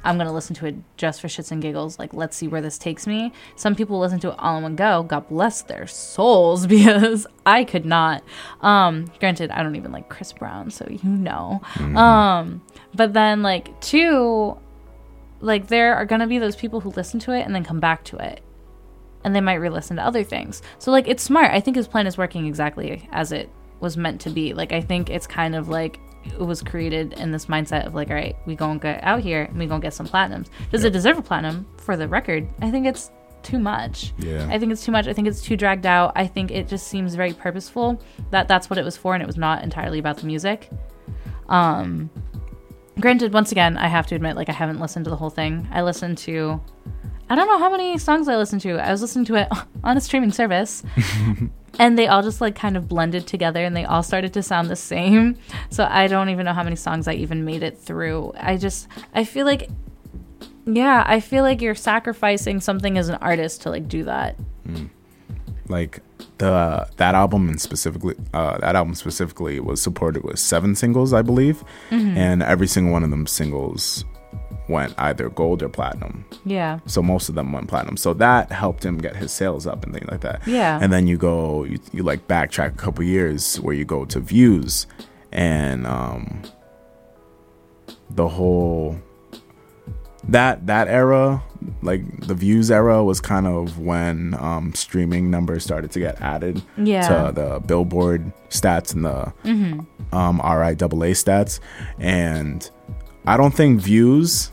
[0.03, 1.97] I'm to listen to it just for shits and giggles.
[1.99, 3.31] Like, let's see where this takes me.
[3.55, 5.03] Some people listen to it all in one go.
[5.03, 8.23] God bless their souls because I could not.
[8.61, 11.61] Um, granted, I don't even like Chris Brown, so you know.
[11.80, 12.61] Um,
[12.93, 14.57] but then, like, two,
[15.41, 18.03] like, there are to be those people who listen to it and then come back
[18.05, 18.41] to it
[19.23, 20.61] and they might re-listen to other things.
[20.80, 21.51] So like it's smart.
[21.51, 23.49] I think his plan is working exactly as it
[23.80, 24.53] was meant to be.
[24.53, 25.99] Like I think it's kind of like
[26.38, 29.58] was created in this mindset of like, all right, we gonna get out here and
[29.58, 30.48] we gonna get some platinums.
[30.72, 32.48] Does it deserve a platinum for the record?
[32.62, 33.12] I think it's
[33.44, 34.14] too much.
[34.18, 34.48] Yeah.
[34.50, 35.08] I think it's too much.
[35.08, 36.14] I think it's too dragged out.
[36.16, 38.02] I think it just seems very purposeful
[38.32, 40.70] that that's what it was for and it was not entirely about the music.
[41.50, 42.10] Um
[43.00, 45.68] granted once again, I have to admit like I haven't listened to the whole thing.
[45.72, 46.60] I listened to
[47.30, 48.78] I don't know how many songs I listened to.
[48.78, 49.50] I was listening to it
[49.84, 50.84] on a streaming service.
[51.80, 54.70] and they all just like kind of blended together and they all started to sound
[54.70, 55.38] the same.
[55.70, 58.34] So I don't even know how many songs I even made it through.
[58.38, 59.70] I just I feel like
[60.66, 64.36] Yeah, I feel like you're sacrificing something as an artist to like do that.
[65.68, 66.02] Like
[66.38, 71.22] the that album and specifically uh, that album specifically was supported with seven singles, I
[71.22, 74.06] believe, and every single one of them singles
[74.69, 76.26] went either gold or platinum.
[76.45, 76.80] Yeah.
[76.85, 77.98] So most of them went platinum.
[77.98, 80.41] So that helped him get his sales up and things like that.
[80.48, 80.80] Yeah.
[80.81, 84.19] And then you go, you, you like backtrack a couple years where you go to
[84.19, 84.88] views
[85.31, 86.44] and um
[88.10, 88.95] the whole
[90.30, 91.41] that that era
[91.81, 96.61] like the views era was kind of when um streaming numbers started to get added
[96.77, 97.26] Yeah.
[97.26, 99.34] to the billboard stats and the
[100.15, 101.60] um RIAA stats
[101.99, 102.69] and
[103.26, 104.52] I don't think views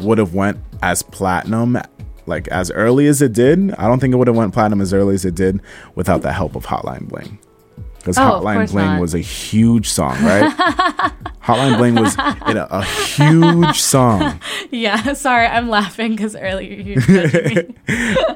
[0.00, 1.78] would have went as platinum
[2.26, 3.72] like as early as it did.
[3.74, 5.60] I don't think it would have went platinum as early as it did
[5.94, 7.38] without the help of Hotline Bling.
[7.98, 9.00] Because Oh, Hotline Bling not.
[9.00, 10.50] was a huge song, right?
[11.42, 12.14] Hotline Bling was
[12.46, 14.40] in a, a huge song.
[14.72, 15.14] Yeah.
[15.14, 17.54] Sorry, I'm laughing because earlier you were judging me.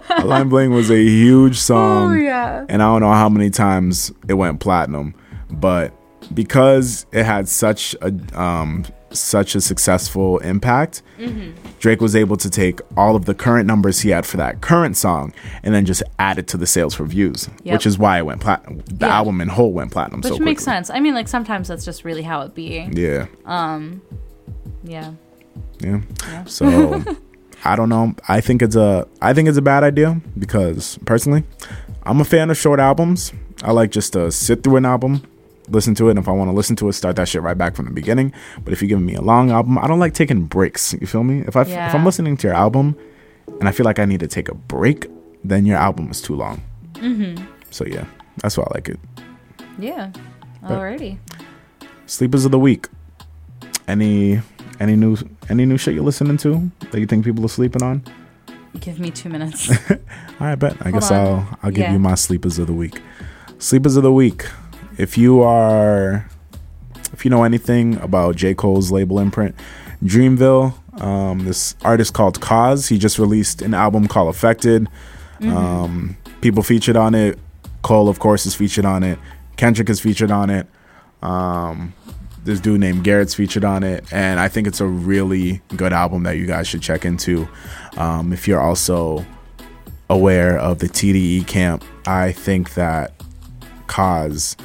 [0.08, 2.10] Hotline Bling was a huge song.
[2.12, 2.66] oh yeah.
[2.68, 5.14] and I don't know how many times it went platinum,
[5.50, 5.92] but
[6.34, 8.84] because it had such a um,
[9.16, 11.52] such a successful impact, Mm-hmm.
[11.78, 14.96] Drake was able to take all of the current numbers he had for that current
[14.96, 15.32] song
[15.62, 17.72] and then just add it to the sales for views, Yep.
[17.72, 18.78] which is why it went platinum.
[18.86, 19.16] The Yeah.
[19.16, 20.90] album in whole went platinum Which so makes sense.
[20.90, 22.88] I mean, like sometimes that's just really how it be.
[22.92, 23.26] Yeah,
[24.82, 25.10] Yeah.
[25.80, 26.00] yeah.
[26.46, 27.02] So
[27.64, 28.14] I don't know.
[28.28, 31.44] I think it's a I think it's a bad idea because personally,
[32.02, 33.32] I'm a fan of short albums.
[33.62, 35.22] I like just to sit through an album,
[35.68, 37.56] listen to it, and if I want to listen to it, start that shit right
[37.56, 38.32] back from the beginning.
[38.64, 40.94] But if you're giving me a long album, I don't like taking breaks.
[41.00, 41.40] You feel me?
[41.46, 42.96] If I if I'm listening to your album
[43.60, 45.06] and I feel like I need to take a break,
[45.44, 46.62] then your album is too long.
[46.94, 47.44] Mm-hmm.
[47.70, 48.06] So yeah,
[48.38, 49.00] that's why I like it.
[49.78, 50.12] Yeah.
[50.62, 51.18] Alrighty.
[52.06, 52.88] Sleepers of the week.
[53.86, 54.40] Any
[54.80, 55.16] any new
[55.48, 58.02] any new shit you're listening to that you think people are sleeping on?
[58.80, 59.70] Give me two minutes.
[59.90, 59.96] All
[60.40, 60.76] right, bet.
[60.84, 61.18] I guess on.
[61.18, 61.92] I'll I'll give Yeah.
[61.92, 63.00] you my sleepers of the week.
[63.58, 64.46] Sleepers of the week.
[64.96, 66.28] If you are,
[67.12, 69.54] if you know anything about J Cole's label imprint,
[70.02, 74.88] Dreamville, um, this artist called Cozz, he just released an album called Effected.
[75.42, 77.38] Um, people featured on it.
[77.82, 79.18] Cole, of course, is featured on it.
[79.56, 80.66] Kendrick is featured on it.
[81.22, 81.92] Um,
[82.44, 86.24] this dude named Garren's featured on it, and I think it's a really good album
[86.24, 87.48] that you guys should check into.
[87.96, 89.24] Um, if you're also
[90.10, 93.12] aware of the TDE camp, I think that
[93.86, 94.56] Cozz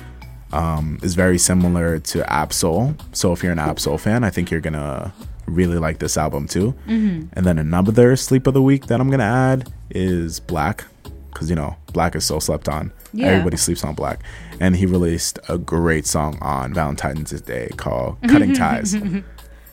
[0.52, 2.96] um, is very similar to Ab-Soul.
[3.14, 5.14] So if you're an Ab-Soul fan, I think you're gonna
[5.46, 6.74] really like this album too.
[6.88, 10.84] And then another sleep of the week that I'm gonna add is 6LACK,
[11.32, 12.92] because you know 6LACK is so slept on.
[13.14, 13.28] Yeah.
[13.28, 14.20] Everybody sleeps on 6LACK,
[14.60, 18.96] and he released a great song on Valentine's Day called "Cutting Ties."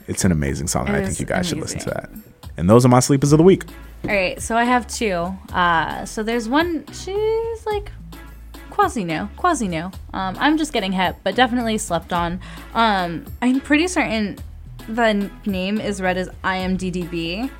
[0.09, 2.09] It's an amazing song, and I think you guys should listen to that.
[2.57, 3.65] And those are my sleepers of the week.
[4.05, 5.35] All right, so I have two.
[5.53, 6.87] Uh, so there's one.
[6.93, 7.91] She's like
[8.77, 9.91] quasi new, quasi new.
[10.13, 12.41] Um, I'm just getting hip, but definitely slept on.
[12.75, 14.37] Um, I'm pretty certain
[14.87, 17.51] the name is read as IAMDDB.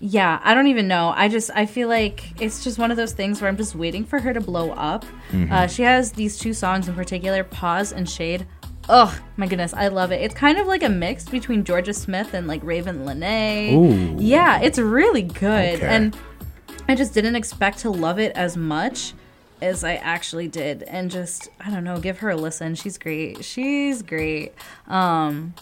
[0.00, 1.12] Yeah, I don't even know.
[1.14, 4.06] I just I feel like it's just one of those things where I'm just waiting
[4.06, 5.04] for her to blow up.
[5.50, 8.46] Uh, she has these two songs in particular, "Pause" and "Shade."
[8.88, 10.22] Oh my goodness, I love it.
[10.22, 13.74] It's kind of like a mix between Jorja Smith and like Ravyn Lenae.
[13.74, 14.16] Ooh.
[14.18, 15.74] Yeah, it's really good.
[15.74, 15.86] Okay.
[15.86, 16.16] And
[16.88, 19.12] I just didn't expect to love it as much
[19.60, 20.82] as I actually did.
[20.84, 22.74] And just, I don't know, give her a listen.
[22.74, 23.44] She's great.
[23.44, 24.54] She's great.
[24.86, 25.54] Um,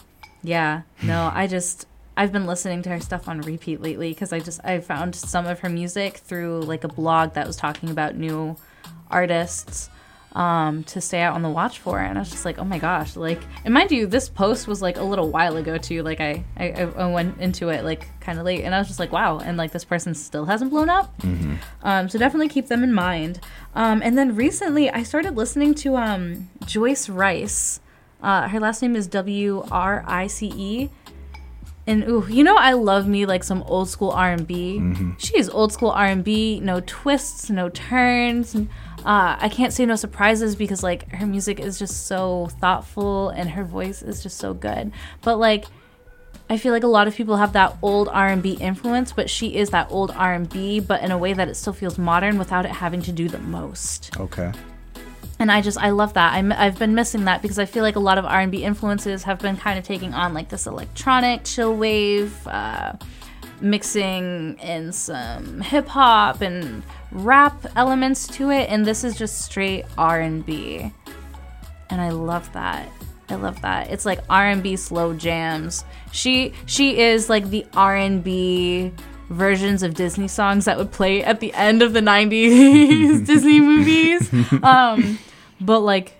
[0.42, 1.86] yeah, no, I just,
[2.16, 5.46] I've been listening to her stuff on repeat lately because I just, I found some
[5.46, 8.56] of her music through like a blog that was talking about new
[9.10, 9.90] artists
[10.36, 11.98] um, to stay out on the watch for.
[11.98, 14.82] And I was just like, oh my gosh, like, and mind you, this post was
[14.82, 16.02] like a little while ago too.
[16.02, 19.00] Like I, I, I went into it like kind of late, and I was just
[19.00, 21.18] like, wow, and like this person still hasn't blown up.
[21.82, 23.40] Um, so definitely keep them in mind.
[23.74, 27.80] Um, and then recently, I started listening to um, Joyce Wrice.
[28.22, 30.90] Uh, her last name is W R I C E.
[31.86, 34.80] And ooh, you know I love me like some old school R and B.
[35.18, 38.54] She is old school R and B, no twists, no turns.
[38.54, 38.68] and,
[39.06, 43.48] Uh, I can't say no surprises because like her music is just so thoughtful and
[43.50, 44.90] her voice is just so good.
[45.22, 45.64] But like,
[46.50, 49.30] I feel like a lot of people have that old R and B influence, but
[49.30, 51.98] she is that old R and B, but in a way that it still feels
[51.98, 54.50] modern without it having to do the most Okay.
[55.38, 56.32] and I just I love that.
[56.34, 58.64] I'm, I've been missing that because I feel like a lot of R and B
[58.64, 62.94] influences have been kind of taking on like this electronic chill wave, uh,
[63.60, 69.84] mixing in some hip hop and rap elements to it, and this is just straight
[69.96, 70.92] R and B,
[71.90, 72.88] and I love that.
[73.28, 73.90] I love that.
[73.90, 75.84] It's like R&B slow jams.
[76.12, 78.92] She she is like the R&B
[79.30, 84.30] versions of Disney songs that would play at the end of the 90s Disney movies.
[84.62, 85.18] Um
[85.60, 86.15] but like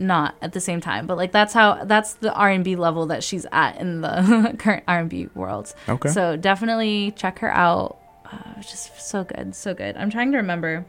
[0.00, 3.46] not at the same time but like that's how that's the r&b level that she's
[3.52, 6.08] at in the current r&b world Okay.
[6.08, 7.98] so definitely check her out
[8.30, 10.84] uh, just so good so good i'm trying to remember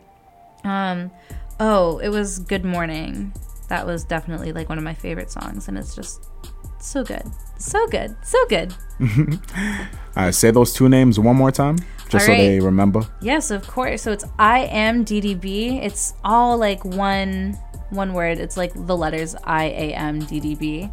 [0.63, 1.09] um
[1.59, 3.33] oh it was good morning
[3.69, 6.27] that was definitely like one of my favorite songs and it's just
[6.79, 7.23] so good
[7.57, 8.73] so good so good
[10.17, 11.77] All right, say those two names one more time,
[12.09, 13.03] just so they remember.
[13.21, 14.01] Yes, of course.
[14.01, 15.81] So it's I am DDB.
[15.81, 17.57] It's all like one
[17.89, 18.39] one word.
[18.39, 20.91] It's like the letters I A M D D B.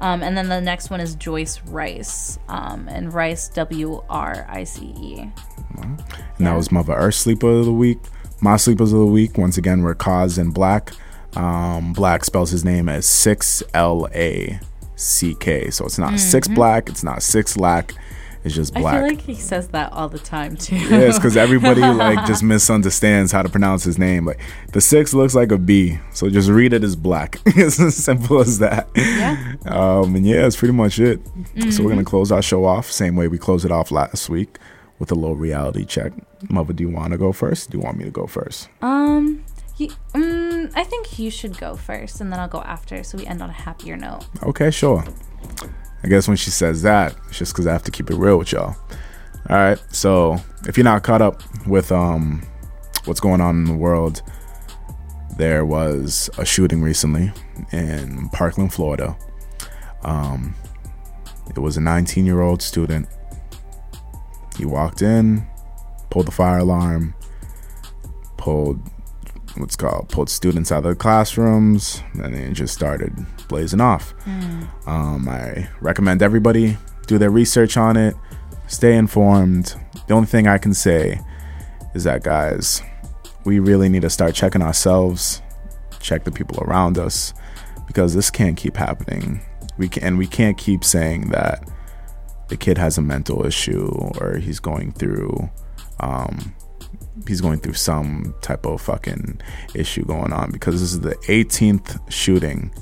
[0.00, 4.64] Um, and then the next one is Joyce Wrice, um, and Wrice W R I
[4.64, 5.30] C E.
[5.76, 7.98] And that was Muva Earth Sleeper of the Week.
[8.40, 10.94] My Sleepers of the Week, once again, were Cozz and 6LACK.
[11.36, 14.60] Um, 6LACK spells his name as 6 L A
[14.94, 15.70] C K.
[15.70, 17.92] So it's not 6 Black, it's not 6 Lack,
[18.44, 18.86] it's just Mm-hmm.
[18.86, 20.76] I feel like he says that all the time too.
[20.78, 24.24] It's because everybody like just misunderstands how to pronounce his name.
[24.26, 24.40] Like
[24.72, 27.40] the six looks like a B, so just read it as black.
[27.46, 28.88] it's as simple as that.
[28.94, 29.54] Yeah.
[29.66, 31.20] Um, and yeah, that's pretty much it.
[31.70, 34.58] So we're gonna close our show off same way we closed it off last week
[34.98, 36.12] with a little reality check.
[36.46, 37.70] Muva, do you want to go first?
[37.70, 38.68] Do you want me to go first?
[38.82, 39.44] um,
[39.76, 43.24] you, um, I think you should go first, and then I'll go after, so we
[43.26, 44.26] end on a happier note.
[44.42, 45.04] Okay, sure.
[46.02, 48.38] I guess when she says that, it's just because I have to keep it real
[48.38, 48.76] with y'all.
[49.50, 49.78] All right.
[49.94, 52.42] So if you're not caught up with um
[53.04, 54.22] what's going on in the world,
[55.36, 57.32] there was a shooting recently
[57.72, 59.16] in Parkland, Florida.
[60.02, 60.54] Um,
[61.48, 63.08] it was a 19 year old student.
[64.56, 65.46] He walked in,
[66.10, 67.14] pulled the fire alarm,
[68.36, 68.80] pulled
[69.58, 73.14] what's called pulled students out of the classrooms, and it just started
[73.48, 74.14] blazing off.
[74.86, 76.76] Um, I recommend everybody
[77.06, 78.14] do their research on it,
[78.66, 79.74] stay informed.
[80.06, 81.20] The only thing I can say
[81.94, 82.82] is that, guys,
[83.44, 85.40] we really need to start checking ourselves,
[86.00, 87.32] check the people around us,
[87.86, 89.40] because this can't keep happening.
[89.78, 91.66] We can, and we can't keep saying that
[92.48, 93.88] the kid has a mental issue
[94.20, 95.50] or he's going through,
[96.00, 96.54] um,
[97.26, 99.40] he's going through some type of fucking
[99.74, 102.72] issue going on because this is the 18th shooting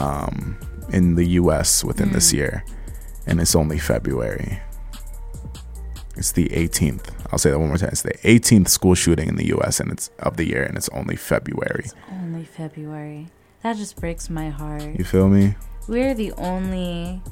[0.00, 0.58] um,
[0.92, 1.84] in the U.S.
[1.84, 2.64] within this year,
[3.26, 4.60] and it's only February.
[6.16, 7.10] It's the 18th.
[7.30, 7.90] I'll say that one more time.
[7.90, 9.78] It's the 18th school shooting in the U.S.
[9.80, 11.86] and it's of the year, and it's only February.
[12.10, 13.28] Only February.
[13.62, 14.82] That just breaks my heart.
[14.98, 15.54] You feel me?
[15.86, 17.22] We're the only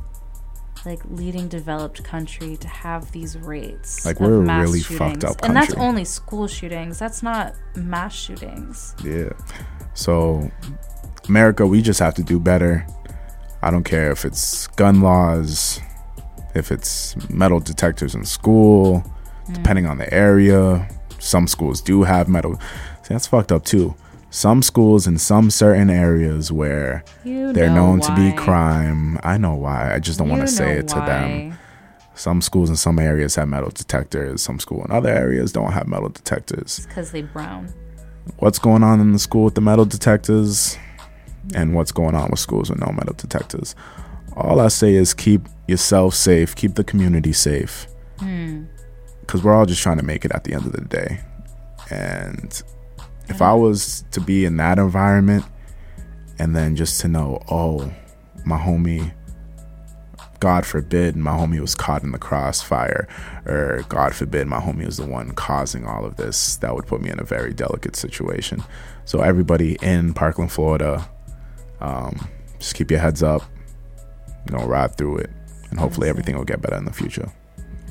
[0.87, 4.07] like leading developed country to have these rates.
[4.07, 4.99] Like, of we're really shootings.
[4.99, 6.99] fucked up And that's only school shootings.
[6.99, 8.95] That's not mass shootings.
[9.05, 9.33] Yeah.
[9.95, 10.51] So,
[11.29, 12.87] America, we just have to do better.
[13.63, 15.81] I don't care if it's gun laws,
[16.55, 19.03] if it's metal detectors in school,
[19.49, 19.55] mm.
[19.55, 20.89] depending on the area.
[21.19, 22.61] Some schools do have metal.
[23.03, 23.95] See, that's fucked up too.
[24.31, 29.19] Some schools in some certain areas where You they're know known to be crime.
[29.23, 29.95] I know why.
[29.95, 31.57] I just don't want to say it to them.
[32.15, 34.43] Some schools in some areas have metal detectors.
[34.43, 36.87] Some school in other areas don't have metal detectors.
[36.87, 37.73] Because they brown.
[38.39, 40.77] what's going on in the school with the metal detectors
[41.55, 43.75] and what's going on with schools with no metal detectors.
[44.35, 47.87] All I say is keep yourself safe, keep the community safe.
[48.19, 48.65] Hmm.
[49.21, 51.21] Because we're all just trying to make it at the end of the day.
[51.91, 52.63] And
[53.29, 55.45] if I was to be in that environment
[56.39, 57.93] and then just to know, oh,
[58.45, 59.13] my homie,
[60.39, 63.09] God forbid, my homie was caught in the crossfire,
[63.47, 67.01] or God forbid, my homie was the one causing all of this, that would put
[67.01, 68.63] me in a very delicate situation.
[69.05, 71.09] So, everybody in Parkland, Florida,
[71.81, 72.29] um,
[72.59, 73.43] just keep your heads up,
[74.47, 75.31] you know, ride through it,
[75.71, 77.33] and hopefully everything will get better in the future.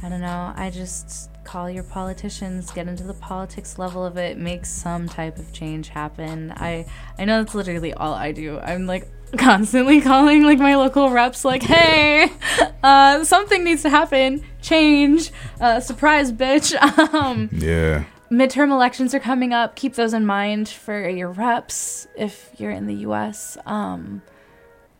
[0.03, 0.53] I don't know.
[0.55, 5.37] I just call your politicians, get into the politics level of it, make some type
[5.37, 6.51] of change happen.
[6.57, 6.85] I
[7.17, 8.59] I know that's literally all I do.
[8.59, 9.07] I'm like
[9.37, 12.29] constantly calling like my local reps like, "Hey,
[12.83, 14.43] uh something needs to happen.
[14.61, 15.31] Change.
[15.61, 16.73] Uh surprise bitch."
[17.13, 18.03] Um Yeah.
[18.31, 19.75] midterm elections are coming up.
[19.75, 23.57] Keep those in mind for your reps if you're in the US.
[23.65, 24.21] Um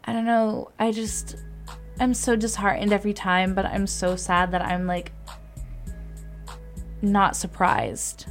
[0.06, 0.70] I don't know.
[0.78, 1.36] I just
[2.00, 5.14] I'm so disheartened every time, but I'm so sad that I'm like
[7.02, 8.28] not surprised.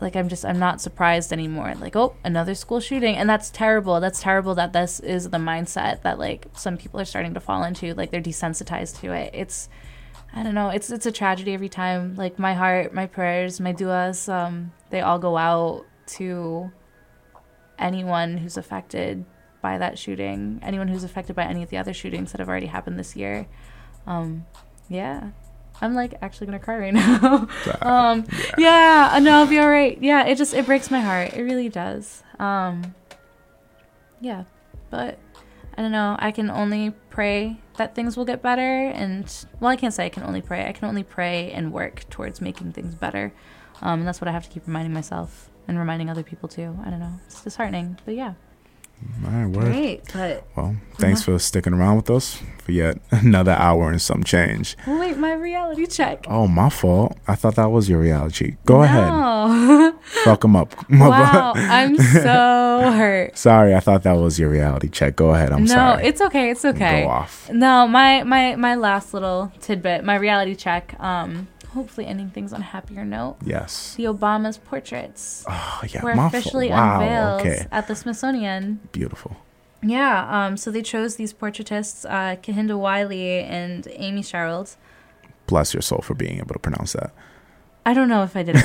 [0.00, 1.74] Like I'm just I'm not surprised anymore.
[1.80, 3.14] Like, oh, another school shooting.
[3.16, 4.00] And that's terrible.
[4.00, 7.62] That's terrible that this is the mindset that like some people are starting to fall
[7.62, 7.94] into.
[7.94, 9.30] Like they're desensitized to it.
[9.32, 9.68] It's
[10.34, 10.70] I don't know.
[10.70, 12.16] It's it's a tragedy every time.
[12.16, 16.72] Like my heart, my prayers, my duas, um, they all go out to
[17.78, 19.24] anyone who's affected
[19.60, 22.66] by that shooting, anyone who's affected by any of the other shootings that have already
[22.66, 23.46] happened this year.
[24.06, 24.46] Um,
[24.88, 25.30] yeah.
[25.82, 27.48] I'm like actually gonna cry right now.
[27.82, 28.24] um,
[28.56, 29.12] yeah.
[29.14, 30.00] yeah, no, I'll be all right.
[30.00, 31.34] Yeah, it just it breaks my heart.
[31.34, 32.22] It really does.
[32.38, 32.94] Um,
[34.20, 34.44] yeah,
[34.90, 35.18] but
[35.76, 36.16] I don't know.
[36.18, 39.24] I can only pray that things will get better, and
[39.60, 40.66] well, I can't say I can only pray.
[40.66, 43.32] I can only pray and work towards making things better.
[43.82, 46.78] Um, and that's what I have to keep reminding myself and reminding other people too.
[46.84, 47.14] I don't know.
[47.26, 48.34] It's disheartening, but yeah.
[49.24, 49.64] All right, word.
[49.72, 54.24] Great, but Well, thanks for sticking around with us for yet another hour and some
[54.24, 54.76] change.
[54.86, 56.24] wait, my reality check.
[56.28, 57.16] Oh, my fault.
[57.28, 58.56] I thought that was your reality.
[58.64, 59.94] Go ahead.
[60.24, 60.74] Fuck him up.
[60.90, 63.36] wow, I'm so hurt.
[63.38, 65.16] sorry, I thought that was your reality check.
[65.16, 65.52] Go ahead.
[65.52, 66.02] I'm no, sorry.
[66.02, 66.50] No, it's okay.
[66.50, 67.02] It's okay.
[67.02, 67.50] Go off.
[67.50, 70.94] No, my my my last little tidbit, my reality check.
[71.00, 73.36] Um, hopefully ending things on a happier note.
[73.44, 73.94] Yes.
[73.96, 76.02] The Obama's portraits Oh, yeah.
[76.02, 77.00] were officially Wow.
[77.00, 77.66] unveiled Okay.
[77.70, 78.80] at the Smithsonian.
[78.92, 79.36] Beautiful.
[79.82, 84.76] Yeah, um, so they chose these portraitists, uh, Kehinde Wiley and Amy Sherald.
[85.48, 87.10] Bless your soul for being able to pronounce that.
[87.84, 88.54] I don't know if I did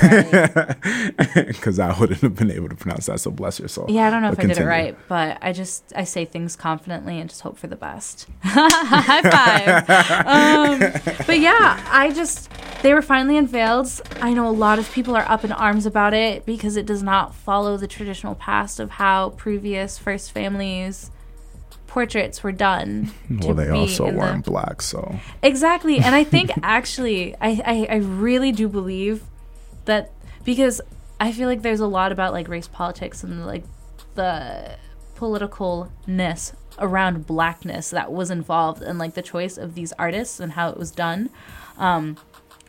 [0.54, 1.44] right.
[1.48, 3.18] Because I wouldn't have been able to pronounce that.
[3.18, 3.86] So bless your soul.
[3.88, 6.24] yeah, I don't know But if I did it right, but I just I say
[6.24, 8.28] things confidently and just hope for the best.
[8.44, 9.90] High five.
[10.26, 10.78] um,
[11.26, 12.48] but yeah, I just
[12.82, 13.88] they were finally unveiled.
[14.20, 17.02] I know a lot of people are up in arms about it because it does
[17.02, 21.10] not follow the traditional past of how previous first families
[21.86, 23.10] portraits were done.
[23.30, 25.98] Well, they also in the- weren't black, so Exactly.
[25.98, 29.22] And I think actually, I, I, I really do believe
[29.86, 30.12] that
[30.44, 30.80] because
[31.20, 33.64] I feel like there's a lot about like race politics and like
[34.14, 34.76] the
[35.16, 40.68] politicalness around blackness that was involved in like the choice of these artists and how
[40.70, 41.28] it was done.
[41.76, 42.16] Um,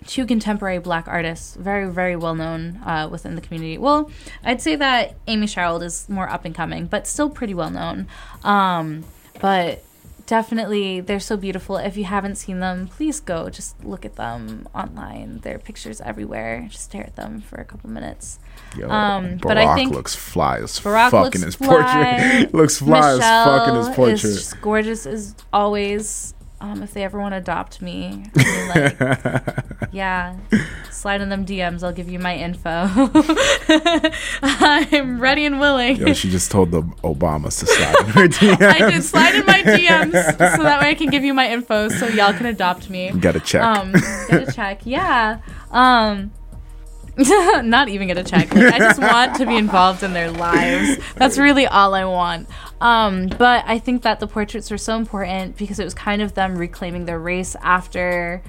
[0.08, 3.78] two contemporary black artists, very, very well known uh, within the community.
[3.78, 4.10] Well,
[4.44, 8.08] I'd say that Amy Sherald is more up and coming, but still pretty well known.
[8.44, 9.04] Um,
[9.42, 9.84] but
[10.26, 11.78] definitely, they're so beautiful.
[11.78, 13.50] If you haven't seen them, please go.
[13.50, 15.40] Just look at them online.
[15.40, 16.68] There are pictures everywhere.
[16.70, 18.40] Just stare at them for a couple minutes.
[18.78, 21.68] yo, Um, Barack but I think looks fly as Barack fuck looks in his fly.
[21.68, 22.54] portrait.
[22.60, 24.24] looks fly as fuck in his Michelle portrait.
[24.24, 26.34] Is just gorgeous as always.
[26.61, 30.36] Um, if they ever want to adopt me, I mean, like, yeah,
[30.91, 31.84] slide in them DMs.
[31.84, 32.90] I'll give you my info.
[34.41, 35.95] I'm ready and willing.
[35.95, 38.61] Yo, she just told the Obamas to slide in her DMs.
[38.81, 41.88] I did slide in my DMs so that way I can give you my info
[41.88, 43.11] so y'all can adopt me.
[43.11, 43.61] Got to check.
[43.61, 44.81] Um, get a check.
[44.86, 45.40] Yeah.
[45.72, 46.31] Um,
[47.64, 48.54] not even get a check.
[48.54, 51.00] Like, I just want to be involved in their lives.
[51.16, 52.50] That's really all I want.
[52.82, 56.34] Um, but I think that the portraits were so important because it was kind of
[56.34, 58.41] them reclaiming their race after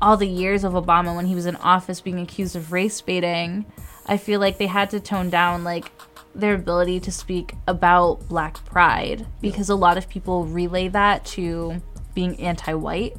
[0.00, 3.66] all the years of Obama when he was in office being accused of race baiting.
[4.06, 5.90] I feel like they had to tone down like
[6.34, 11.82] their ability to speak about black pride because a lot of people relay that to
[12.14, 13.16] being anti-white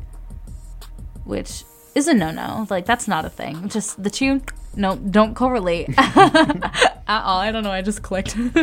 [1.30, 1.64] which
[1.96, 2.66] is a no-no.
[2.70, 3.70] Like that's not a thing.
[3.70, 4.42] Just the two,
[4.80, 7.40] no, don't correlate at all.
[7.40, 7.72] I don't know.
[7.72, 8.36] I just clicked.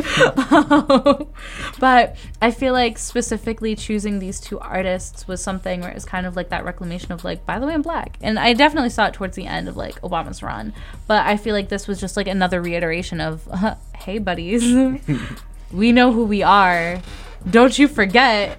[1.78, 6.26] but I feel like specifically choosing these two artists was something where it was kind
[6.26, 9.06] of like that reclamation of like, by the way, I'm black, and I definitely saw
[9.06, 10.72] it towards the end of like Obama's run.
[11.06, 13.46] But I feel like this was just like another reiteration of,
[13.94, 14.64] hey, buddies,
[15.70, 17.02] we know who we are.
[17.48, 18.58] Don't you forget.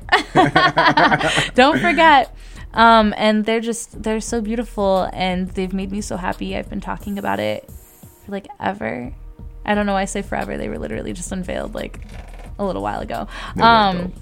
[1.56, 2.34] Don't forget.
[2.74, 6.56] Um, and they're just they're so beautiful and they've made me so happy.
[6.56, 7.70] I've been talking about it
[8.26, 9.14] for like ever.
[9.66, 10.58] I don't know why I say forever.
[10.58, 12.00] They were literally just unveiled like
[12.60, 13.28] a little while ago.
[13.60, 14.14] Um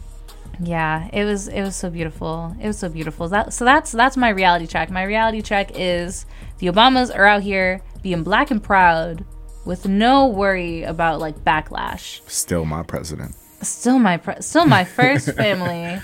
[0.61, 2.55] yeah, it was it was so beautiful.
[2.61, 3.27] It was so beautiful.
[3.27, 4.89] That so that's that's my reality check.
[4.89, 6.25] My reality check is
[6.59, 9.25] the Obamas are out here being black and proud
[9.65, 13.35] with no worry about like backlash Still my president.
[13.67, 16.01] Still my pre- still my first family.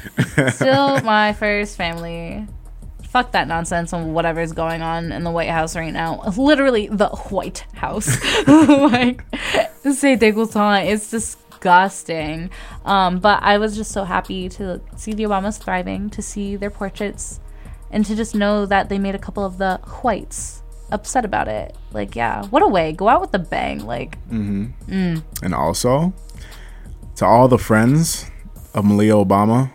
[0.52, 2.48] Still my first family.
[3.04, 6.22] Fuck that nonsense on whatever's going on in the white house right now.
[6.38, 8.18] Literally the white house.
[8.48, 9.24] Like
[9.84, 12.50] say degoutant it's disgusting.
[12.86, 16.70] Um but i was just so happy to see the obamas thriving to see their
[16.70, 17.40] portraits
[17.92, 21.76] and to just know that they made a couple of the whites upset about it.
[21.92, 22.94] Like yeah what a way.
[22.94, 23.86] Go out with a bang.
[23.86, 24.68] Like mm-hmm.
[24.88, 25.24] mm.
[25.44, 26.14] And also,
[27.22, 28.26] to all the friends
[28.74, 29.72] of Malia Obama,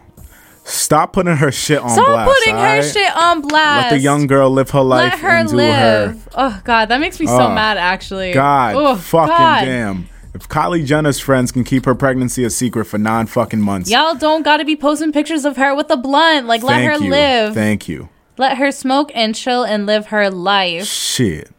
[0.64, 2.28] stop putting her shit on Stop blast.
[2.28, 3.84] putting her shit on blast.
[3.84, 6.06] Let the young girl live her life Let her and do her.
[6.08, 6.28] live.
[6.34, 7.78] Oh God, that makes me so mad.
[7.78, 9.64] Actually, God, Oh, fucking God.
[9.64, 10.08] damn.
[10.34, 14.16] If Kylie Jenner's friends can keep her pregnancy a secret for nine fucking months, Y'all
[14.16, 16.48] don't got to be posting pictures of her with a blunt.
[16.48, 17.10] Like, let thank her you.
[17.12, 17.54] live.
[17.54, 18.08] Thank you.
[18.38, 20.84] let her smoke and chill and live her life.
[20.86, 21.52] Shit.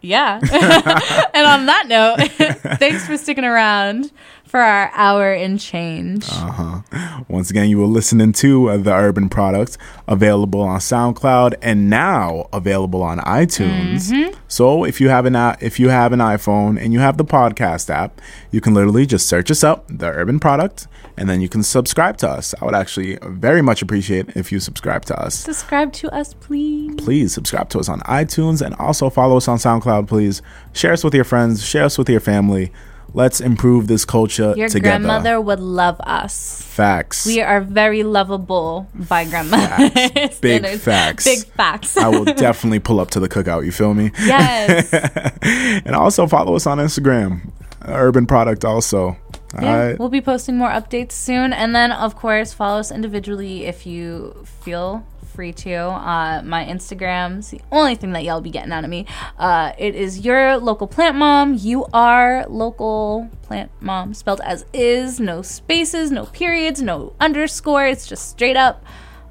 [0.00, 0.38] Yeah.
[1.34, 2.30] and on that note,
[2.78, 4.12] thanks for sticking around
[4.54, 6.28] for our hour and change.
[6.30, 6.52] Uh
[6.92, 7.22] huh.
[7.26, 9.76] Once again, you were listening to the Urban Product,
[10.06, 14.12] available on SoundCloud and now available on iTunes.
[14.46, 17.90] So if you have an if you have an iPhone and you have the podcast
[17.90, 18.20] app,
[18.52, 20.86] you can literally just search us up, the Urban Product,
[21.16, 22.54] and then you can subscribe to us.
[22.62, 25.34] I would actually very much appreciate if you subscribe to us.
[25.34, 26.94] Subscribe to us, please.
[26.94, 30.06] Please subscribe to us on iTunes and also follow us on SoundCloud.
[30.06, 32.70] Please share us with your friends, share us with your family.
[33.12, 34.98] Let's improve this culture Your together.
[34.98, 36.62] grandmother would love us.
[36.62, 37.26] Facts.
[37.26, 39.56] We are very lovable by grandma.
[39.88, 40.38] Facts.
[40.40, 41.24] Big facts.
[41.24, 41.96] Big facts.
[41.96, 43.64] I will definitely pull up to the cookout.
[43.64, 44.10] You feel me?
[44.18, 44.90] yes.
[45.86, 47.50] And also follow us on Instagram,
[47.86, 48.64] Urban Product.
[48.64, 49.16] Also,
[49.60, 51.52] Yeah, we'll be posting more updates soon.
[51.52, 55.74] And then, of course, follow us individually if you feel free to.
[55.74, 59.04] Uh, my Instagram's the only thing that y'all be getting out of me.
[59.38, 61.54] Uh, it is your local plant mom.
[61.58, 67.86] You are local plant mom, spelled as is, no spaces, no periods, no underscore.
[67.86, 68.84] It's just straight up.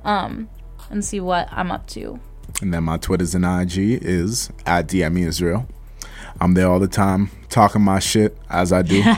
[0.03, 0.49] Um,
[0.89, 2.19] and see what I'm up to.
[2.61, 5.65] and then my Twitter's and IG is at DME Israel.
[6.41, 9.01] I'm there all the time talking my shit as I do.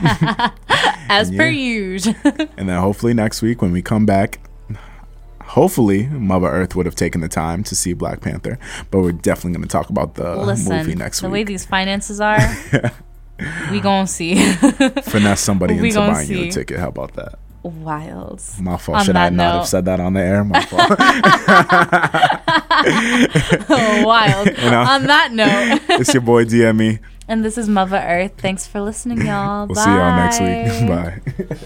[1.08, 2.16] As per usual.
[2.58, 4.40] and then hopefully next week when we come back,
[5.56, 8.60] hopefully Muva Earth would have taken the time to see Black Panther.
[8.92, 11.30] But we're definitely going to talk about the Listen, movie next week.
[11.30, 12.40] the way these finances are,
[13.72, 14.36] we gonna see.
[15.04, 16.80] Finesse somebody into buying you a ticket.
[16.80, 17.40] How about that?
[17.64, 18.42] Wild.
[18.60, 19.00] My fault.
[19.00, 20.44] On Should I not note- have said that on the air?
[20.44, 20.90] My fault.
[24.06, 24.48] Wild.
[24.58, 24.82] know?
[24.82, 27.00] On that note, it's your boy DME.
[27.28, 28.34] and this is Muva Earth.
[28.38, 29.66] Thanks for listening, y'all.
[29.68, 30.88] We'll see y'all next week.
[30.88, 31.22] Bye.
[31.50, 31.58] Bye.